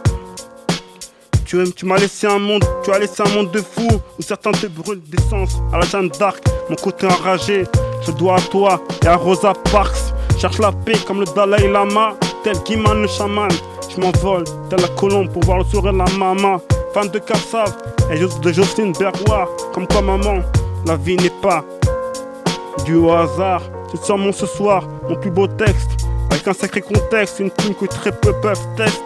Tu, 1.46 1.64
tu 1.74 1.86
m'as 1.86 1.98
laissé 1.98 2.28
un 2.28 2.38
monde, 2.38 2.64
tu 2.84 2.92
as 2.92 3.00
laissé 3.00 3.24
un 3.26 3.30
monde 3.30 3.52
de 3.52 3.60
fous 3.60 4.00
où 4.20 4.22
certains 4.22 4.52
te 4.52 4.68
brûlent 4.68 5.02
d'essence 5.02 5.58
à 5.74 5.80
la 5.80 5.86
Jeanne 5.86 6.10
d'Arc. 6.10 6.44
Mon 6.70 6.76
côté 6.76 7.08
enragé, 7.08 7.64
je 8.06 8.12
dois 8.12 8.36
à 8.38 8.42
toi 8.42 8.82
et 9.04 9.08
à 9.08 9.16
Rosa 9.16 9.54
Parks. 9.72 10.14
Cherche 10.38 10.60
la 10.60 10.72
paix 10.72 10.98
comme 11.08 11.22
le 11.22 11.26
Dalai 11.36 11.68
Lama, 11.68 12.14
tel 12.44 12.56
Guiman 12.66 13.02
le 13.02 13.08
chaman. 13.08 13.50
Je 13.90 14.00
m'envole 14.00 14.44
tel 14.70 14.80
la 14.80 14.88
colombe 14.90 15.32
pour 15.32 15.44
voir 15.46 15.58
le 15.58 15.64
sourire 15.66 15.94
de 15.94 15.98
la 15.98 16.18
maman. 16.18 16.62
Fan 16.94 17.10
de 17.10 17.20
Kassav 17.20 17.76
et 18.12 18.20
de 18.20 18.52
Jocelyne 18.52 18.94
Berroir. 18.94 19.48
Comme 19.74 19.88
quoi, 19.88 20.02
maman, 20.02 20.42
la 20.86 20.96
vie 20.96 21.18
n'est 21.18 21.34
pas 21.42 21.64
du 22.86 23.10
hasard. 23.10 23.62
C'est 23.92 24.04
sûrement 24.04 24.32
ce 24.32 24.46
soir 24.46 24.84
mon 25.08 25.16
plus 25.16 25.32
beau 25.32 25.48
texte. 25.48 26.09
Avec 26.32 26.48
un 26.48 26.54
sacré 26.54 26.82
contexte, 26.82 27.40
une 27.40 27.52
plume 27.52 27.74
que 27.76 27.86
très 27.86 28.12
peu 28.12 28.34
peuvent 28.34 28.68
tester. 28.76 29.02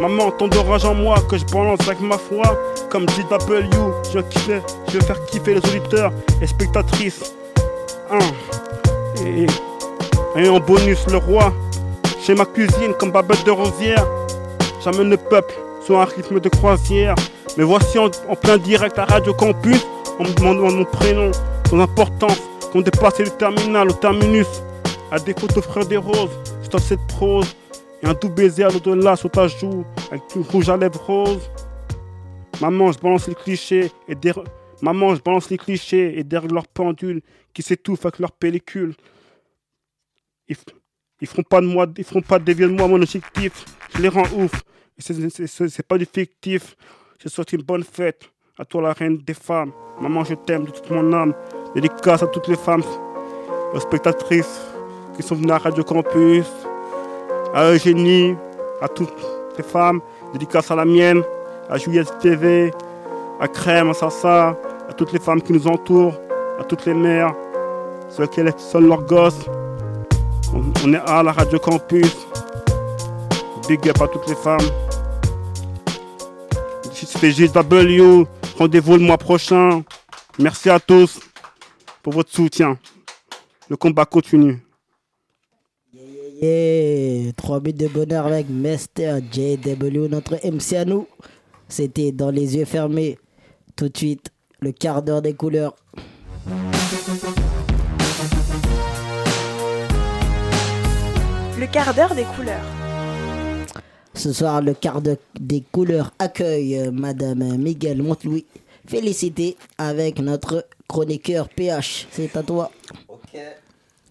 Maman, 0.00 0.30
tant 0.30 0.48
de 0.48 0.58
rage 0.58 0.84
en 0.84 0.94
moi 0.94 1.16
que 1.28 1.38
je 1.38 1.44
balance 1.46 1.80
avec 1.86 2.00
ma 2.00 2.18
foi. 2.18 2.42
Comme 2.90 3.08
JW, 3.08 3.70
je 4.12 4.18
kiffer, 4.20 4.60
je 4.88 4.98
veux 4.98 5.00
faire 5.00 5.24
kiffer 5.24 5.54
les 5.54 5.70
auditeurs 5.70 6.12
et 6.42 6.46
spectatrices. 6.46 7.32
Et, 9.24 10.48
en 10.48 10.60
bonus, 10.60 11.06
le 11.10 11.16
roi. 11.16 11.52
Chez 12.20 12.34
ma 12.34 12.44
cuisine, 12.44 12.92
comme 12.98 13.10
Babette 13.10 13.44
de 13.46 13.50
Rosière. 13.50 14.06
J'amène 14.84 15.10
le 15.10 15.16
peuple 15.16 15.54
sur 15.84 16.00
un 16.00 16.04
rythme 16.04 16.40
de 16.40 16.48
croisière. 16.48 17.14
Mais 17.56 17.64
voici 17.64 17.98
en, 17.98 18.10
en 18.28 18.36
plein 18.36 18.58
direct 18.58 18.98
à 18.98 19.06
Radio 19.06 19.32
Campus. 19.32 19.80
On 20.18 20.24
me 20.24 20.32
demande 20.34 20.58
mon 20.58 20.84
prénom, 20.84 21.30
son 21.70 21.80
importance. 21.80 22.38
Qu'on 22.72 22.82
dépasse 22.82 23.18
le 23.18 23.30
terminal 23.30 23.88
au 23.88 23.94
terminus. 23.94 24.46
À 25.10 25.18
défaut 25.18 25.46
d'offrir 25.46 25.86
des 25.86 25.96
roses, 25.96 26.36
cette 26.78 27.04
prose. 27.08 27.56
Et 28.02 28.06
un 28.06 28.14
doux 28.14 28.28
baiser 28.28 28.64
à 28.64 28.68
l'au-delà 28.68 29.16
sur 29.16 29.30
ta 29.30 29.48
joue, 29.48 29.84
avec 30.10 30.22
du 30.32 30.40
rouge 30.40 30.68
à 30.68 30.76
lèvres 30.76 31.00
rose. 31.04 31.50
Maman, 32.60 32.92
je 32.92 32.98
balance 32.98 33.28
les 33.28 33.34
clichés 33.34 33.90
et 34.08 34.14
derrière... 34.14 34.44
Maman, 34.82 35.14
je 35.14 35.22
balance 35.22 35.48
les 35.48 35.56
clichés 35.56 36.18
et 36.18 36.24
derrière 36.24 36.52
leur 36.52 36.68
pendule 36.68 37.22
qui 37.54 37.62
s'étouffe 37.62 38.04
avec 38.04 38.18
leur 38.18 38.32
pellicule. 38.32 38.94
Ils, 40.48 40.56
ils 41.20 41.26
feront 41.26 41.42
pas 41.42 41.62
de 41.62 41.66
moi, 41.66 41.86
ils 41.96 42.04
feront 42.04 42.20
pas 42.20 42.38
de 42.38 42.66
moi 42.66 42.86
mon 42.86 43.00
objectif. 43.00 43.64
Je 43.94 44.02
les 44.02 44.08
rends 44.08 44.30
ouf. 44.36 44.52
C'est 44.98 45.86
pas 45.86 45.96
du 45.96 46.04
fictif. 46.04 46.76
Je 47.22 47.28
souhaite 47.30 47.52
une 47.54 47.62
bonne 47.62 47.82
fête 47.82 48.30
à 48.58 48.64
toi 48.64 48.82
la 48.82 48.92
reine 48.92 49.18
des 49.18 49.34
femmes. 49.34 49.72
Maman, 50.00 50.24
je 50.24 50.34
t'aime 50.34 50.64
de 50.64 50.70
toute 50.70 50.90
mon 50.90 51.12
âme. 51.12 51.34
Dédicace 51.74 52.22
à 52.22 52.26
toutes 52.26 52.48
les 52.48 52.56
femmes, 52.56 52.82
aux 53.74 53.80
spectatrices 53.80 54.60
qui 55.16 55.22
sont 55.22 55.34
venues 55.34 55.52
à 55.52 55.58
Radio 55.58 55.84
Campus, 55.84 56.46
à 57.54 57.70
Eugénie, 57.72 58.36
à 58.80 58.88
toutes 58.88 59.12
les 59.56 59.64
femmes. 59.64 60.00
Dédicace 60.32 60.70
à 60.70 60.76
la 60.76 60.84
mienne, 60.84 61.22
à 61.70 61.78
Juliette 61.78 62.18
TV, 62.20 62.72
à 63.40 63.48
Crème, 63.48 63.90
à 63.90 63.94
Sassa, 63.94 64.56
à 64.88 64.92
toutes 64.92 65.12
les 65.12 65.18
femmes 65.18 65.40
qui 65.40 65.52
nous 65.52 65.66
entourent, 65.66 66.14
à 66.60 66.64
toutes 66.64 66.84
les 66.86 66.94
mères, 66.94 67.34
ceux 68.08 68.26
qui 68.26 68.40
seuls 68.58 68.86
leurs 68.86 69.02
gosses. 69.04 69.46
On, 70.54 70.62
on 70.84 70.92
est 70.92 71.02
à 71.06 71.22
la 71.22 71.32
Radio 71.32 71.58
Campus. 71.58 72.26
Big 73.68 73.88
up 73.88 74.00
à 74.00 74.08
toutes 74.08 74.28
les 74.28 74.36
femmes. 74.36 74.60
C'était 76.92 77.30
JW. 77.30 78.26
Rendez-vous 78.58 78.96
le 78.96 79.02
mois 79.02 79.18
prochain. 79.18 79.82
Merci 80.38 80.70
à 80.70 80.78
tous 80.78 81.20
pour 82.02 82.12
votre 82.12 82.30
soutien. 82.30 82.78
Le 83.68 83.76
combat 83.76 84.04
continue. 84.04 84.65
Yeah, 86.42 87.32
3 87.32 87.60
minutes 87.60 87.80
de 87.80 87.88
bonheur 87.88 88.26
avec 88.26 88.50
Mr. 88.50 89.20
JW, 89.32 90.06
notre 90.10 90.34
MC 90.44 90.74
à 90.76 90.84
nous. 90.84 91.06
C'était 91.66 92.12
dans 92.12 92.30
les 92.30 92.56
yeux 92.56 92.66
fermés. 92.66 93.18
Tout 93.74 93.88
de 93.88 93.96
suite, 93.96 94.30
le 94.60 94.72
quart 94.72 95.02
d'heure 95.02 95.22
des 95.22 95.32
couleurs. 95.32 95.74
Le 101.58 101.66
quart 101.72 101.94
d'heure 101.94 102.14
des 102.14 102.24
couleurs. 102.24 102.66
Ce 104.12 104.32
soir, 104.34 104.60
le 104.60 104.74
quart 104.74 105.00
d'heure 105.00 105.16
des 105.40 105.62
couleurs 105.72 106.12
accueille 106.18 106.76
euh, 106.78 106.90
Madame 106.90 107.56
Miguel 107.56 108.02
Montlouis. 108.02 108.44
Félicité 108.86 109.56
avec 109.78 110.18
notre 110.20 110.66
chroniqueur 110.86 111.48
PH. 111.48 112.08
C'est 112.10 112.36
à 112.36 112.42
toi. 112.42 112.70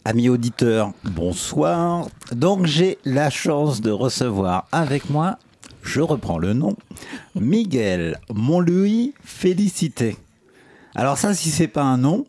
Amis 0.07 0.29
auditeurs, 0.29 0.91
bonsoir. 1.03 2.07
Donc 2.31 2.65
j'ai 2.67 2.99
la 3.05 3.29
chance 3.31 3.81
de 3.81 3.89
recevoir 3.89 4.67
avec 4.71 5.09
moi, 5.09 5.39
je 5.81 5.99
reprends 6.01 6.37
le 6.37 6.53
nom, 6.53 6.75
Miguel 7.33 8.19
Montlouis 8.33 9.13
Félicité. 9.23 10.17
Alors 10.93 11.17
ça, 11.17 11.33
si 11.33 11.49
c'est 11.49 11.67
pas 11.67 11.83
un 11.83 11.97
nom. 11.97 12.25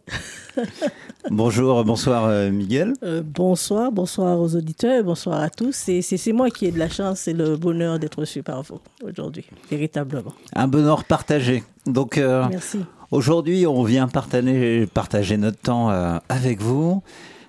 Bonjour, 1.31 1.85
bonsoir 1.85 2.25
euh, 2.27 2.51
Miguel. 2.51 2.95
Euh, 3.03 3.21
bonsoir, 3.25 3.91
bonsoir 3.91 4.39
aux 4.41 4.55
auditeurs, 4.55 5.03
bonsoir 5.05 5.41
à 5.41 5.51
tous. 5.51 5.73
C'est- 5.75 6.01
C'est 6.01 6.17
c'est 6.17 6.33
moi 6.33 6.51
qui 6.51 6.67
ai 6.67 6.71
de 6.73 6.79
la 6.79 6.89
chance 6.89 7.27
et 7.27 7.33
le 7.33 7.57
bonheur 7.57 7.99
d'être 7.99 8.21
reçu 8.21 8.43
par 8.45 8.63
vous 8.63 8.81
aujourd'hui, 9.05 9.45
véritablement. 9.69 10.33
Un 10.55 10.69
bonheur 10.69 11.03
partagé. 11.05 11.65
Donc 11.85 12.17
euh, 12.17 12.47
Merci. 12.49 12.79
aujourd'hui, 13.11 13.67
on 13.67 13.83
vient 13.83 14.07
partager, 14.07 14.87
partager 14.87 15.37
notre 15.37 15.59
temps 15.59 15.91
euh, 15.91 16.19
avec 16.29 16.61
vous. 16.63 17.03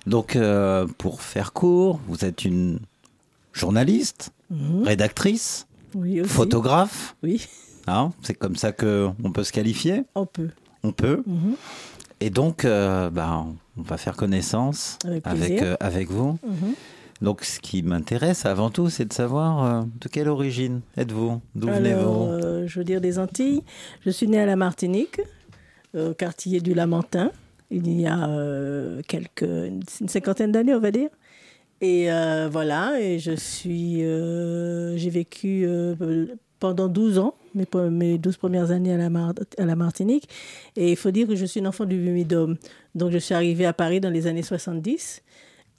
Donc 0.08 0.36
euh, 0.36 0.86
pour 0.98 1.20
faire 1.22 1.52
court, 1.52 2.00
vous 2.08 2.24
êtes 2.24 2.44
une 2.44 2.80
journaliste, 3.52 4.30
Mhm. 4.50 4.84
rédactrice, 4.84 5.66
Oui, 5.94 6.22
photographe. 6.24 7.14
Oui, 7.22 7.46
Hein, 7.86 8.12
c'est 8.22 8.34
comme 8.34 8.56
ça 8.56 8.72
que 8.72 9.08
on 9.24 9.30
peut 9.32 9.44
se 9.44 9.52
qualifier? 9.52 10.04
on 10.14 10.26
peut. 10.26 10.48
On 10.82 10.92
peut. 10.92 11.22
Mhm. 11.26 11.54
Et 12.20 12.30
donc, 12.30 12.64
euh, 12.64 13.10
bah, 13.10 13.44
on 13.76 13.82
va 13.82 13.96
faire 13.96 14.16
connaissance 14.16 14.98
Avec 15.24 15.62
euh, 15.62 15.76
avec 15.80 16.10
vous. 16.10 16.38
Mhm. 16.46 16.74
Donc, 17.20 17.44
ce 17.44 17.58
qui 17.60 17.82
m'intéresse 17.82 18.46
avant 18.46 18.70
tout, 18.70 18.90
c'est 18.90 19.04
de 19.04 19.12
savoir 19.12 19.84
de 20.00 20.08
quelle 20.08 20.28
origine 20.28 20.80
êtes-vous? 20.96 21.40
D'où 21.54 21.66
venez-vous? 21.68 22.66
je 22.66 22.78
veux 22.78 22.84
dire 22.84 23.00
des 23.00 23.18
Antilles. 23.18 23.62
Je 24.04 24.10
suis 24.10 24.28
née 24.28 24.40
à 24.40 24.46
la 24.46 24.54
Martinique, 24.56 25.20
au 25.96 26.14
quartier 26.14 26.60
du 26.60 26.74
Lamentin, 26.74 27.30
il 27.70 28.00
y 28.00 28.06
a 28.06 28.28
euh, 28.28 29.02
quelques, 29.06 29.42
une 29.42 29.82
cinquantaine 30.08 30.52
d'années, 30.52 30.74
on 30.74 30.80
va 30.80 30.90
dire. 30.90 31.10
Et 31.80 32.10
euh, 32.10 32.48
voilà, 32.50 33.00
et 33.00 33.18
je 33.18 33.32
suis, 33.32 34.02
euh, 34.02 34.96
j'ai 34.96 35.10
vécu 35.10 35.66
pendant 36.58 36.88
12 36.88 37.18
ans, 37.18 37.34
mes, 37.54 37.66
mes 37.90 38.18
12 38.18 38.36
premières 38.36 38.70
années 38.70 38.94
à 38.94 39.64
la, 39.64 39.76
Martinique. 39.76 40.28
Et 40.76 40.90
il 40.90 40.96
faut 40.96 41.10
dire 41.10 41.28
que 41.28 41.36
je 41.36 41.44
suis 41.44 41.60
une 41.60 41.68
enfant 41.68 41.84
du 41.84 41.96
Mumidum. 41.96 42.56
Donc 42.94 43.12
je 43.12 43.18
suis 43.18 43.34
arrivée 43.34 43.66
à 43.66 43.72
Paris 43.72 44.00
dans 44.00 44.10
les 44.10 44.26
années 44.26 44.42
70. 44.42 45.22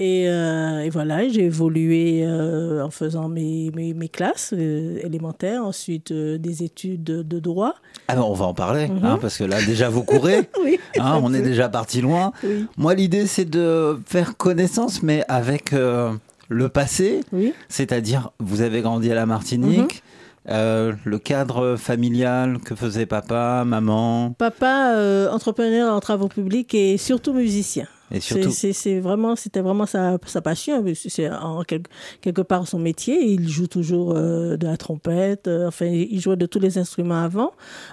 Et, 0.01 0.29
euh, 0.29 0.79
et 0.79 0.89
voilà, 0.89 1.27
j'ai 1.27 1.43
évolué 1.43 2.21
euh, 2.23 2.81
en 2.85 2.89
faisant 2.89 3.27
mes, 3.27 3.69
mes, 3.75 3.93
mes 3.93 4.07
classes 4.07 4.53
euh, 4.57 4.97
élémentaires, 5.03 5.65
ensuite 5.65 6.13
des 6.13 6.63
études 6.63 7.03
de, 7.03 7.21
de 7.21 7.39
droit. 7.39 7.75
Ah 8.07 8.15
ben, 8.15 8.21
on 8.21 8.33
va 8.33 8.45
en 8.45 8.53
parler, 8.53 8.87
Mhm. 8.87 9.03
hein, 9.03 9.17
parce 9.19 9.37
que 9.37 9.43
là, 9.43 9.57
déjà, 9.65 9.89
vous 9.89 10.03
courez. 10.03 10.49
Oui, 10.63 10.79
hein, 10.97 11.19
on 11.21 11.33
est 11.33 11.41
déjà 11.41 11.67
parti 11.67 11.99
loin. 11.99 12.31
Oui. 12.45 12.65
Moi, 12.77 12.95
l'idée, 12.95 13.27
c'est 13.27 13.43
de 13.49 13.99
faire 14.05 14.37
connaissance, 14.37 15.03
mais 15.03 15.23
avec 15.27 15.71
le 15.73 16.69
passé. 16.69 17.19
C'est-à-dire, 17.67 18.31
vous 18.39 18.61
avez 18.61 18.81
grandi 18.81 19.11
à 19.11 19.15
la 19.15 19.25
Martinique. 19.25 20.01
Mhm. 20.47 20.51
euh, 20.53 20.93
le 21.03 21.19
cadre 21.19 21.75
familial 21.75 22.59
que 22.63 22.73
faisait 22.73 23.05
papa, 23.05 23.63
maman. 23.65 24.33
Papa, 24.37 24.93
euh, 24.95 25.29
entrepreneur 25.29 25.93
en 25.93 25.99
travaux 25.99 26.29
publics 26.29 26.73
et 26.73 26.97
surtout 26.97 27.33
musicien. 27.33 27.85
Et 28.12 28.20
surtout- 28.20 28.49
C'est- 28.51 28.99
vraiment, 28.99 29.36
c'était 29.36 29.62
vraiment 29.62 29.86
sa, 29.86 30.18
sa 30.26 30.41
passion. 30.41 30.84
C'est 30.95 31.30
en 31.30 31.64
quelque, 31.64 31.89
quelque 32.22 32.41
part 32.41 32.68
son 32.68 32.80
métier. 32.80 33.24
Il 33.32 33.47
joue 33.49 33.68
toujours 33.68 34.14
euh, 34.16 34.57
de 34.57 34.66
la 34.68 34.78
trompette. 34.78 35.47
euh, 35.47 35.68
enfin, 35.68 35.86
il 35.86 36.20
jouait 36.20 36.36
de 36.38 36.45
tous 36.45 36.60
les 36.60 36.78
instruments 36.78 37.24
avant. 37.24 37.51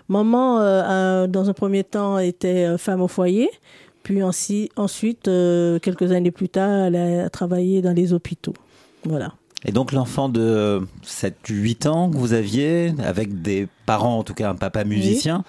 Maman, 0.08 0.60
euh, 0.60 1.26
dans 1.26 1.50
un 1.50 1.52
premier 1.52 1.84
temps, 1.84 2.18
était 2.18 2.78
femme 2.78 3.02
au 3.02 3.08
foyer. 3.08 3.50
Puis 4.02 4.22
ensuite, 4.22 5.24
quelques 5.24 6.12
années 6.12 6.30
plus 6.30 6.48
tard, 6.48 6.86
elle 6.86 6.96
a 6.96 7.28
travaillé 7.28 7.82
dans 7.82 7.92
les 7.92 8.12
hôpitaux. 8.12 8.54
Voilà. 9.04 9.32
Et 9.64 9.72
donc 9.72 9.90
l'enfant 9.92 10.28
de 10.28 10.80
7-8 11.02 11.86
ans 11.88 12.08
que 12.10 12.16
vous 12.16 12.32
aviez, 12.32 12.92
avec 13.02 13.42
des 13.42 13.66
parents, 13.86 14.18
en 14.18 14.22
tout 14.22 14.34
cas 14.34 14.50
un 14.50 14.54
papa 14.54 14.84
musicien, 14.84 15.42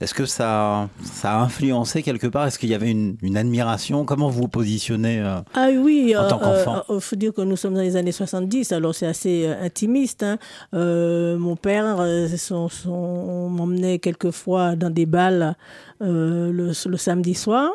est-ce 0.00 0.14
que 0.14 0.26
ça, 0.26 0.88
ça 1.02 1.32
a 1.32 1.40
influencé 1.42 2.02
quelque 2.02 2.26
part? 2.28 2.46
Est-ce 2.46 2.58
qu'il 2.58 2.68
y 2.70 2.74
avait 2.74 2.90
une, 2.90 3.16
une 3.22 3.36
admiration? 3.36 4.04
Comment 4.04 4.28
vous 4.28 4.42
vous 4.42 4.48
positionnez 4.48 5.20
euh, 5.20 5.38
Ah 5.54 5.68
oui, 5.76 6.14
En 6.16 6.28
tant 6.28 6.38
qu'enfant? 6.38 6.82
Il 6.90 7.00
faut 7.00 7.16
dire 7.16 7.32
que 7.34 7.40
nous 7.42 7.56
sommes 7.56 7.74
dans 7.74 7.80
les 7.80 7.96
années 7.96 8.12
70, 8.12 8.72
alors 8.72 8.94
c'est 8.94 9.06
assez 9.06 9.44
euh, 9.46 9.60
intimiste. 9.64 10.22
hein. 10.22 10.38
Euh, 10.74 11.36
mon 11.38 11.56
père 11.56 11.96
euh, 12.00 12.28
son, 12.36 12.68
son- 12.68 13.48
m'emmenait 13.50 13.98
quelquefois 13.98 14.76
dans 14.76 14.90
des 14.90 15.06
balles 15.06 15.56
euh, 16.02 16.52
le, 16.52 16.66
le 16.88 16.96
samedi 16.96 17.34
soir 17.34 17.70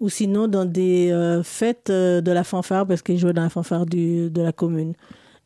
ou 0.00 0.08
sinon 0.08 0.48
dans 0.48 0.64
des 0.64 1.10
euh, 1.12 1.42
fêtes 1.42 1.88
euh, 1.90 2.20
de 2.20 2.32
la 2.32 2.44
fanfare 2.44 2.86
parce 2.86 3.02
qu'il 3.02 3.18
jouait 3.18 3.32
dans 3.32 3.42
la 3.44 3.48
fanfare 3.50 3.86
du, 3.86 4.30
de 4.30 4.42
la 4.42 4.52
commune. 4.52 4.94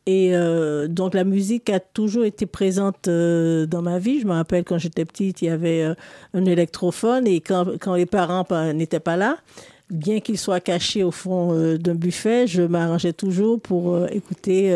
Et 0.08 0.36
euh, 0.36 0.86
donc 0.86 1.14
la 1.14 1.24
musique 1.24 1.68
a 1.68 1.80
toujours 1.80 2.24
été 2.24 2.46
présente 2.46 3.08
euh, 3.08 3.66
dans 3.66 3.82
ma 3.82 3.98
vie. 3.98 4.20
Je 4.20 4.26
me 4.26 4.32
rappelle 4.34 4.62
quand 4.64 4.78
j'étais 4.78 5.04
petite, 5.04 5.42
il 5.42 5.46
y 5.46 5.48
avait 5.48 5.82
euh, 5.82 5.94
un 6.32 6.44
électrophone 6.44 7.26
et 7.26 7.40
quand, 7.40 7.66
les 7.94 8.06
parents 8.06 8.44
pa- 8.44 8.72
n'étaient 8.72 9.00
pas 9.00 9.16
là, 9.16 9.36
bien 9.90 10.20
qu'ils 10.20 10.38
soient 10.38 10.60
cachés 10.60 11.02
au 11.02 11.10
fond 11.10 11.76
d'un 11.76 11.94
buffet, 11.94 12.46
je 12.46 12.62
m'arrangeais 12.62 13.12
toujours 13.12 13.60
pour 13.60 14.06
écouter 14.08 14.74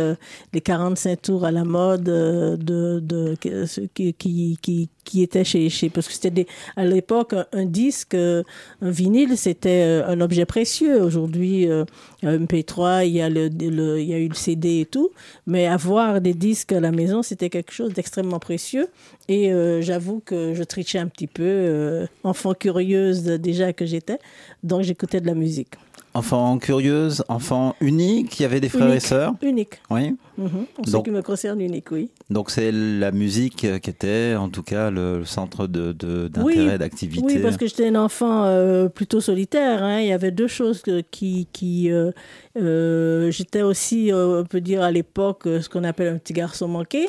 les 0.53 0.61
45 0.61 1.21
tours 1.23 1.45
à 1.45 1.51
la 1.51 1.65
mode 1.65 2.05
de, 2.05 2.57
de, 3.01 3.37
ce 3.67 3.81
qui, 3.93 4.15
qui, 4.15 4.57
qui, 4.63 4.89
qui 5.05 5.23
étaient 5.23 5.45
chez, 5.45 5.69
chez 5.71 5.89
parce 5.91 6.07
que 6.09 6.15
c'était 6.15 6.47
à 6.77 6.85
l'époque 6.85 7.35
un, 7.53 7.65
disque, 7.65 8.15
euh, 8.15 8.43
un 8.83 8.91
vinyle, 8.91 9.37
c'était 9.37 9.83
euh, 9.85 10.07
un 10.07 10.21
objet 10.21 10.45
précieux. 10.45 11.03
Aujourd'hui, 11.03 11.69
euh, 11.69 11.85
il 12.23 12.29
y 12.29 12.33
a 12.33 12.37
MP3, 12.39 13.07
il 13.07 13.13
y 13.13 13.21
a 13.21 13.29
le, 13.29 13.49
le- 13.49 14.01
il 14.01 14.09
y 14.09 14.15
a 14.15 14.19
eu 14.19 14.29
le 14.29 14.35
CD 14.35 14.81
et 14.81 14.87
tout, 14.87 15.11
mais 15.47 15.67
avoir 15.67 16.21
des 16.21 16.35
disques 16.35 16.73
à 16.73 16.81
la 16.81 16.91
maison, 16.93 17.23
c'était 17.23 17.51
quelque 17.51 17.73
chose 17.73 17.93
d'extrêmement 17.93 18.39
précieux. 18.39 18.89
Et 19.29 19.53
j'avoue 19.81 20.21
que 20.25 20.55
je 20.55 20.63
trichais 20.65 20.99
un 20.99 21.07
petit 21.07 21.29
peu, 21.29 22.07
enfant 22.25 22.53
curieuse 22.53 23.23
déjà 23.23 23.73
que 23.73 23.87
j'étais, 23.87 24.19
donc 24.65 24.83
j'écoutais 24.83 25.21
de 25.21 25.27
la 25.27 25.35
musique. 25.35 25.75
Enfant 26.13 26.59
curieuse, 26.59 27.23
enfant 27.29 27.77
unique, 27.81 28.41
il 28.41 28.43
y 28.43 28.45
avait 28.45 28.59
des 28.61 28.69
frères 28.69 28.93
et 28.93 28.99
sœurs 28.99 29.35
Unique. 29.43 29.75
Oui. 29.91 30.17
Mhm. 30.39 30.49
En 30.79 30.85
ce 30.85 30.91
Donc- 30.91 31.05
qui 31.05 31.13
me 31.13 31.23
concerne, 31.23 31.61
unique, 31.61 31.93
oui. 31.93 32.11
Donc 32.31 32.51
c'est 32.51 32.73
la 32.73 33.13
musique 33.13 33.55
qui 33.57 33.67
était 33.91 34.35
en 34.37 34.49
tout 34.49 34.65
cas 34.65 34.91
le 34.91 35.25
centre 35.25 35.69
de- 35.69 35.93
de- 35.93 36.27
d'intérêt, 36.27 36.73
Oui, 36.73 36.79
d'activité. 36.79 37.25
Oui, 37.25 37.39
parce 37.39 37.57
que 37.57 37.67
j'étais 37.69 37.87
un 37.87 37.95
enfant 37.95 38.45
euh, 38.45 38.89
plutôt 38.89 39.21
solitaire. 39.21 39.85
hein. 39.85 40.01
Il 40.01 40.09
y 40.09 40.13
avait 40.13 40.33
deux 40.33 40.49
choses 40.49 40.83
que- 40.83 41.03
qui... 41.13 41.47
qui 41.53 41.93
euh, 41.93 42.11
euh, 42.59 43.31
j'étais 43.31 43.63
aussi, 43.63 44.11
on 44.13 44.45
peut 44.45 44.61
dire 44.61 44.83
à 44.83 44.91
l'époque, 44.91 45.43
ce 45.45 45.69
qu'on 45.69 45.85
appelle 45.85 46.09
un 46.15 46.19
petit 46.19 46.33
garçon 46.33 46.67
manqué. 46.67 47.09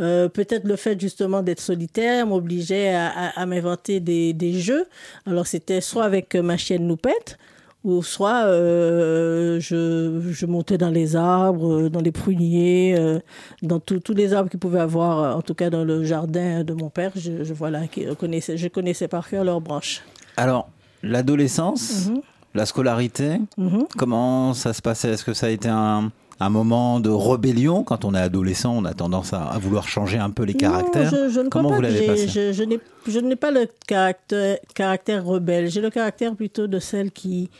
Euh, 0.00 0.28
Peut-être 0.28 0.64
le 0.64 0.76
fait 0.76 0.98
justement 0.98 1.42
d'être 1.42 1.60
solitaire 1.60 2.26
m'obligeait 2.26 2.94
à, 2.94 3.08
à- 3.08 3.40
à 3.42 3.46
m'inventer 3.46 4.00
des, 4.00 4.32
des 4.32 4.52
jeux. 4.54 4.86
Alors 5.26 5.46
c'était 5.46 5.80
soit 5.82 6.04
avec 6.04 6.34
ma 6.36 6.56
chienne 6.56 6.86
Loupette, 6.88 7.36
ou 7.84 8.02
soit 8.02 8.44
euh, 8.46 9.60
je, 9.60 10.20
je 10.30 10.46
montais 10.46 10.78
dans 10.78 10.90
les 10.90 11.14
arbres, 11.16 11.82
euh, 11.82 11.88
dans 11.90 12.00
les 12.00 12.12
pruniers, 12.12 12.94
euh, 12.98 13.20
dans 13.62 13.78
tous 13.80 14.00
tous 14.00 14.14
les 14.14 14.32
arbres 14.32 14.50
qu'ils 14.50 14.58
pouvaient 14.60 14.80
avoir, 14.80 15.36
en 15.36 15.42
tout 15.42 15.54
cas 15.54 15.70
dans 15.70 15.84
le 15.84 16.02
jardin 16.04 16.64
de 16.64 16.72
mon 16.74 16.90
père. 16.90 17.12
Je, 17.14 17.44
je, 17.44 17.54
voilà, 17.54 17.86
qui 17.86 18.04
connaissais, 18.16 18.56
je 18.56 18.68
connaissais 18.68 19.08
par 19.08 19.28
cœur 19.28 19.44
leurs 19.44 19.60
branches. 19.60 20.02
Alors, 20.36 20.68
l'adolescence, 21.02 22.08
Mhm. 22.08 22.20
la 22.54 22.66
scolarité, 22.66 23.40
Mhm. 23.56 23.84
comment 23.96 24.54
ça 24.54 24.72
se 24.72 24.82
passait? 24.82 25.10
Est-ce 25.10 25.24
que 25.24 25.34
ça 25.34 25.46
a 25.46 25.50
été 25.50 25.68
un, 25.68 26.10
un 26.40 26.50
moment 26.50 27.00
de 27.00 27.10
rébellion 27.10 27.82
Quand 27.82 28.04
on 28.04 28.14
est 28.14 28.20
adolescent, 28.20 28.74
on 28.76 28.84
a 28.84 28.94
tendance 28.94 29.32
à, 29.32 29.42
à 29.44 29.58
vouloir 29.58 29.88
changer 29.88 30.18
un 30.18 30.30
peu 30.30 30.44
les 30.44 30.54
caractères. 30.54 31.12
Non, 31.12 31.18
je, 31.28 31.28
je 31.30 31.40
ne 31.40 31.48
crois 31.48 31.62
comment 31.62 31.70
pas 31.70 31.76
vous 31.76 31.82
l'avez 31.82 32.06
passé 32.06 32.28
je, 32.28 32.52
je 32.52 33.18
n'ai, 33.20 33.36
pas 33.36 33.50
le 33.50 33.66
caractère, 33.86 34.58
caractère 34.74 35.24
rebelle. 35.24 35.68
J'ai 35.70 35.80
le 35.80 35.90
caractère 35.90 36.34
plutôt 36.36 36.66
de 36.66 36.78
celle 36.78 37.10
qui, 37.10 37.50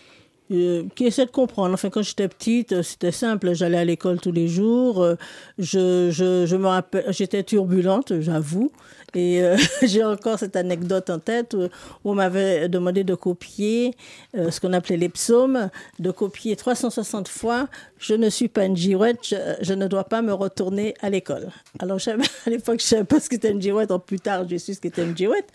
euh, 0.52 0.84
qui 0.94 1.04
essaie 1.06 1.26
de 1.26 1.30
comprendre. 1.30 1.74
Enfin, 1.74 1.90
quand 1.90 2.02
j'étais 2.02 2.28
petite, 2.28 2.72
euh, 2.72 2.82
c'était 2.82 3.10
simple. 3.12 3.52
J'allais 3.54 3.78
à 3.78 3.84
l'école 3.84 4.20
tous 4.20 4.32
les 4.32 4.48
jours. 4.48 5.02
euh, 5.02 5.16
Je, 5.58 6.10
je, 6.10 6.46
je 6.46 6.56
me 6.56 6.66
rappelle, 6.66 7.04
j'étais 7.10 7.42
turbulente, 7.42 8.20
j'avoue. 8.20 8.70
Et 9.14 9.42
euh, 9.42 9.56
j'ai 9.82 10.04
encore 10.04 10.38
cette 10.38 10.54
anecdote 10.56 11.08
en 11.10 11.18
tête 11.18 11.54
où, 11.54 11.62
où 11.62 12.10
on 12.10 12.14
m'avait 12.14 12.68
demandé 12.68 13.04
de 13.04 13.14
copier 13.14 13.94
euh, 14.36 14.50
ce 14.50 14.60
qu'on 14.60 14.72
appelait 14.74 14.96
les 14.98 15.08
psaumes, 15.08 15.70
de 15.98 16.10
copier 16.10 16.56
360 16.56 17.26
fois 17.28 17.68
Je 17.98 18.14
ne 18.14 18.28
suis 18.28 18.48
pas 18.48 18.64
une 18.64 18.76
girouette, 18.76 19.20
je, 19.22 19.36
je 19.62 19.72
ne 19.74 19.86
dois 19.88 20.04
pas 20.04 20.20
me 20.22 20.32
retourner 20.32 20.94
à 21.00 21.08
l'école. 21.10 21.48
Alors, 21.78 21.98
à 22.46 22.50
l'époque, 22.50 22.80
je 22.80 22.84
ne 22.84 22.88
savais 22.88 23.04
pas 23.04 23.18
ce 23.20 23.28
qu'était 23.30 23.50
une 23.50 23.62
girouette. 23.62 23.90
En 23.90 23.98
plus 23.98 24.20
tard, 24.20 24.46
j'ai 24.48 24.58
su 24.58 24.74
ce 24.74 24.80
qu'était 24.80 25.04
une 25.04 25.16
girouette. 25.16 25.48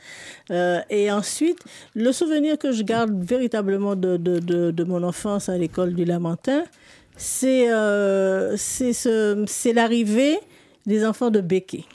Euh, 0.52 0.80
et 0.90 1.12
ensuite, 1.12 1.60
le 1.96 2.12
souvenir 2.12 2.58
que 2.58 2.72
je 2.72 2.84
garde 2.84 3.12
véritablement 3.24 3.96
de, 3.96 4.18
de, 4.18 4.40
de, 4.40 4.72
de 4.72 4.84
mon 4.84 5.04
enfance 5.04 5.48
à 5.50 5.58
l'école 5.58 5.94
du 5.94 6.06
Lamentin, 6.06 6.64
c'est 7.16 7.72
euh, 7.72 8.58
ce- 8.58 9.74
l'arrivée 9.74 10.40
des 10.86 11.06
enfants 11.06 11.30
de 11.30 11.40
Béquet. 11.40 11.86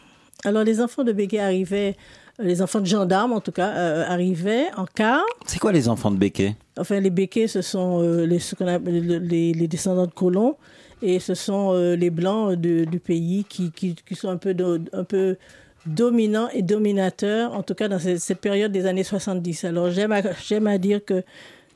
Alors, 0.49 0.65
les 0.65 0.81
enfants 0.81 1.05
de 1.05 1.13
Béquet 1.13 1.39
arrivaient, 1.41 1.97
euh, 2.41 2.45
les 2.45 2.63
enfants 2.63 2.81
de 2.81 2.87
gendarmes 2.87 3.33
en 3.33 3.41
tout 3.41 3.53
cas, 3.53 3.69
euh, 3.69 4.05
arrivaient 4.09 4.67
en 4.77 4.85
car. 4.87 5.23
C'est 5.47 5.59
quoi 5.59 5.73
les 5.73 5.89
enfants 5.89 6.11
de 6.11 6.17
Béquet 6.17 6.57
Enfin, 6.79 7.01
les 7.01 7.11
Béquets, 7.11 7.49
ce 7.49 7.63
sont 7.63 8.03
euh, 8.03 8.25
les, 8.27 8.39
ce 8.39 8.55
qu'on 8.55 8.67
appelle 8.67 9.07
le- 9.07 9.19
les, 9.19 9.53
les 9.53 9.69
descendants 9.69 10.07
de 10.07 10.13
colons 10.13 10.57
et 11.03 11.19
ce 11.21 11.35
sont 11.35 11.73
euh, 11.75 11.95
les 11.97 12.11
blancs 12.11 12.55
de- 12.55 12.85
du 12.85 12.99
pays 13.01 13.45
qui, 13.49 13.71
qui, 13.73 13.95
qui 13.95 14.15
sont 14.15 14.29
un 14.31 14.37
peu, 14.37 14.55
do- 14.55 14.79
un 14.93 15.05
peu 15.05 15.37
dominants 15.87 16.49
et 16.53 16.63
dominateurs, 16.63 17.53
en 17.55 17.63
tout 17.63 17.75
cas 17.75 17.89
dans 17.89 17.99
cette, 17.99 18.19
cette 18.21 18.41
période 18.41 18.73
des 18.73 18.87
années 18.87 19.05
70. 19.05 19.65
Alors, 19.65 19.91
j'aime 19.91 20.13
à, 20.13 20.23
j'aime 20.47 20.67
à 20.67 20.79
dire 20.79 21.05
que 21.05 21.23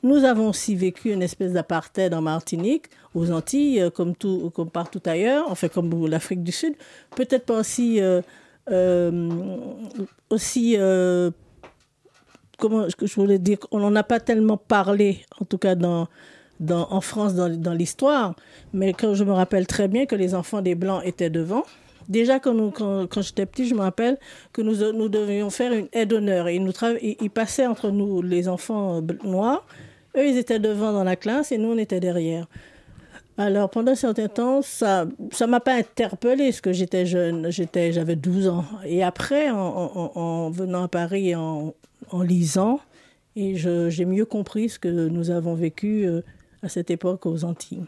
nous 0.03 0.25
avons 0.25 0.49
aussi 0.49 0.75
vécu 0.75 1.11
une 1.13 1.21
espèce 1.21 1.53
d'apartheid 1.53 2.13
en 2.13 2.21
Martinique, 2.21 2.85
aux 3.15 3.31
Antilles, 3.31 3.89
comme, 3.95 4.15
tout, 4.15 4.51
comme 4.53 4.69
partout 4.69 5.01
ailleurs, 5.05 5.45
enfin 5.49 5.69
comme 5.69 6.07
l'Afrique 6.07 6.43
du 6.43 6.51
Sud. 6.51 6.73
Peut-être 7.15 7.45
pas 7.45 7.59
aussi, 7.61 8.01
euh, 8.01 8.21
aussi 10.29 10.75
euh, 10.77 11.31
comment 12.57 12.87
je 12.87 13.13
voulais 13.15 13.39
dire, 13.39 13.57
on 13.71 13.79
n'en 13.79 13.95
a 13.95 14.03
pas 14.03 14.19
tellement 14.19 14.57
parlé, 14.57 15.25
en 15.39 15.45
tout 15.45 15.57
cas 15.57 15.75
dans, 15.75 16.07
en 16.69 17.01
France, 17.01 17.35
dans, 17.35 17.49
dans 17.49 17.73
l'histoire, 17.73 18.35
mais 18.73 18.93
quand 18.93 19.13
je 19.15 19.23
me 19.23 19.31
rappelle 19.33 19.67
très 19.67 19.87
bien 19.87 20.05
que 20.05 20.15
les 20.15 20.33
enfants 20.33 20.61
des 20.61 20.75
Blancs 20.75 21.01
étaient 21.05 21.29
devant. 21.29 21.63
Déjà, 22.09 22.39
quand, 22.39 22.71
quand, 22.71 23.21
j'étais 23.21 23.45
petit, 23.45 23.65
je 23.65 23.75
me 23.75 23.79
rappelle 23.79 24.17
que 24.51 24.61
nous, 24.61 24.91
nous 24.91 25.07
devions 25.07 25.49
faire 25.49 25.71
une 25.71 25.87
aide 25.93 26.09
d'honneur. 26.09 26.49
Ils, 26.49 27.29
passaient 27.29 27.65
entre 27.65 27.91
nous, 27.91 28.21
les 28.21 28.49
enfants 28.49 28.97
euh, 28.97 29.13
noirs. 29.23 29.65
Eux, 30.17 30.27
ils 30.27 30.37
étaient 30.37 30.59
devant 30.59 30.91
dans 30.91 31.03
la 31.03 31.15
classe 31.15 31.51
et 31.51 31.57
nous, 31.57 31.69
on 31.69 31.77
était 31.77 32.01
derrière. 32.01 32.47
Alors, 33.37 33.69
pendant 33.69 33.93
un 33.93 33.95
certain 33.95 34.27
temps, 34.27 34.61
ça 34.61 35.05
ça 35.31 35.47
m'a 35.47 35.59
pas 35.59 35.73
interpellée, 35.75 36.49
parce 36.49 36.61
que 36.61 36.71
j'étais 36.73 37.05
jeune, 37.05 37.49
j'étais, 37.49 37.91
j'avais 37.91 38.15
12 38.15 38.47
ans. 38.47 38.65
Et 38.85 39.03
après, 39.03 39.49
en, 39.49 39.57
en- 39.57 39.91
en- 40.15 40.19
en 40.19 40.49
venant 40.51 40.83
à 40.83 40.87
Paris, 40.87 41.29
et 41.29 41.35
en, 41.35 41.73
en 42.11 42.21
lisant, 42.21 42.79
et 43.35 43.55
j'ai 43.55 44.05
mieux 44.05 44.25
compris 44.25 44.69
ce 44.69 44.77
que 44.77 44.87
nous 44.87 45.31
avons 45.31 45.55
vécu 45.55 46.05
euh, 46.05 46.21
à 46.61 46.69
cette 46.69 46.91
époque 46.91 47.25
aux 47.25 47.43
Antilles. 47.43 47.83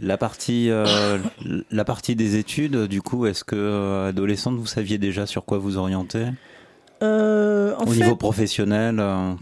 La 0.00 0.16
partie, 0.18 0.70
euh, 0.70 1.18
la 1.70 1.84
partie 1.84 2.16
des 2.16 2.36
études, 2.36 2.86
du 2.86 3.00
coup, 3.00 3.26
est-ce 3.26 3.44
que 3.44 3.54
euh, 3.54 4.08
adolescente, 4.08 4.56
vous 4.56 4.66
saviez 4.66 4.98
déjà 4.98 5.26
sur 5.26 5.44
quoi 5.44 5.58
vous 5.58 5.76
orienter? 5.76 6.24
Euh, 7.04 7.76
en 7.76 7.84
Au 7.84 7.86
fait, 7.86 8.00
niveau 8.00 8.16
professionnel 8.16 8.96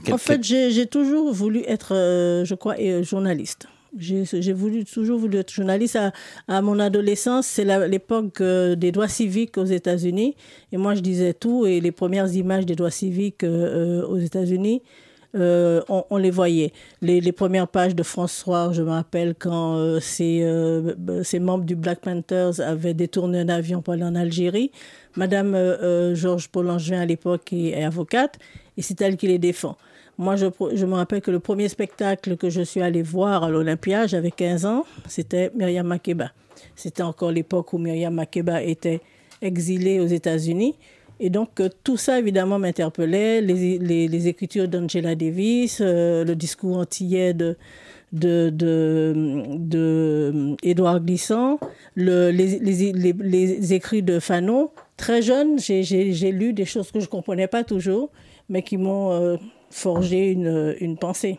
quel- 0.05 0.13
En 0.15 0.19
fait, 0.19 0.45
j'ai 0.45 0.71
j'ai 0.73 0.87
toujours 0.87 1.33
voulu 1.33 1.63
être, 1.67 1.95
je 2.45 2.55
crois, 2.55 2.75
journaliste. 3.03 3.67
J'ai 3.99 4.53
voulu, 4.53 4.85
toujours 4.85 5.19
voulu 5.19 5.39
être 5.39 5.53
journaliste. 5.53 5.99
À, 6.49 6.63
mon 6.63 6.79
adolescence, 6.79 7.47
c'est 7.47 7.65
l'époque 7.89 8.41
euh, 8.41 8.75
des 8.75 8.93
droits 8.93 9.09
civiques 9.09 9.57
aux 9.59 9.65
États-Unis. 9.65 10.37
Et 10.73 10.77
moi, 10.77 10.95
je 10.95 11.01
disais 11.01 11.33
tout. 11.33 11.67
Et 11.67 11.81
les 11.81 11.93
premières 11.93 12.33
images 12.35 12.67
des 12.67 12.75
droits 12.75 12.91
civiques 12.91 13.45
euh, 13.45 14.03
euh, 14.03 14.07
aux 14.07 14.19
États-Unis, 14.19 14.83
on, 15.35 16.17
les 16.17 16.31
voyait. 16.31 16.73
Les, 17.03 17.33
premières 17.33 17.69
pages 17.69 17.95
de 17.95 18.03
France 18.03 18.39
3, 18.41 18.73
je 18.73 18.83
me 18.83 18.91
rappelle 18.91 19.35
quand 19.39 20.01
ces 20.01 20.41
membres 21.41 21.65
du 21.65 21.77
Black 21.77 22.01
Panthers 22.01 22.59
avaient 22.61 22.95
détourné 22.95 23.41
un 23.41 23.51
avion 23.51 23.83
pour 23.83 23.93
aller 23.93 24.05
en 24.05 24.15
Algérie. 24.15 24.71
Madame 25.15 25.55
Georges 26.15 26.49
Paul-Langevin, 26.49 27.01
à 27.01 27.05
l'époque, 27.05 27.53
est 27.53 27.85
avocate, 27.85 28.39
et 28.79 28.83
c'est 28.83 28.99
elle 29.03 29.19
qui 29.19 29.27
les 29.27 29.39
défend. 29.39 29.77
Moi, 30.19 30.37
je, 30.37 30.47
me 30.87 30.95
rappelle 30.95 31.21
que 31.21 31.31
le 31.31 31.41
premier 31.41 31.69
spectacle 31.69 32.37
que 32.37 32.49
je 32.49 32.63
suis 32.63 32.81
allée 32.81 33.03
voir 33.03 33.45
à 33.45 33.51
l'Olympia, 33.51 34.07
j'avais 34.07 34.31
15 34.31 34.65
ans, 34.65 34.85
c'était 35.09 35.51
Myriam 35.55 35.87
Makeba. 35.87 36.31
C'était 36.75 37.03
encore 37.03 37.33
l'époque 37.33 37.73
où 37.75 37.79
Myriam 37.79 38.15
Makeba 38.15 38.63
était 38.63 39.01
exilée 39.43 40.01
aux 40.01 40.07
États-Unis. 40.07 40.75
Et 41.21 41.31
donc, 41.31 41.61
euh, 41.61 41.69
tout 41.85 41.97
ça, 41.97 42.19
évidemment, 42.19 42.59
m'interpellait. 42.59 43.41
Les, 43.41 44.29
écritures 44.29 44.69
d'Angela 44.69 45.15
Davis, 45.15 45.81
euh, 45.81 46.25
le 46.25 46.35
discours 46.35 46.79
antillais 46.79 47.35
de, 47.35 47.57
de, 48.13 48.51
Édouard 50.63 51.01
Glissant, 51.01 51.59
le, 51.95 52.31
les, 52.31 53.75
écrits 53.75 54.03
de 54.03 54.19
Fanon. 54.19 54.71
Très 54.97 55.21
jeune, 55.21 55.59
j'ai- 55.59 56.33
lu 56.33 56.55
des 56.55 56.65
choses 56.65 56.91
que 56.91 57.01
je 57.01 57.05
ne 57.07 57.11
comprenais 57.11 57.49
pas 57.49 57.65
toujours, 57.65 58.11
mais 58.49 58.63
qui 58.63 58.79
m'ont 58.79 59.13
euh, 59.13 59.37
forgé 59.77 60.31
une, 60.31 60.75
une 60.81 60.97
pensée. 60.97 61.39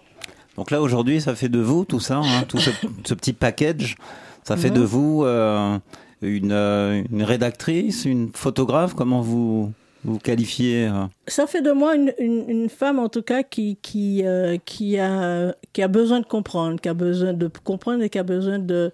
Donc 0.57 0.71
là, 0.71 0.81
aujourd'hui, 0.81 1.21
ça 1.21 1.35
fait 1.35 1.49
de 1.49 1.59
vous 1.59 1.85
tout 1.85 1.99
ça, 1.99 2.17
hein, 2.17 2.43
tout 2.47 2.59
ce, 2.59 2.69
ce 3.05 3.13
petit 3.13 3.33
package, 3.33 3.95
ça 4.43 4.57
fait 4.57 4.69
Mhm. 4.69 4.75
de 4.75 4.81
vous 4.81 5.23
euh, 5.25 5.77
une, 6.21 6.51
euh, 6.51 7.03
une 7.11 7.23
rédactrice, 7.23 8.05
une 8.05 8.29
photographe, 8.33 8.93
comment 8.93 9.21
vous 9.21 9.71
vous 10.03 10.19
qualifiez 10.19 10.87
euh 10.87 11.05
Ça 11.27 11.47
fait 11.47 11.61
de 11.61 11.71
moi 11.71 11.95
une, 11.95 12.13
une, 12.19 12.45
une 12.47 12.69
femme, 12.69 12.99
en 12.99 13.09
tout 13.09 13.23
cas, 13.23 13.43
qui, 13.43 13.77
qui, 13.81 14.21
euh, 14.25 14.57
qui, 14.65 14.97
a, 14.99 15.53
qui 15.73 15.81
a 15.81 15.87
besoin 15.87 16.19
de 16.21 16.25
comprendre, 16.25 16.79
qui 16.79 16.87
a 16.89 16.93
besoin 16.93 17.33
de 17.33 17.49
comprendre 17.63 18.03
et 18.03 18.09
qui 18.09 18.19
a 18.19 18.23
besoin 18.23 18.57
de, 18.59 18.91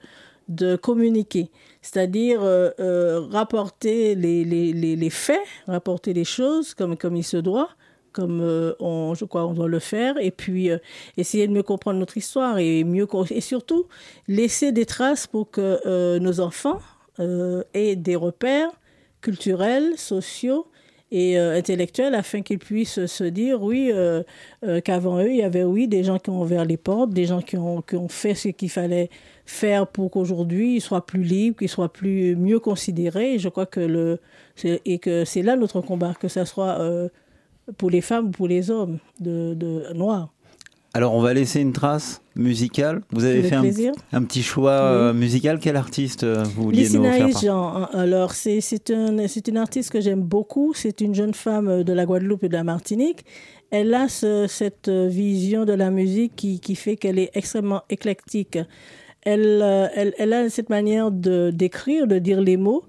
de 0.47 0.75
communiquer. 0.77 1.49
C'est-à-dire 1.81 2.41
rapporter 3.31 4.15
les, 4.15 4.43
les, 4.45 4.73
les, 4.73 4.95
les 4.95 5.09
faits, 5.09 5.39
rapporter 5.67 6.13
les 6.13 6.23
choses 6.23 6.73
comme, 6.73 6.95
comme 6.97 7.15
il 7.17 7.23
se 7.23 7.37
doit, 7.37 7.69
comme 8.13 8.41
euh, 8.41 8.73
on, 8.79 9.13
je 9.15 9.25
crois 9.25 9.45
on 9.45 9.53
doit 9.53 9.67
le 9.67 9.79
faire, 9.79 10.17
et 10.19 10.31
puis 10.31 10.69
euh, 10.69 10.77
essayer 11.17 11.47
de 11.47 11.53
mieux 11.53 11.63
comprendre 11.63 11.99
notre 11.99 12.17
histoire 12.17 12.59
et, 12.59 12.83
mieux, 12.83 13.07
et 13.31 13.41
surtout 13.41 13.87
laisser 14.27 14.71
des 14.71 14.85
traces 14.85 15.27
pour 15.27 15.51
que 15.51 15.79
euh, 15.85 16.19
nos 16.19 16.39
enfants 16.39 16.79
aient 17.75 17.95
des 17.95 18.15
repères 18.15 18.71
culturels, 19.21 19.93
sociaux 19.97 20.65
et 21.11 21.37
intellectuels 21.37 22.15
afin 22.15 22.41
qu'ils 22.41 22.57
puissent 22.57 23.05
se 23.05 23.23
dire 23.23 23.61
oui 23.61 23.91
qu'avant 24.83 25.19
eux 25.19 25.29
il 25.29 25.37
y 25.37 25.43
avait 25.43 25.63
oui 25.63 25.87
des 25.87 26.03
gens 26.03 26.17
qui 26.17 26.31
ont 26.31 26.41
ouvert 26.41 26.65
les 26.65 26.75
portes 26.75 27.11
des 27.11 27.25
gens 27.25 27.39
qui 27.39 27.55
ont, 27.55 27.83
qui 27.83 27.95
ont 27.97 28.07
fait 28.07 28.33
ce 28.33 28.47
qu'il 28.47 28.71
fallait 28.71 29.11
faire 29.45 29.85
pour 29.85 30.09
qu'aujourd'hui 30.09 30.77
ils 30.77 30.81
soient 30.81 31.05
plus 31.05 31.21
libres 31.21 31.57
qu'ils 31.57 31.69
soient 31.69 31.93
plus 31.93 32.35
mieux 32.35 32.59
considérés. 32.59 33.35
Et 33.35 33.39
je 33.39 33.49
crois 33.49 33.67
que 33.67 33.79
le 33.79 34.19
et 34.63 34.99
que 34.99 35.23
c'est 35.25 35.41
là 35.41 35.55
notre 35.55 35.81
combat 35.81 36.13
que 36.19 36.27
ça 36.27 36.45
soit 36.45 36.79
pour 37.77 37.89
les 37.89 38.01
femmes 38.01 38.27
ou 38.27 38.31
pour 38.31 38.47
les 38.47 38.69
hommes 38.71 38.99
de, 39.19 39.53
de 39.53 39.93
noirs 39.93 40.29
Alors, 40.93 41.13
on 41.13 41.21
va 41.21 41.33
laisser 41.33 41.59
une 41.61 41.73
trace 41.73 42.21
musicale. 42.35 43.01
Vous 43.11 43.23
avez 43.25 43.43
fait 43.43 43.55
un, 44.11 44.23
petit 44.23 44.43
choix 44.43 44.71
euh, 44.71 45.13
musical. 45.13 45.59
Quel 45.59 45.75
artiste 45.75 46.23
euh, 46.23 46.43
vous 46.55 46.63
vouliez 46.63 46.89
nous 46.89 47.03
faire 47.03 47.29
Jean, 47.39 47.75
hein, 47.75 47.89
alors 47.93 48.33
c'est 48.33 48.59
c'est 48.61 48.89
un, 48.91 49.27
c'est 49.27 49.47
une 49.47 49.57
artiste 49.57 49.91
que 49.91 50.01
j'aime 50.01 50.21
beaucoup. 50.21 50.73
C'est 50.73 50.99
une 51.01 51.13
jeune 51.15 51.33
femme 51.33 51.67
euh, 51.69 51.83
de 51.83 51.93
la 51.93 52.05
Guadeloupe 52.05 52.43
et 52.43 52.49
de 52.49 52.53
la 52.53 52.63
Martinique. 52.63 53.23
Elle 53.71 53.93
a 53.93 54.07
ce- 54.07 54.45
cette 54.47 54.89
vision 54.89 55.65
de 55.65 55.73
la 55.73 55.89
musique 55.89 56.35
qui, 56.35 56.59
qui 56.59 56.75
fait 56.75 56.95
qu'elle 56.95 57.17
est 57.17 57.31
extrêmement 57.33 57.81
éclectique. 57.89 58.59
Elle, 59.23 59.61
elle, 59.95 60.13
elle 60.17 60.33
a 60.33 60.49
cette 60.49 60.69
manière 60.69 61.09
de 61.11 61.49
d'écrire, 61.51 62.07
de 62.07 62.19
dire 62.19 62.41
les 62.41 62.57
mots. 62.57 62.83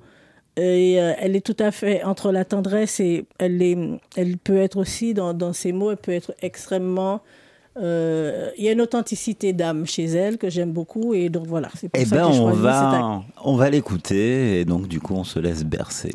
Et 0.56 1.00
euh, 1.00 1.12
elle 1.18 1.34
est 1.34 1.44
tout 1.44 1.56
à 1.58 1.72
fait 1.72 2.04
entre 2.04 2.30
la 2.30 2.44
tendresse 2.44 3.00
et 3.00 3.24
elle, 3.38 3.60
est, 3.60 3.76
elle 4.16 4.36
peut 4.38 4.58
être 4.58 4.76
aussi 4.76 5.12
dans, 5.12 5.34
dans 5.34 5.52
ses 5.52 5.72
mots, 5.72 5.90
elle 5.90 5.96
peut 5.96 6.12
être 6.12 6.32
extrêmement. 6.42 7.22
euh, 7.76 8.50
il 8.56 8.64
y 8.64 8.68
a 8.68 8.72
une 8.72 8.80
authenticité 8.80 9.52
d'âme 9.52 9.84
chez 9.84 10.04
elle 10.04 10.38
que 10.38 10.48
j'aime 10.48 10.70
beaucoup 10.70 11.12
et 11.12 11.28
donc 11.28 11.46
voilà. 11.48 11.70
C'est 11.74 11.88
pour 11.88 12.00
Eh 12.00 12.04
ça 12.04 12.16
ben, 12.16 12.30
que 12.30 12.36
on 12.36 12.50
va, 12.52 13.22
on 13.42 13.56
va 13.56 13.68
l'écouter 13.68 14.60
et 14.60 14.64
donc 14.64 14.86
du 14.86 15.00
coup, 15.00 15.14
on 15.14 15.24
se 15.24 15.40
laisse 15.40 15.64
bercer. 15.64 16.14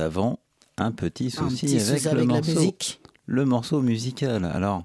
Avons 0.00 0.38
un 0.78 0.92
petit 0.92 1.30
souci, 1.30 1.66
petit 1.66 1.76
avec, 1.76 2.00
souci 2.00 2.04
le 2.04 2.10
avec 2.10 2.28
la 2.28 2.34
morceau. 2.34 2.52
musique. 2.54 3.00
Le 3.26 3.44
morceau 3.44 3.80
musical. 3.82 4.44
Alors, 4.44 4.84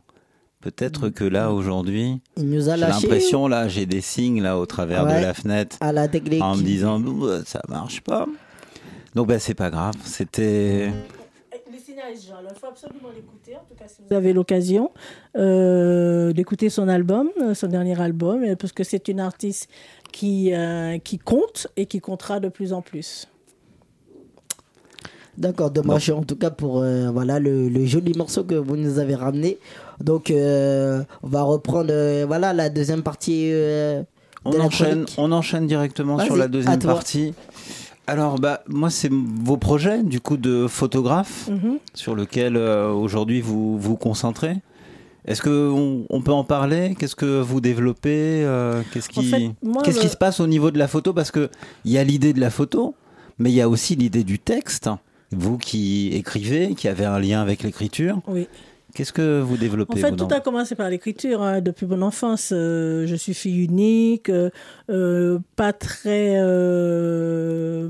peut-être 0.61 1.09
que 1.09 1.24
là 1.24 1.51
aujourd'hui, 1.51 2.22
Il 2.38 2.49
nous 2.49 2.70
a 2.70 2.76
j'ai 2.76 2.82
l'impression 2.82 3.47
là, 3.47 3.68
j'ai 3.68 3.86
des 3.86 4.01
signes 4.01 4.41
là 4.41 4.57
au 4.59 4.66
travers 4.66 5.05
Ouais, 5.05 5.20
de 5.20 5.26
la 5.26 5.34
fenêtre 5.34 5.78
à 5.80 5.91
la 5.91 6.07
technique. 6.07 6.41
en 6.43 6.55
me 6.55 6.61
disant 6.63 7.01
Ouh, 7.01 7.28
ça 7.45 7.61
marche 7.70 8.01
pas. 8.01 8.28
Donc 9.16 9.28
bah, 9.28 9.39
c'est 9.39 9.53
pas 9.53 9.70
grave, 9.70 9.95
c'était... 10.03 10.91
Il 12.07 12.59
faut 12.59 12.68
absolument 12.68 13.09
l'écouter, 13.16 13.55
en 13.55 13.66
tout 13.68 13.74
cas 13.76 13.88
si 13.88 14.01
vous 14.07 14.16
avez 14.16 14.32
l'occasion 14.32 14.91
euh, 15.36 16.34
d'écouter 16.34 16.70
son 16.70 16.88
album, 16.88 17.30
euh, 17.41 17.53
son 17.55 17.68
dernier 17.68 17.99
album, 17.99 18.43
euh, 18.43 18.55
parce 18.55 18.74
que 18.74 18.84
c'est 18.84 19.07
une 19.07 19.20
artiste 19.20 19.70
qui, 20.11 20.53
euh, 20.53 20.99
qui 20.99 21.18
compte 21.18 21.68
et 21.78 21.88
qui 21.88 21.99
comptera 22.01 22.39
de 22.39 22.49
plus 22.49 22.74
en 22.74 22.82
plus. 22.84 23.28
D'accord, 25.38 25.69
dommage 25.69 26.09
en 26.09 26.23
tout 26.23 26.36
cas 26.38 26.49
pour 26.49 26.79
euh, 26.81 27.09
voilà 27.11 27.39
le, 27.39 27.67
le 27.67 27.86
joli 27.86 28.13
morceau 28.17 28.43
que 28.43 28.55
vous 28.55 28.77
nous 28.77 28.99
avez 28.99 29.15
ramené. 29.15 29.57
Donc 30.01 30.31
euh, 30.31 31.03
on 31.23 31.27
va 31.27 31.43
reprendre 31.43 31.89
euh, 31.91 32.25
voilà 32.27 32.53
la 32.53 32.69
deuxième 32.69 33.03
partie. 33.03 33.49
de 33.51 34.03
On 34.45 34.51
la 34.51 34.63
enchaîne, 34.65 35.05
on 35.17 35.31
enchaîne 35.31 35.67
directement 35.67 36.19
sur 36.19 36.36
la 36.38 36.47
deuxième 36.47 36.79
partie. 36.79 37.33
Alors, 38.07 38.38
bah, 38.39 38.61
moi, 38.67 38.91
c'est 38.91 39.09
vos 39.11 39.57
projets, 39.57 40.03
du 40.03 40.19
coup, 40.21 40.38
de 40.38 40.67
photographe, 40.67 41.49
Mhm. 41.49 41.79
sur 41.95 42.13
lequel 42.13 42.55
aujourd'hui 42.55 43.41
vous 43.41 43.79
vous 43.79 43.95
concentrez. 43.97 44.57
Est-ce 45.25 45.41
que 45.41 45.71
on, 45.71 46.05
on 46.11 46.21
peut 46.21 46.31
en 46.31 46.43
parler? 46.43 46.95
Qu'est-ce 46.99 47.15
que 47.15 47.41
vous 47.41 47.61
développez 47.61 48.45
Qu'est-ce 48.93 49.09
qui, 49.09 49.23
fait, 49.25 49.49
moi, 49.63 49.81
qu'est-ce 49.81 49.99
qui 49.99 50.07
se 50.09 50.17
passe 50.17 50.39
au 50.39 50.45
niveau 50.45 50.69
de 50.69 50.77
la 50.77 50.88
photo? 50.88 51.13
Parce 51.13 51.31
que 51.31 51.49
il 51.83 51.91
y 51.93 51.97
a 51.97 52.03
l'idée 52.03 52.31
de 52.31 52.39
la 52.39 52.51
photo, 52.51 52.93
mais 53.39 53.49
il 53.49 53.55
y 53.55 53.61
a 53.61 53.67
aussi 53.67 53.95
l'idée 53.95 54.23
du 54.23 54.38
texte. 54.38 54.88
Vous 55.38 55.57
qui 55.57 56.09
écrivez, 56.13 56.75
qui 56.75 56.88
avez 56.88 57.05
un 57.05 57.19
lien 57.19 57.41
avec 57.41 57.63
l'écriture. 57.63 58.21
Oui. 58.27 58.47
Qu'est-ce 58.93 59.11
que 59.11 59.41
vous 59.41 59.57
développez 59.57 59.93
En 59.93 59.97
fait, 59.97 60.15
tout 60.15 60.27
a 60.31 60.39
commencé 60.39 60.73
par 60.73 60.89
l'écriture. 60.89 61.41
hein. 61.41 61.59
Depuis 61.59 61.86
mon 61.86 62.01
enfance, 62.01 62.51
euh, 62.53 63.05
je 63.05 63.15
suis 63.15 63.33
fille 63.33 63.65
unique, 63.65 64.29
euh, 64.29 64.49
euh, 64.89 65.39
pas 65.57 65.73
très, 65.73 66.36
euh, 66.38 67.89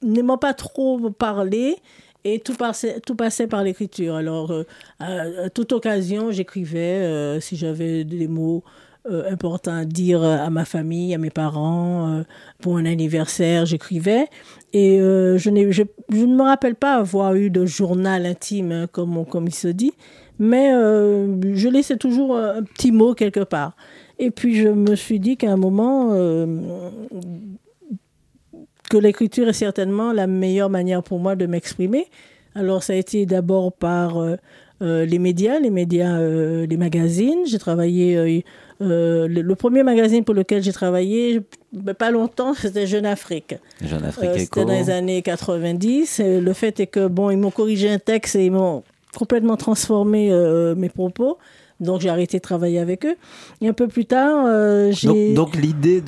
n'aimant 0.00 0.38
pas 0.38 0.54
trop 0.54 1.10
parler. 1.10 1.76
Et 2.24 2.38
tout 2.40 2.54
passait, 2.54 3.00
tout 3.00 3.14
passait 3.16 3.46
par 3.46 3.64
l'écriture. 3.64 4.14
Alors, 4.14 4.52
à, 5.00 5.22
à 5.44 5.50
toute 5.50 5.72
occasion, 5.72 6.30
j'écrivais 6.30 7.40
si 7.40 7.56
j'avais 7.56 8.04
des 8.04 8.28
mots 8.28 8.62
euh, 9.08 9.30
importants 9.30 9.76
à 9.76 9.84
dire 9.84 10.22
à 10.22 10.50
ma 10.50 10.64
famille, 10.64 11.14
à 11.14 11.18
mes 11.18 11.30
parents, 11.30 12.08
euh, 12.08 12.22
pour 12.60 12.76
un 12.76 12.86
anniversaire, 12.86 13.66
j'écrivais. 13.66 14.26
Et 14.72 15.00
euh, 15.00 15.38
je, 15.38 15.50
je, 15.70 15.82
ne 16.24 16.36
me 16.36 16.42
rappelle 16.42 16.74
pas 16.74 16.94
avoir 16.94 17.34
eu 17.34 17.50
de 17.50 17.66
journal 17.66 18.26
intime, 18.26 18.72
hein, 18.72 18.86
comme, 18.90 19.24
comme 19.26 19.46
il 19.46 19.54
se 19.54 19.68
dit, 19.68 19.92
mais 20.38 20.72
euh, 20.72 21.54
je 21.54 21.68
laissais 21.68 21.96
toujours 21.96 22.36
un 22.36 22.62
petit 22.62 22.92
mot 22.92 23.14
quelque 23.14 23.40
part. 23.40 23.76
Et 24.18 24.30
puis 24.30 24.56
je 24.56 24.68
me 24.68 24.96
suis 24.96 25.20
dit 25.20 25.36
qu'à 25.36 25.50
un 25.50 25.56
moment, 25.56 26.10
euh, 26.12 26.90
que 28.88 28.96
l'écriture 28.96 29.48
est 29.48 29.52
certainement 29.52 30.12
la 30.12 30.26
meilleure 30.26 30.70
manière 30.70 31.02
pour 31.02 31.18
moi 31.18 31.36
de 31.36 31.46
m'exprimer. 31.46 32.06
Alors 32.54 32.82
ça 32.82 32.94
a 32.94 32.96
été 32.96 33.26
d'abord 33.26 33.72
par 33.72 34.18
euh, 34.18 34.36
euh, 34.82 35.04
les 35.04 35.18
médias, 35.18 35.60
les 35.60 35.70
médias, 35.70 36.18
euh, 36.18 36.66
les 36.66 36.76
magazines. 36.76 37.46
J'ai 37.46 37.58
travaillé, 37.58 38.44
euh, 38.80 39.26
le, 39.26 39.42
le 39.42 39.54
premier 39.54 39.82
magazine 39.82 40.24
pour 40.24 40.34
lequel 40.34 40.62
j'ai 40.62 40.72
travaillé, 40.72 41.40
pas 41.98 42.10
longtemps, 42.10 42.54
c'était 42.54 42.86
Jeune 42.86 43.06
Afrique. 43.06 43.54
Jeune 43.82 44.04
Afrique 44.04 44.30
Euh. 44.30 44.38
C'était 44.38 44.64
dans 44.64 44.72
les 44.72 44.90
années 44.90 45.22
90. 45.22 46.20
Et 46.20 46.40
le 46.40 46.52
fait 46.52 46.78
est 46.80 46.86
que, 46.86 47.06
bon, 47.08 47.30
ils 47.30 47.38
m'ont 47.38 47.50
corrigé 47.50 47.90
un 47.90 47.98
texte 47.98 48.36
et 48.36 48.46
ils 48.46 48.52
m'ont 48.52 48.82
complètement 49.16 49.56
transformé 49.56 50.30
euh, 50.30 50.74
mes 50.74 50.88
propos. 50.88 51.38
Donc 51.80 52.00
j'ai 52.00 52.08
arrêté 52.08 52.38
de 52.38 52.42
travailler 52.42 52.78
avec 52.80 53.06
eux. 53.06 53.14
Et 53.60 53.68
un 53.68 53.72
peu 53.72 53.86
plus 53.88 54.04
tard, 54.04 54.46
euh, 54.46 54.90
j'ai... 54.92 55.32
Donc, 55.34 55.52
donc 55.54 55.56
l'idée 55.56 56.00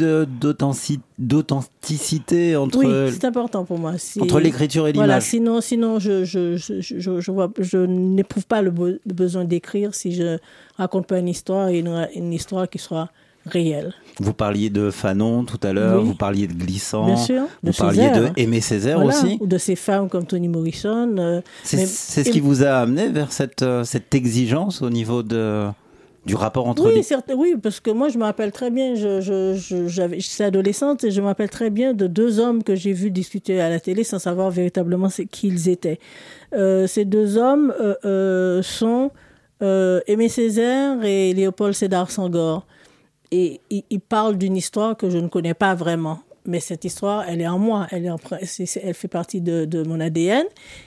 d'authenticité 1.18 2.56
entre 2.56 2.78
Oui, 2.78 3.12
c'est 3.12 3.24
important 3.24 3.64
pour 3.64 3.78
moi. 3.78 3.92
Entre 4.20 4.40
l'écriture 4.40 4.86
et 4.88 4.92
Voilà, 4.92 5.14
l'image. 5.14 5.22
sinon, 5.24 5.60
sinon 5.60 5.98
je, 5.98 6.24
je, 6.24 6.56
je, 6.56 6.80
je, 6.80 7.20
je 7.20 7.30
vois, 7.30 7.50
je 7.58 7.78
n'éprouve 7.78 8.46
pas 8.46 8.62
le, 8.62 8.70
be- 8.70 8.98
le 9.06 9.14
besoin 9.14 9.44
d'écrire 9.44 9.94
si 9.94 10.12
je 10.12 10.38
raconte 10.76 11.06
pas 11.06 11.18
une 11.18 11.28
histoire 11.28 11.68
une, 11.68 12.08
une 12.14 12.32
histoire 12.32 12.68
qui 12.68 12.78
soit 12.78 13.08
réelle. 13.46 13.92
Vous 14.18 14.34
parliez 14.34 14.68
de 14.70 14.90
Fanon 14.90 15.44
tout 15.44 15.58
à 15.62 15.72
l'heure, 15.72 16.00
Oui. 16.02 16.08
vous 16.08 16.14
parliez 16.14 16.46
de 16.46 16.52
Glissant, 16.52 17.06
Bien 17.06 17.16
sûr. 17.16 17.42
vous 17.62 17.72
parliez 17.72 18.02
Césaire. 18.08 18.32
de 18.34 18.40
Aimé 18.40 18.60
Césaire 18.60 19.00
Voilà, 19.00 19.16
aussi. 19.18 19.38
Ou 19.40 19.46
de 19.46 19.56
ces 19.58 19.76
femmes 19.76 20.08
comme 20.10 20.26
Toni 20.26 20.48
Morrison. 20.48 21.14
euh, 21.18 21.40
C'est 21.64 21.86
ce 21.86 22.20
et- 22.20 22.30
qui 22.30 22.40
vous 22.40 22.62
a 22.62 22.72
amené 22.72 23.08
vers 23.08 23.32
cette, 23.32 23.62
euh, 23.62 23.82
cette 23.84 24.14
exigence 24.14 24.82
au 24.82 24.90
niveau 24.90 25.22
de, 25.22 25.66
du 26.26 26.34
rapport 26.34 26.68
entre 26.68 26.86
Oui, 26.86 26.96
les... 26.96 27.02
certes, 27.02 27.32
oui, 27.34 27.54
parce 27.62 27.80
que 27.80 27.90
moi, 27.90 28.10
je 28.10 28.18
me 28.18 28.24
rappelle 28.24 28.52
très 28.52 28.70
bien, 28.70 28.94
je, 28.94 29.22
je, 29.22 29.54
je, 29.56 30.42
adolescente 30.42 31.02
et 31.04 31.10
je 31.10 31.20
me 31.22 31.26
rappelle 31.26 31.48
très 31.48 31.70
bien 31.70 31.94
de 31.94 32.06
deux 32.06 32.40
hommes 32.40 32.62
que 32.62 32.74
j'ai 32.74 32.92
vus 32.92 33.10
discuter 33.10 33.58
à 33.62 33.70
la 33.70 33.80
télé 33.80 34.04
sans 34.04 34.18
savoir 34.18 34.50
véritablement 34.50 35.08
qui 35.30 35.48
ils 35.48 35.68
étaient. 35.70 35.98
Euh, 36.52 36.86
ces 36.86 37.06
deux 37.06 37.38
hommes 37.38 37.72
euh, 37.80 37.94
euh, 38.04 38.62
sont 38.62 39.10
Aimé 39.62 40.28
Césaire 40.28 41.02
et 41.04 41.32
Léopold 41.34 41.74
Sédar 41.74 42.10
Senghor. 42.10 42.66
Et 43.32 43.60
ils 43.70 44.00
parlent 44.00 44.36
d'une 44.36 44.56
histoire 44.56 44.96
que 44.96 45.08
je 45.08 45.18
ne 45.18 45.28
connais 45.28 45.54
pas 45.54 45.74
vraiment. 45.74 46.20
Mais 46.46 46.58
cette 46.58 46.84
histoire, 46.84 47.24
elle 47.28 47.40
est 47.42 47.48
en 47.48 47.58
moi, 47.58 47.86
elle, 47.90 48.06
est 48.06 48.10
en, 48.10 48.18
elle 48.30 48.94
fait 48.94 49.08
partie 49.08 49.40
de, 49.40 49.82
mon 49.86 50.00
ADN 50.00 50.44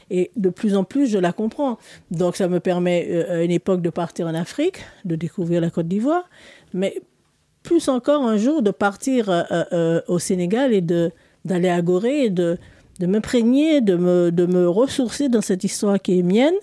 et 0.09 0.31
de 0.35 0.49
plus 0.49 0.75
en 0.75 0.83
plus, 0.83 1.07
je 1.07 1.19
la 1.19 1.31
comprends. 1.31 1.77
Donc 2.09 2.35
ça 2.35 2.47
me 2.47 2.59
permet 2.59 3.07
euh, 3.09 3.39
à 3.39 3.43
une 3.43 3.51
époque 3.51 3.81
de 3.81 3.89
partir 3.89 4.27
en 4.27 4.33
Afrique, 4.33 4.79
de 5.05 5.15
découvrir 5.15 5.61
la 5.61 5.69
Côte 5.69 5.87
d'Ivoire, 5.87 6.27
mais 6.73 6.99
plus 7.61 7.87
encore 7.87 8.23
un 8.23 8.37
jour 8.37 8.61
de 8.63 8.71
partir 8.71 9.29
euh, 9.29 9.43
euh, 9.71 10.01
au 10.07 10.17
Sénégal 10.17 10.73
et 10.73 10.81
d'aller 10.81 11.69
à 11.69 11.81
Gorée 11.81 12.29
de, 12.29 12.57
de 12.99 13.05
m'imprégner, 13.05 13.79
de 13.79 13.95
me, 13.95 14.31
de 14.31 14.45
me 14.45 14.67
ressourcer 14.67 15.29
dans 15.29 15.41
cette 15.41 15.63
histoire 15.63 16.01
qui 16.01 16.19
est 16.19 16.23
mienne, 16.23 16.55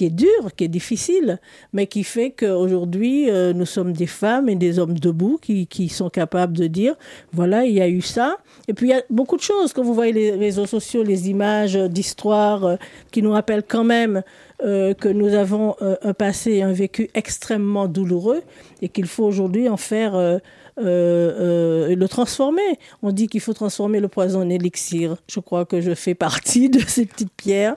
qui 0.00 0.06
est 0.06 0.08
dure, 0.08 0.54
qui 0.56 0.64
est 0.64 0.68
difficile, 0.68 1.38
mais 1.74 1.86
qui 1.86 2.04
fait 2.04 2.30
qu'aujourd'hui, 2.30 3.28
euh, 3.28 3.52
nous 3.52 3.66
sommes 3.66 3.92
des 3.92 4.06
femmes 4.06 4.48
et 4.48 4.56
des 4.56 4.78
hommes 4.78 4.98
debout 4.98 5.38
qui, 5.42 5.88
sont 5.90 6.08
capables 6.08 6.56
de 6.56 6.68
dire, 6.68 6.94
voilà, 7.34 7.66
il 7.66 7.74
y 7.74 7.82
a 7.82 7.88
eu 7.88 8.00
ça. 8.00 8.38
Et 8.66 8.72
puis, 8.72 8.86
il 8.86 8.90
y 8.92 8.94
a 8.94 9.02
beaucoup 9.10 9.36
de 9.36 9.42
choses. 9.42 9.74
Quand 9.74 9.82
vous 9.82 9.92
voyez 9.92 10.14
les 10.14 10.30
réseaux 10.30 10.64
sociaux, 10.64 11.02
les 11.02 11.28
images 11.28 11.74
d'histoire 11.74 12.64
euh, 12.64 12.76
qui 13.10 13.20
nous 13.20 13.32
rappellent 13.32 13.66
quand 13.68 13.84
même 13.84 14.22
euh, 14.64 14.94
que 14.94 15.10
nous 15.10 15.34
avons 15.34 15.76
euh, 15.82 15.96
un 16.00 16.14
passé 16.14 16.52
et 16.52 16.62
un 16.62 16.72
vécu 16.72 17.10
extrêmement 17.12 17.86
douloureux 17.86 18.42
et 18.80 18.88
qu'il 18.88 19.06
faut 19.06 19.24
aujourd'hui 19.24 19.68
en 19.68 19.76
faire... 19.76 20.40
le 20.82 22.06
transformer. 22.08 22.78
On 23.02 23.12
dit 23.12 23.28
qu'il 23.28 23.42
faut 23.42 23.52
transformer 23.52 24.00
le 24.00 24.08
poison 24.08 24.40
en 24.40 24.48
élixir. 24.48 25.16
Je 25.28 25.40
crois 25.40 25.66
que 25.66 25.82
je 25.82 25.94
fais 25.94 26.14
partie 26.14 26.70
de 26.76 26.80
ces 26.80 27.04
petites 27.04 27.34
pierres 27.36 27.74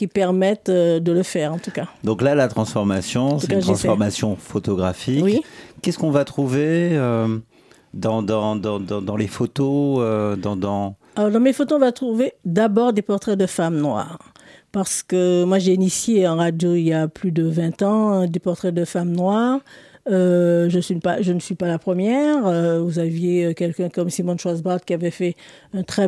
qui 0.00 0.06
permettent 0.06 0.70
euh, 0.70 0.98
de 0.98 1.12
le 1.12 1.22
faire, 1.22 1.52
en 1.52 1.58
tout 1.58 1.70
cas. 1.70 1.86
Donc 2.04 2.22
là, 2.22 2.34
la 2.34 2.48
transformation, 2.48 3.38
c'est 3.38 3.52
une 3.52 3.60
transformation 3.60 4.34
photographique. 4.34 5.22
Oui. 5.22 5.42
Qu'est-ce 5.82 5.98
qu'on 5.98 6.10
va 6.10 6.24
trouver 6.24 6.92
euh, 6.92 7.36
dans, 7.92 8.22
dans, 8.22 8.56
dans, 8.56 8.80
dans, 8.80 9.16
les 9.16 9.26
photos 9.26 9.98
euh, 10.00 10.36
dans, 10.36 10.56
dans... 10.56 10.96
Alors, 11.16 11.30
dans 11.30 11.40
mes 11.40 11.52
photos, 11.52 11.76
on 11.76 11.80
va 11.80 11.92
trouver 11.92 12.32
d'abord 12.46 12.94
des 12.94 13.02
portraits 13.02 13.38
de 13.38 13.44
femmes 13.44 13.76
noires. 13.76 14.18
Parce 14.72 15.02
que 15.02 15.44
moi, 15.44 15.58
j'ai 15.58 15.74
initié 15.74 16.26
en 16.26 16.36
radio 16.36 16.74
il 16.74 16.84
y 16.84 16.94
a 16.94 17.06
plus 17.06 17.30
de 17.30 17.42
20 17.42 17.82
ans 17.82 18.08
hein, 18.08 18.26
des 18.26 18.40
portraits 18.40 18.72
de 18.72 18.86
femmes 18.86 19.12
noires. 19.12 19.60
Euh, 20.08 20.70
je, 20.70 20.80
suis 20.80 20.94
pas, 20.96 21.20
je 21.20 21.32
ne 21.32 21.40
suis 21.40 21.54
pas 21.54 21.68
la 21.68 21.78
première. 21.78 22.46
Euh, 22.46 22.80
vous 22.80 22.98
aviez 22.98 23.44
euh, 23.44 23.52
quelqu'un 23.52 23.90
comme 23.90 24.08
Simone 24.08 24.38
Schwarzbart 24.38 24.80
qui 24.84 24.94
avait 24.94 25.10
fait 25.10 25.36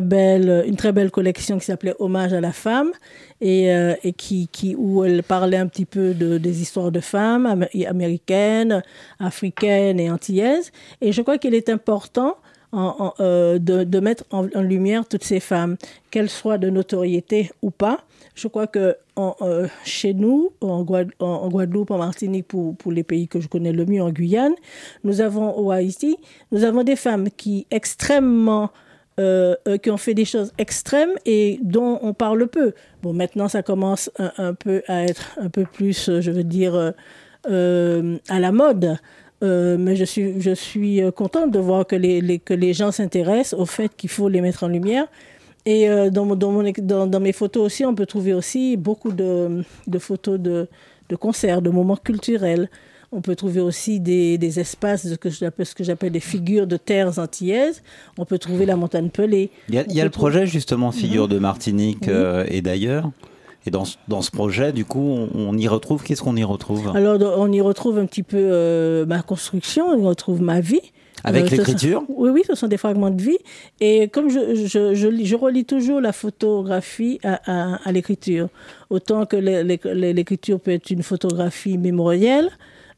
belle, 0.01 0.63
une 0.67 0.75
très 0.75 0.91
belle 0.91 1.11
collection 1.11 1.59
qui 1.59 1.65
s'appelait 1.65 1.93
Hommage 1.99 2.33
à 2.33 2.41
la 2.41 2.51
femme 2.51 2.91
et, 3.39 3.71
euh, 3.73 3.93
qui, 4.17 4.75
où 4.77 5.03
elle 5.03 5.21
parlait 5.21 5.57
un 5.57 5.67
petit 5.67 5.85
peu 5.85 6.13
de, 6.13 6.37
des 6.37 6.61
histoires 6.61 6.91
de 6.91 6.99
femmes 6.99 7.45
amé- 7.45 7.87
américaines, 7.87 8.81
africaines 9.19 9.99
et 9.99 10.09
antillaises. 10.09 10.71
Et 10.99 11.11
je 11.11 11.21
crois 11.21 11.37
qu'il 11.37 11.53
est 11.53 11.69
important 11.69 12.37
euh, 13.19 13.59
de 13.59 13.99
mettre 13.99 14.23
en, 14.31 14.47
en 14.55 14.61
lumière 14.61 15.07
toutes 15.07 15.23
ces 15.23 15.39
femmes, 15.39 15.77
qu'elles 16.09 16.31
soient 16.31 16.57
de 16.57 16.71
notoriété 16.71 17.51
ou 17.61 17.69
pas. 17.69 17.99
Je 18.33 18.47
crois 18.47 18.65
que 18.65 18.97
euh, 19.17 19.67
chez 19.85 20.13
nous, 20.13 20.51
en, 20.61 20.83
Guad- 20.83 21.11
en- 21.19 21.25
en 21.25 21.49
Guadeloupe, 21.49 21.91
en 21.91 21.97
Martinique, 21.97 22.47
pour, 22.47 22.75
les 22.91 23.03
pays 23.03 23.27
que 23.27 23.39
je 23.39 23.47
connais 23.47 23.71
le 23.71 23.85
mieux, 23.85 24.01
en 24.01 24.09
Guyane, 24.11 24.53
nous 25.03 25.21
avons 25.21 25.57
au 25.57 25.71
Haïti, 25.71 26.17
nous 26.51 26.63
avons 26.63 26.83
des 26.83 26.95
femmes 26.95 27.29
qui 27.35 27.67
extrêmement 27.71 28.71
euh, 29.19 29.55
euh, 29.67 29.77
qui 29.77 29.91
ont 29.91 29.97
fait 29.97 30.15
des 30.15 30.25
choses 30.25 30.51
extrêmes 30.57 31.11
et 31.27 31.59
dont 31.61 31.99
on 32.01 32.13
parle 32.15 32.47
peu. 32.47 32.73
Bon, 33.03 33.13
maintenant, 33.13 33.47
ça 33.47 33.61
commence 33.61 34.09
un, 34.17 34.55
peu 34.55 34.81
à 34.87 35.03
être 35.03 35.37
un 35.39 35.49
peu 35.49 35.65
plus, 35.65 36.09
je 36.19 36.31
veux 36.31 36.43
dire, 36.43 36.93
à 37.45 38.39
la 38.39 38.51
mode. 38.51 38.97
Mais 39.43 39.95
je 39.97 40.05
suis, 40.05 40.41
je 40.41 40.51
suis 40.55 41.01
contente 41.15 41.51
de 41.51 41.59
voir 41.59 41.85
que 41.85 41.95
les- 41.97 42.39
que 42.39 42.53
les 42.55 42.73
gens 42.73 42.91
s'intéressent 42.91 43.59
au 43.59 43.65
fait 43.65 43.89
qu'il 43.95 44.09
faut 44.09 44.29
les 44.29 44.41
mettre 44.41 44.63
en 44.63 44.67
lumière. 44.69 45.05
Et 45.65 45.89
euh, 45.89 46.09
dans, 46.09 46.25
mon- 46.25 46.35
dans, 46.35 46.51
mon 46.51 46.65
ex- 46.65 46.81
dans, 46.81 47.07
dans 47.07 47.19
mes 47.19 47.31
photos 47.33 47.63
aussi, 47.65 47.85
on 47.85 47.95
peut 47.95 48.05
trouver 48.05 48.33
aussi 48.33 48.75
beaucoup 48.77 49.11
de, 49.11 49.63
de 49.87 49.99
photos 49.99 50.39
de, 50.39 50.67
de 51.09 51.15
concerts, 51.15 51.61
de 51.61 51.69
moments 51.69 51.95
culturels. 51.97 52.69
On 53.15 53.21
peut 53.21 53.35
trouver 53.35 53.61
aussi 53.61 53.99
des, 53.99 54.37
des 54.39 54.59
espaces, 54.59 55.05
de 55.05 55.11
ce 55.11 55.15
que 55.15 55.29
j'appelle 55.29 55.65
ce 55.67 55.75
que 55.75 55.83
j'appelle 55.83 56.11
des 56.11 56.19
figures 56.19 56.65
de 56.67 56.77
terres 56.77 57.19
antillaises. 57.19 57.83
On 58.17 58.25
peut 58.25 58.39
trouver 58.39 58.65
la 58.65 58.75
montagne 58.75 59.09
pelée. 59.09 59.51
Il 59.69 59.75
y 59.75 59.77
a, 59.77 59.83
il 59.87 59.93
y 59.95 60.01
a 60.01 60.03
le 60.03 60.09
projet 60.09 60.47
justement 60.47 60.91
Figure 60.91 61.27
de 61.27 61.37
Martinique 61.39 62.07
euh, 62.07 62.43
et 62.49 62.61
d'ailleurs. 62.61 63.11
Et 63.65 63.71
dans, 63.71 63.85
ce- 63.85 63.95
dans 64.09 64.21
ce 64.21 64.31
projet, 64.31 64.73
du 64.73 64.83
coup, 64.83 64.99
on, 64.99 65.29
on 65.35 65.57
y 65.57 65.67
retrouve, 65.69 66.03
qu'est-ce 66.03 66.21
qu'on 66.23 66.35
y 66.35 66.43
retrouve? 66.43 66.91
Alors, 66.95 67.17
on 67.39 67.49
y 67.51 67.61
retrouve 67.61 67.97
un 67.99 68.05
petit 68.07 68.23
peu 68.23 68.35
euh, 68.37 69.05
ma 69.05 69.21
construction, 69.21 69.85
on 69.87 69.97
y 69.97 70.05
retrouve 70.05 70.41
ma 70.41 70.59
vie. 70.59 70.81
Avec 71.23 71.47
sont- 71.49 71.55
l'écriture 71.55 72.03
Oui, 72.09 72.29
oui, 72.31 72.41
ce 72.47 72.55
sont 72.55 72.67
des 72.67 72.77
fragments 72.77 73.09
de 73.09 73.21
vie. 73.21 73.37
Et 73.79 74.07
comme 74.09 74.29
je, 74.29 74.55
je, 74.65 74.93
je, 74.93 75.07
lis- 75.07 75.25
je 75.25 75.35
relis 75.35 75.65
toujours 75.65 76.01
la 76.01 76.11
photographie 76.13 77.19
à, 77.23 77.39
à, 77.73 77.79
à 77.87 77.91
l'écriture, 77.91 78.49
autant 78.89 79.25
que 79.25 79.35
l'é- 79.37 79.63
l'é- 79.63 80.13
l'écriture 80.13 80.59
peut 80.59 80.71
être 80.71 80.89
une 80.91 81.03
photographie 81.03 81.77
mémorielle, 81.77 82.49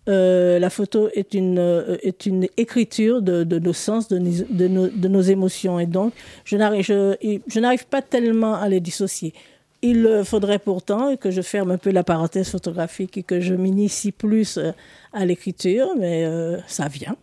euh, 0.08 0.60
la 0.60 0.70
photo 0.70 1.10
est 1.14 1.34
une, 1.34 1.58
euh, 1.58 1.98
est 2.04 2.26
une 2.28 2.48
écriture 2.58 3.22
de, 3.24 3.44
de 3.44 3.58
nos 3.60 3.74
sens, 3.74 4.08
de, 4.08 4.20
nos- 4.20 4.46
de, 4.50 4.68
nos, 4.68 4.88
de 4.88 5.08
nos 5.08 5.22
émotions. 5.22 5.80
Et 5.80 5.88
donc, 5.88 6.14
je 6.44 6.58
n'arrive, 6.58 6.84
je, 6.84 7.16
je 7.48 7.60
n'arrive 7.60 7.88
pas 7.88 8.02
tellement 8.04 8.54
à 8.56 8.70
les 8.70 8.80
dissocier. 8.80 9.34
Il 9.82 10.06
euh, 10.06 10.24
faudrait 10.24 10.60
pourtant 10.60 11.16
que 11.16 11.32
je 11.32 11.42
ferme 11.42 11.72
un 11.72 11.78
peu 11.78 11.92
la 11.92 12.04
parenthèse 12.04 12.50
photographique 12.50 13.18
et 13.18 13.24
que 13.24 13.40
je 13.40 13.54
m'initie 13.56 14.12
plus 14.12 14.58
euh, 14.58 14.72
à 15.14 15.26
l'écriture, 15.26 15.90
mais 15.98 16.24
euh, 16.26 16.58
ça 16.68 16.88
vient. 16.88 17.16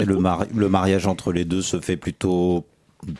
Et 0.00 0.04
le, 0.04 0.16
mari- 0.16 0.48
le 0.54 0.68
mariage 0.68 1.06
entre 1.06 1.32
les 1.32 1.44
deux 1.44 1.62
se 1.62 1.78
fait 1.80 1.96
plutôt 1.96 2.64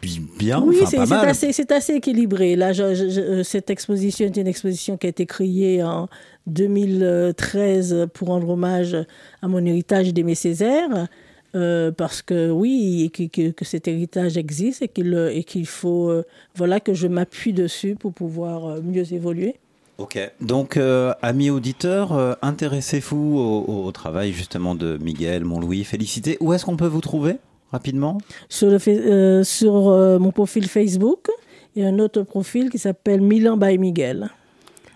bi- 0.00 0.22
bien, 0.38 0.62
Oui, 0.62 0.78
enfin 0.82 1.04
c'est 1.04 1.14
assez, 1.28 1.52
c'est 1.52 1.72
assez 1.72 1.94
équilibré. 1.94 2.56
Là, 2.56 2.72
je- 2.72 2.94
je- 2.94 3.10
je- 3.10 3.42
cette 3.42 3.68
exposition 3.68 4.26
est 4.26 4.36
une 4.36 4.46
exposition 4.46 4.96
qui 4.96 5.06
a 5.06 5.10
été 5.10 5.26
créée 5.26 5.82
en 5.82 6.08
2013 6.46 8.06
pour 8.14 8.28
rendre 8.28 8.48
hommage 8.50 8.96
à 9.42 9.48
mon 9.48 9.64
héritage 9.64 10.12
d'Aimé 10.14 10.34
Césaire. 10.34 11.08
euh, 11.54 11.92
parce 11.92 12.22
que 12.22 12.50
oui, 12.50 13.10
que, 13.12 13.24
que- 13.24 13.50
que 13.50 13.64
cet 13.66 13.86
héritage 13.86 14.38
existe 14.38 14.80
et 14.80 14.88
qu'il 14.88 15.12
et 15.34 15.44
qu'il 15.44 15.66
faut 15.66 16.08
euh, 16.08 16.24
voilà 16.54 16.80
que 16.80 16.94
je 16.94 17.06
m'appuie 17.06 17.52
dessus 17.52 17.94
pour 17.94 18.14
pouvoir 18.14 18.64
euh, 18.66 18.80
mieux 18.82 19.12
évoluer. 19.12 19.56
Ok. 20.02 20.18
Donc, 20.40 20.76
euh, 20.76 21.14
amis 21.22 21.50
auditeurs, 21.50 22.12
euh, 22.12 22.34
intéressez-vous 22.42 23.38
au, 23.38 23.92
travail 23.92 24.32
justement 24.32 24.74
de 24.74 24.98
Miguel 25.00 25.44
Montlouis. 25.44 25.84
Félicité. 25.84 26.36
Où 26.40 26.52
est-ce 26.52 26.64
qu'on 26.64 26.76
peut 26.76 26.88
vous 26.88 27.00
trouver 27.00 27.36
rapidement? 27.70 28.18
Sur, 28.48 28.76
euh, 28.88 29.44
sur 29.44 29.72
mon 30.18 30.32
profil 30.32 30.66
Facebook 30.66 31.28
et 31.76 31.86
un 31.86 32.00
autre 32.00 32.22
profil 32.22 32.68
qui 32.68 32.78
s'appelle 32.78 33.20
Milan 33.20 33.56
by 33.56 33.78
Miguel. 33.78 34.30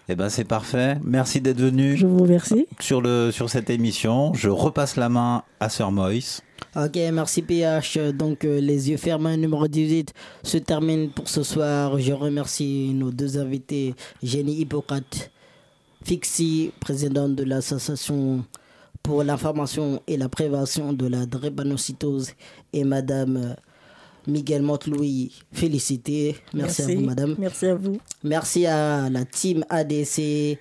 Eh 0.08 0.14
ben, 0.14 0.28
c'est 0.28 0.44
parfait. 0.44 0.98
Merci 1.02 1.40
d'être 1.40 1.60
venu. 1.60 1.96
Je 1.96 2.06
vous 2.06 2.22
remercie. 2.22 2.66
Sur, 2.78 3.00
le, 3.00 3.30
sur 3.32 3.50
cette 3.50 3.70
émission, 3.70 4.32
je 4.34 4.48
repasse 4.48 4.96
la 4.96 5.08
main 5.08 5.42
à 5.58 5.68
Sir 5.68 5.90
Moïse. 5.90 6.42
Ok, 6.76 6.96
merci 7.12 7.42
PH. 7.42 7.98
Donc, 8.14 8.44
euh, 8.44 8.60
les 8.60 8.90
yeux 8.90 8.98
fermés, 8.98 9.36
numéro 9.36 9.66
18, 9.66 10.12
se 10.44 10.58
termine 10.58 11.10
pour 11.10 11.28
ce 11.28 11.42
soir. 11.42 11.98
Je 11.98 12.12
remercie 12.12 12.92
nos 12.94 13.10
deux 13.10 13.36
invités, 13.38 13.94
Jenny 14.22 14.60
Hippocrate, 14.60 15.32
Fixi, 16.04 16.70
présidente 16.78 17.34
de 17.34 17.42
l'association 17.42 18.44
pour 19.02 19.24
l'information 19.24 20.02
et 20.06 20.16
la 20.16 20.28
prévention 20.28 20.92
de 20.92 21.06
la 21.06 21.26
drépanocytose, 21.26 22.30
et 22.72 22.84
Madame 22.84 23.36
euh, 23.36 23.54
Miguel 24.26 24.62
Montlouis. 24.62 25.32
Félicité. 25.52 26.36
Merci, 26.52 26.82
à 26.82 26.86
vous, 26.86 27.00
Madame. 27.00 27.34
Merci 27.38 27.66
à 27.66 27.74
vous. 27.74 27.98
Merci 28.24 28.66
à 28.66 29.08
la 29.10 29.24
team 29.24 29.64
ADC, 29.68 30.58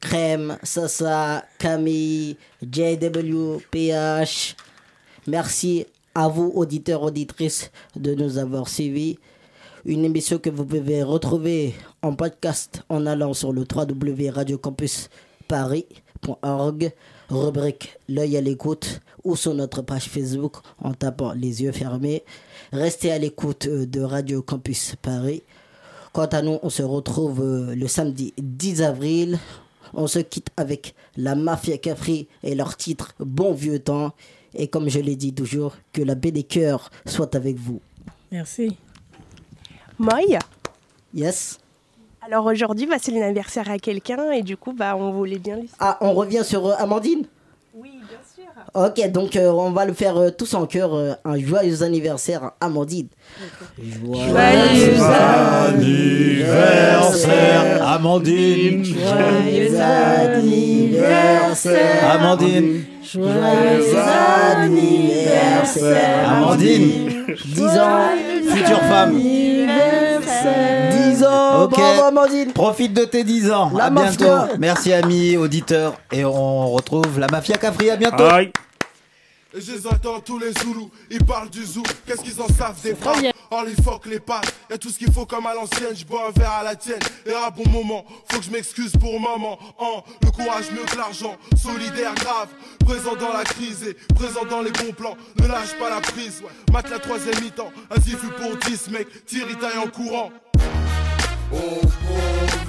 Crème, 0.00 0.56
Sasa, 0.62 1.44
Camille, 1.58 2.36
JW, 2.62 3.58
PH. 3.70 4.56
Merci 5.26 5.86
à 6.14 6.28
vous, 6.28 6.52
auditeurs, 6.54 7.02
auditrices, 7.02 7.70
de 7.96 8.14
nous 8.14 8.38
avoir 8.38 8.68
suivis. 8.68 9.18
Une 9.84 10.04
émission 10.04 10.38
que 10.38 10.50
vous 10.50 10.64
pouvez 10.64 11.02
retrouver 11.02 11.74
en 12.02 12.14
podcast 12.14 12.82
en 12.88 13.06
allant 13.06 13.32
sur 13.32 13.52
le 13.52 13.64
rubrique 17.30 17.98
L'œil 18.08 18.36
à 18.36 18.40
l'écoute 18.40 19.00
ou 19.24 19.36
sur 19.36 19.54
notre 19.54 19.82
page 19.82 20.08
Facebook 20.08 20.56
en 20.82 20.92
tapant 20.92 21.32
les 21.32 21.62
yeux 21.62 21.72
fermés. 21.72 22.24
Restez 22.72 23.12
à 23.12 23.18
l'écoute 23.18 23.66
euh, 23.66 23.86
de 23.86 24.00
Radio 24.00 24.42
Campus 24.42 24.94
Paris. 25.00 25.42
Quant 26.12 26.26
à 26.26 26.42
nous, 26.42 26.58
on 26.62 26.70
se 26.70 26.82
retrouve 26.82 27.40
euh, 27.42 27.74
le 27.74 27.86
samedi 27.86 28.32
10 28.38 28.82
avril. 28.82 29.38
On 29.94 30.06
se 30.06 30.18
quitte 30.20 30.48
avec 30.56 30.94
la 31.16 31.34
Mafia 31.34 31.78
Capri 31.78 32.28
et 32.42 32.54
leur 32.54 32.76
titre 32.76 33.14
Bon 33.18 33.52
vieux 33.52 33.78
temps. 33.78 34.12
Et 34.54 34.68
comme 34.68 34.88
je 34.88 34.98
l'ai 34.98 35.16
dit 35.16 35.32
toujours, 35.32 35.76
que 35.92 36.02
la 36.02 36.14
baie 36.14 36.32
des 36.32 36.42
cœurs 36.42 36.90
soit 37.06 37.34
avec 37.34 37.56
vous. 37.56 37.80
Merci. 38.32 38.76
Moy 39.98 40.38
Yes. 41.12 41.58
Alors 42.26 42.44
aujourd'hui, 42.46 42.86
bah, 42.86 42.96
c'est 43.00 43.12
l'anniversaire 43.12 43.70
à 43.70 43.78
quelqu'un 43.78 44.30
et 44.32 44.42
du 44.42 44.56
coup, 44.56 44.72
bah, 44.72 44.96
on 44.96 45.10
voulait 45.12 45.38
bien 45.38 45.56
lui. 45.56 45.68
Ah, 45.78 45.96
on 46.00 46.12
revient 46.12 46.42
sur 46.44 46.66
euh, 46.66 46.74
Amandine? 46.78 47.24
Oui, 47.74 47.90
bien 48.08 48.18
sûr. 48.34 48.44
Ok, 48.74 49.00
donc 49.10 49.36
euh, 49.36 49.50
on 49.50 49.70
va 49.70 49.84
le 49.86 49.92
faire 49.94 50.16
euh, 50.16 50.30
tous 50.30 50.52
en 50.54 50.66
cœur. 50.66 50.94
euh, 50.94 51.12
un 51.24 51.38
joyeux 51.38 51.82
anniversaire 51.82 52.44
à 52.44 52.54
Amandine. 52.66 53.08
Joyeux 53.78 54.36
anniversaire, 55.66 57.86
Amandine. 57.88 58.84
Joyeux 58.84 59.80
anniversaire. 59.80 62.10
Amandine. 62.10 62.84
Joyeux 63.02 63.96
anniversaire. 64.52 66.28
Amandine. 66.30 67.24
10 67.46 67.62
ans. 67.78 68.10
Future 68.48 68.80
femme. 68.82 69.18
10 69.18 69.66
Ok. 71.64 71.70
Bravo 71.70 72.02
Amandine. 72.02 72.52
Profite 72.52 72.92
de 72.92 73.04
tes 73.04 73.24
10 73.24 73.50
ans. 73.50 73.70
La 73.74 73.84
à 73.84 73.90
bientôt. 73.90 74.24
mafia. 74.24 74.56
Merci 74.58 74.92
amis 74.92 75.36
auditeurs. 75.36 75.94
Et 76.12 76.24
on 76.24 76.70
retrouve 76.70 77.18
la 77.18 77.26
Mafia 77.28 77.56
Capri. 77.56 77.90
À 77.90 77.96
bientôt. 77.96 78.24
Et 79.52 79.60
je 79.60 79.72
les 79.72 79.86
entends 79.86 80.20
tous 80.20 80.38
les 80.38 80.52
Zoulous, 80.52 80.92
ils 81.10 81.24
parlent 81.24 81.50
du 81.50 81.64
zoo, 81.64 81.82
qu'est-ce 82.06 82.22
qu'ils 82.22 82.40
en 82.40 82.46
savent 82.46 82.80
des 82.82 82.94
frappes 82.94 83.34
Oh 83.50 83.62
les 83.66 83.74
fuck 83.82 84.06
les 84.06 84.20
pattes, 84.20 84.54
y'a 84.70 84.78
tout 84.78 84.90
ce 84.90 84.98
qu'il 84.98 85.12
faut 85.12 85.26
comme 85.26 85.44
à 85.44 85.54
l'ancienne, 85.54 85.92
je 85.92 86.04
bois 86.04 86.28
un 86.28 86.38
verre 86.38 86.52
à 86.52 86.62
la 86.62 86.76
tienne, 86.76 87.00
et 87.26 87.32
à 87.32 87.50
bon 87.50 87.68
moment, 87.68 88.04
faut 88.30 88.38
que 88.38 88.44
je 88.44 88.50
m'excuse 88.52 88.92
pour 88.92 89.18
maman, 89.18 89.58
oh, 89.80 90.02
le 90.22 90.30
courage 90.30 90.70
mieux 90.70 90.84
que 90.84 90.96
l'argent, 90.96 91.36
solidaire 91.56 92.14
grave, 92.14 92.46
présent 92.86 93.16
dans 93.16 93.36
la 93.36 93.42
crise 93.42 93.82
et 93.88 93.94
présent 94.14 94.44
dans 94.48 94.62
les 94.62 94.70
bons 94.70 94.92
plans, 94.92 95.16
ne 95.40 95.48
lâche 95.48 95.76
pas 95.80 95.90
la 95.90 96.00
prise, 96.00 96.44
mate 96.72 96.88
la 96.88 97.00
troisième 97.00 97.40
mi-temps, 97.42 97.72
un 97.90 98.00
zifu 98.00 98.28
pour 98.28 98.56
10 98.56 98.90
mec, 98.90 99.26
tire 99.26 99.46
il 99.50 99.56
taille 99.56 99.78
en 99.78 99.88
courant. 99.88 100.30
oh, 101.52 101.80
oh. 102.04 102.59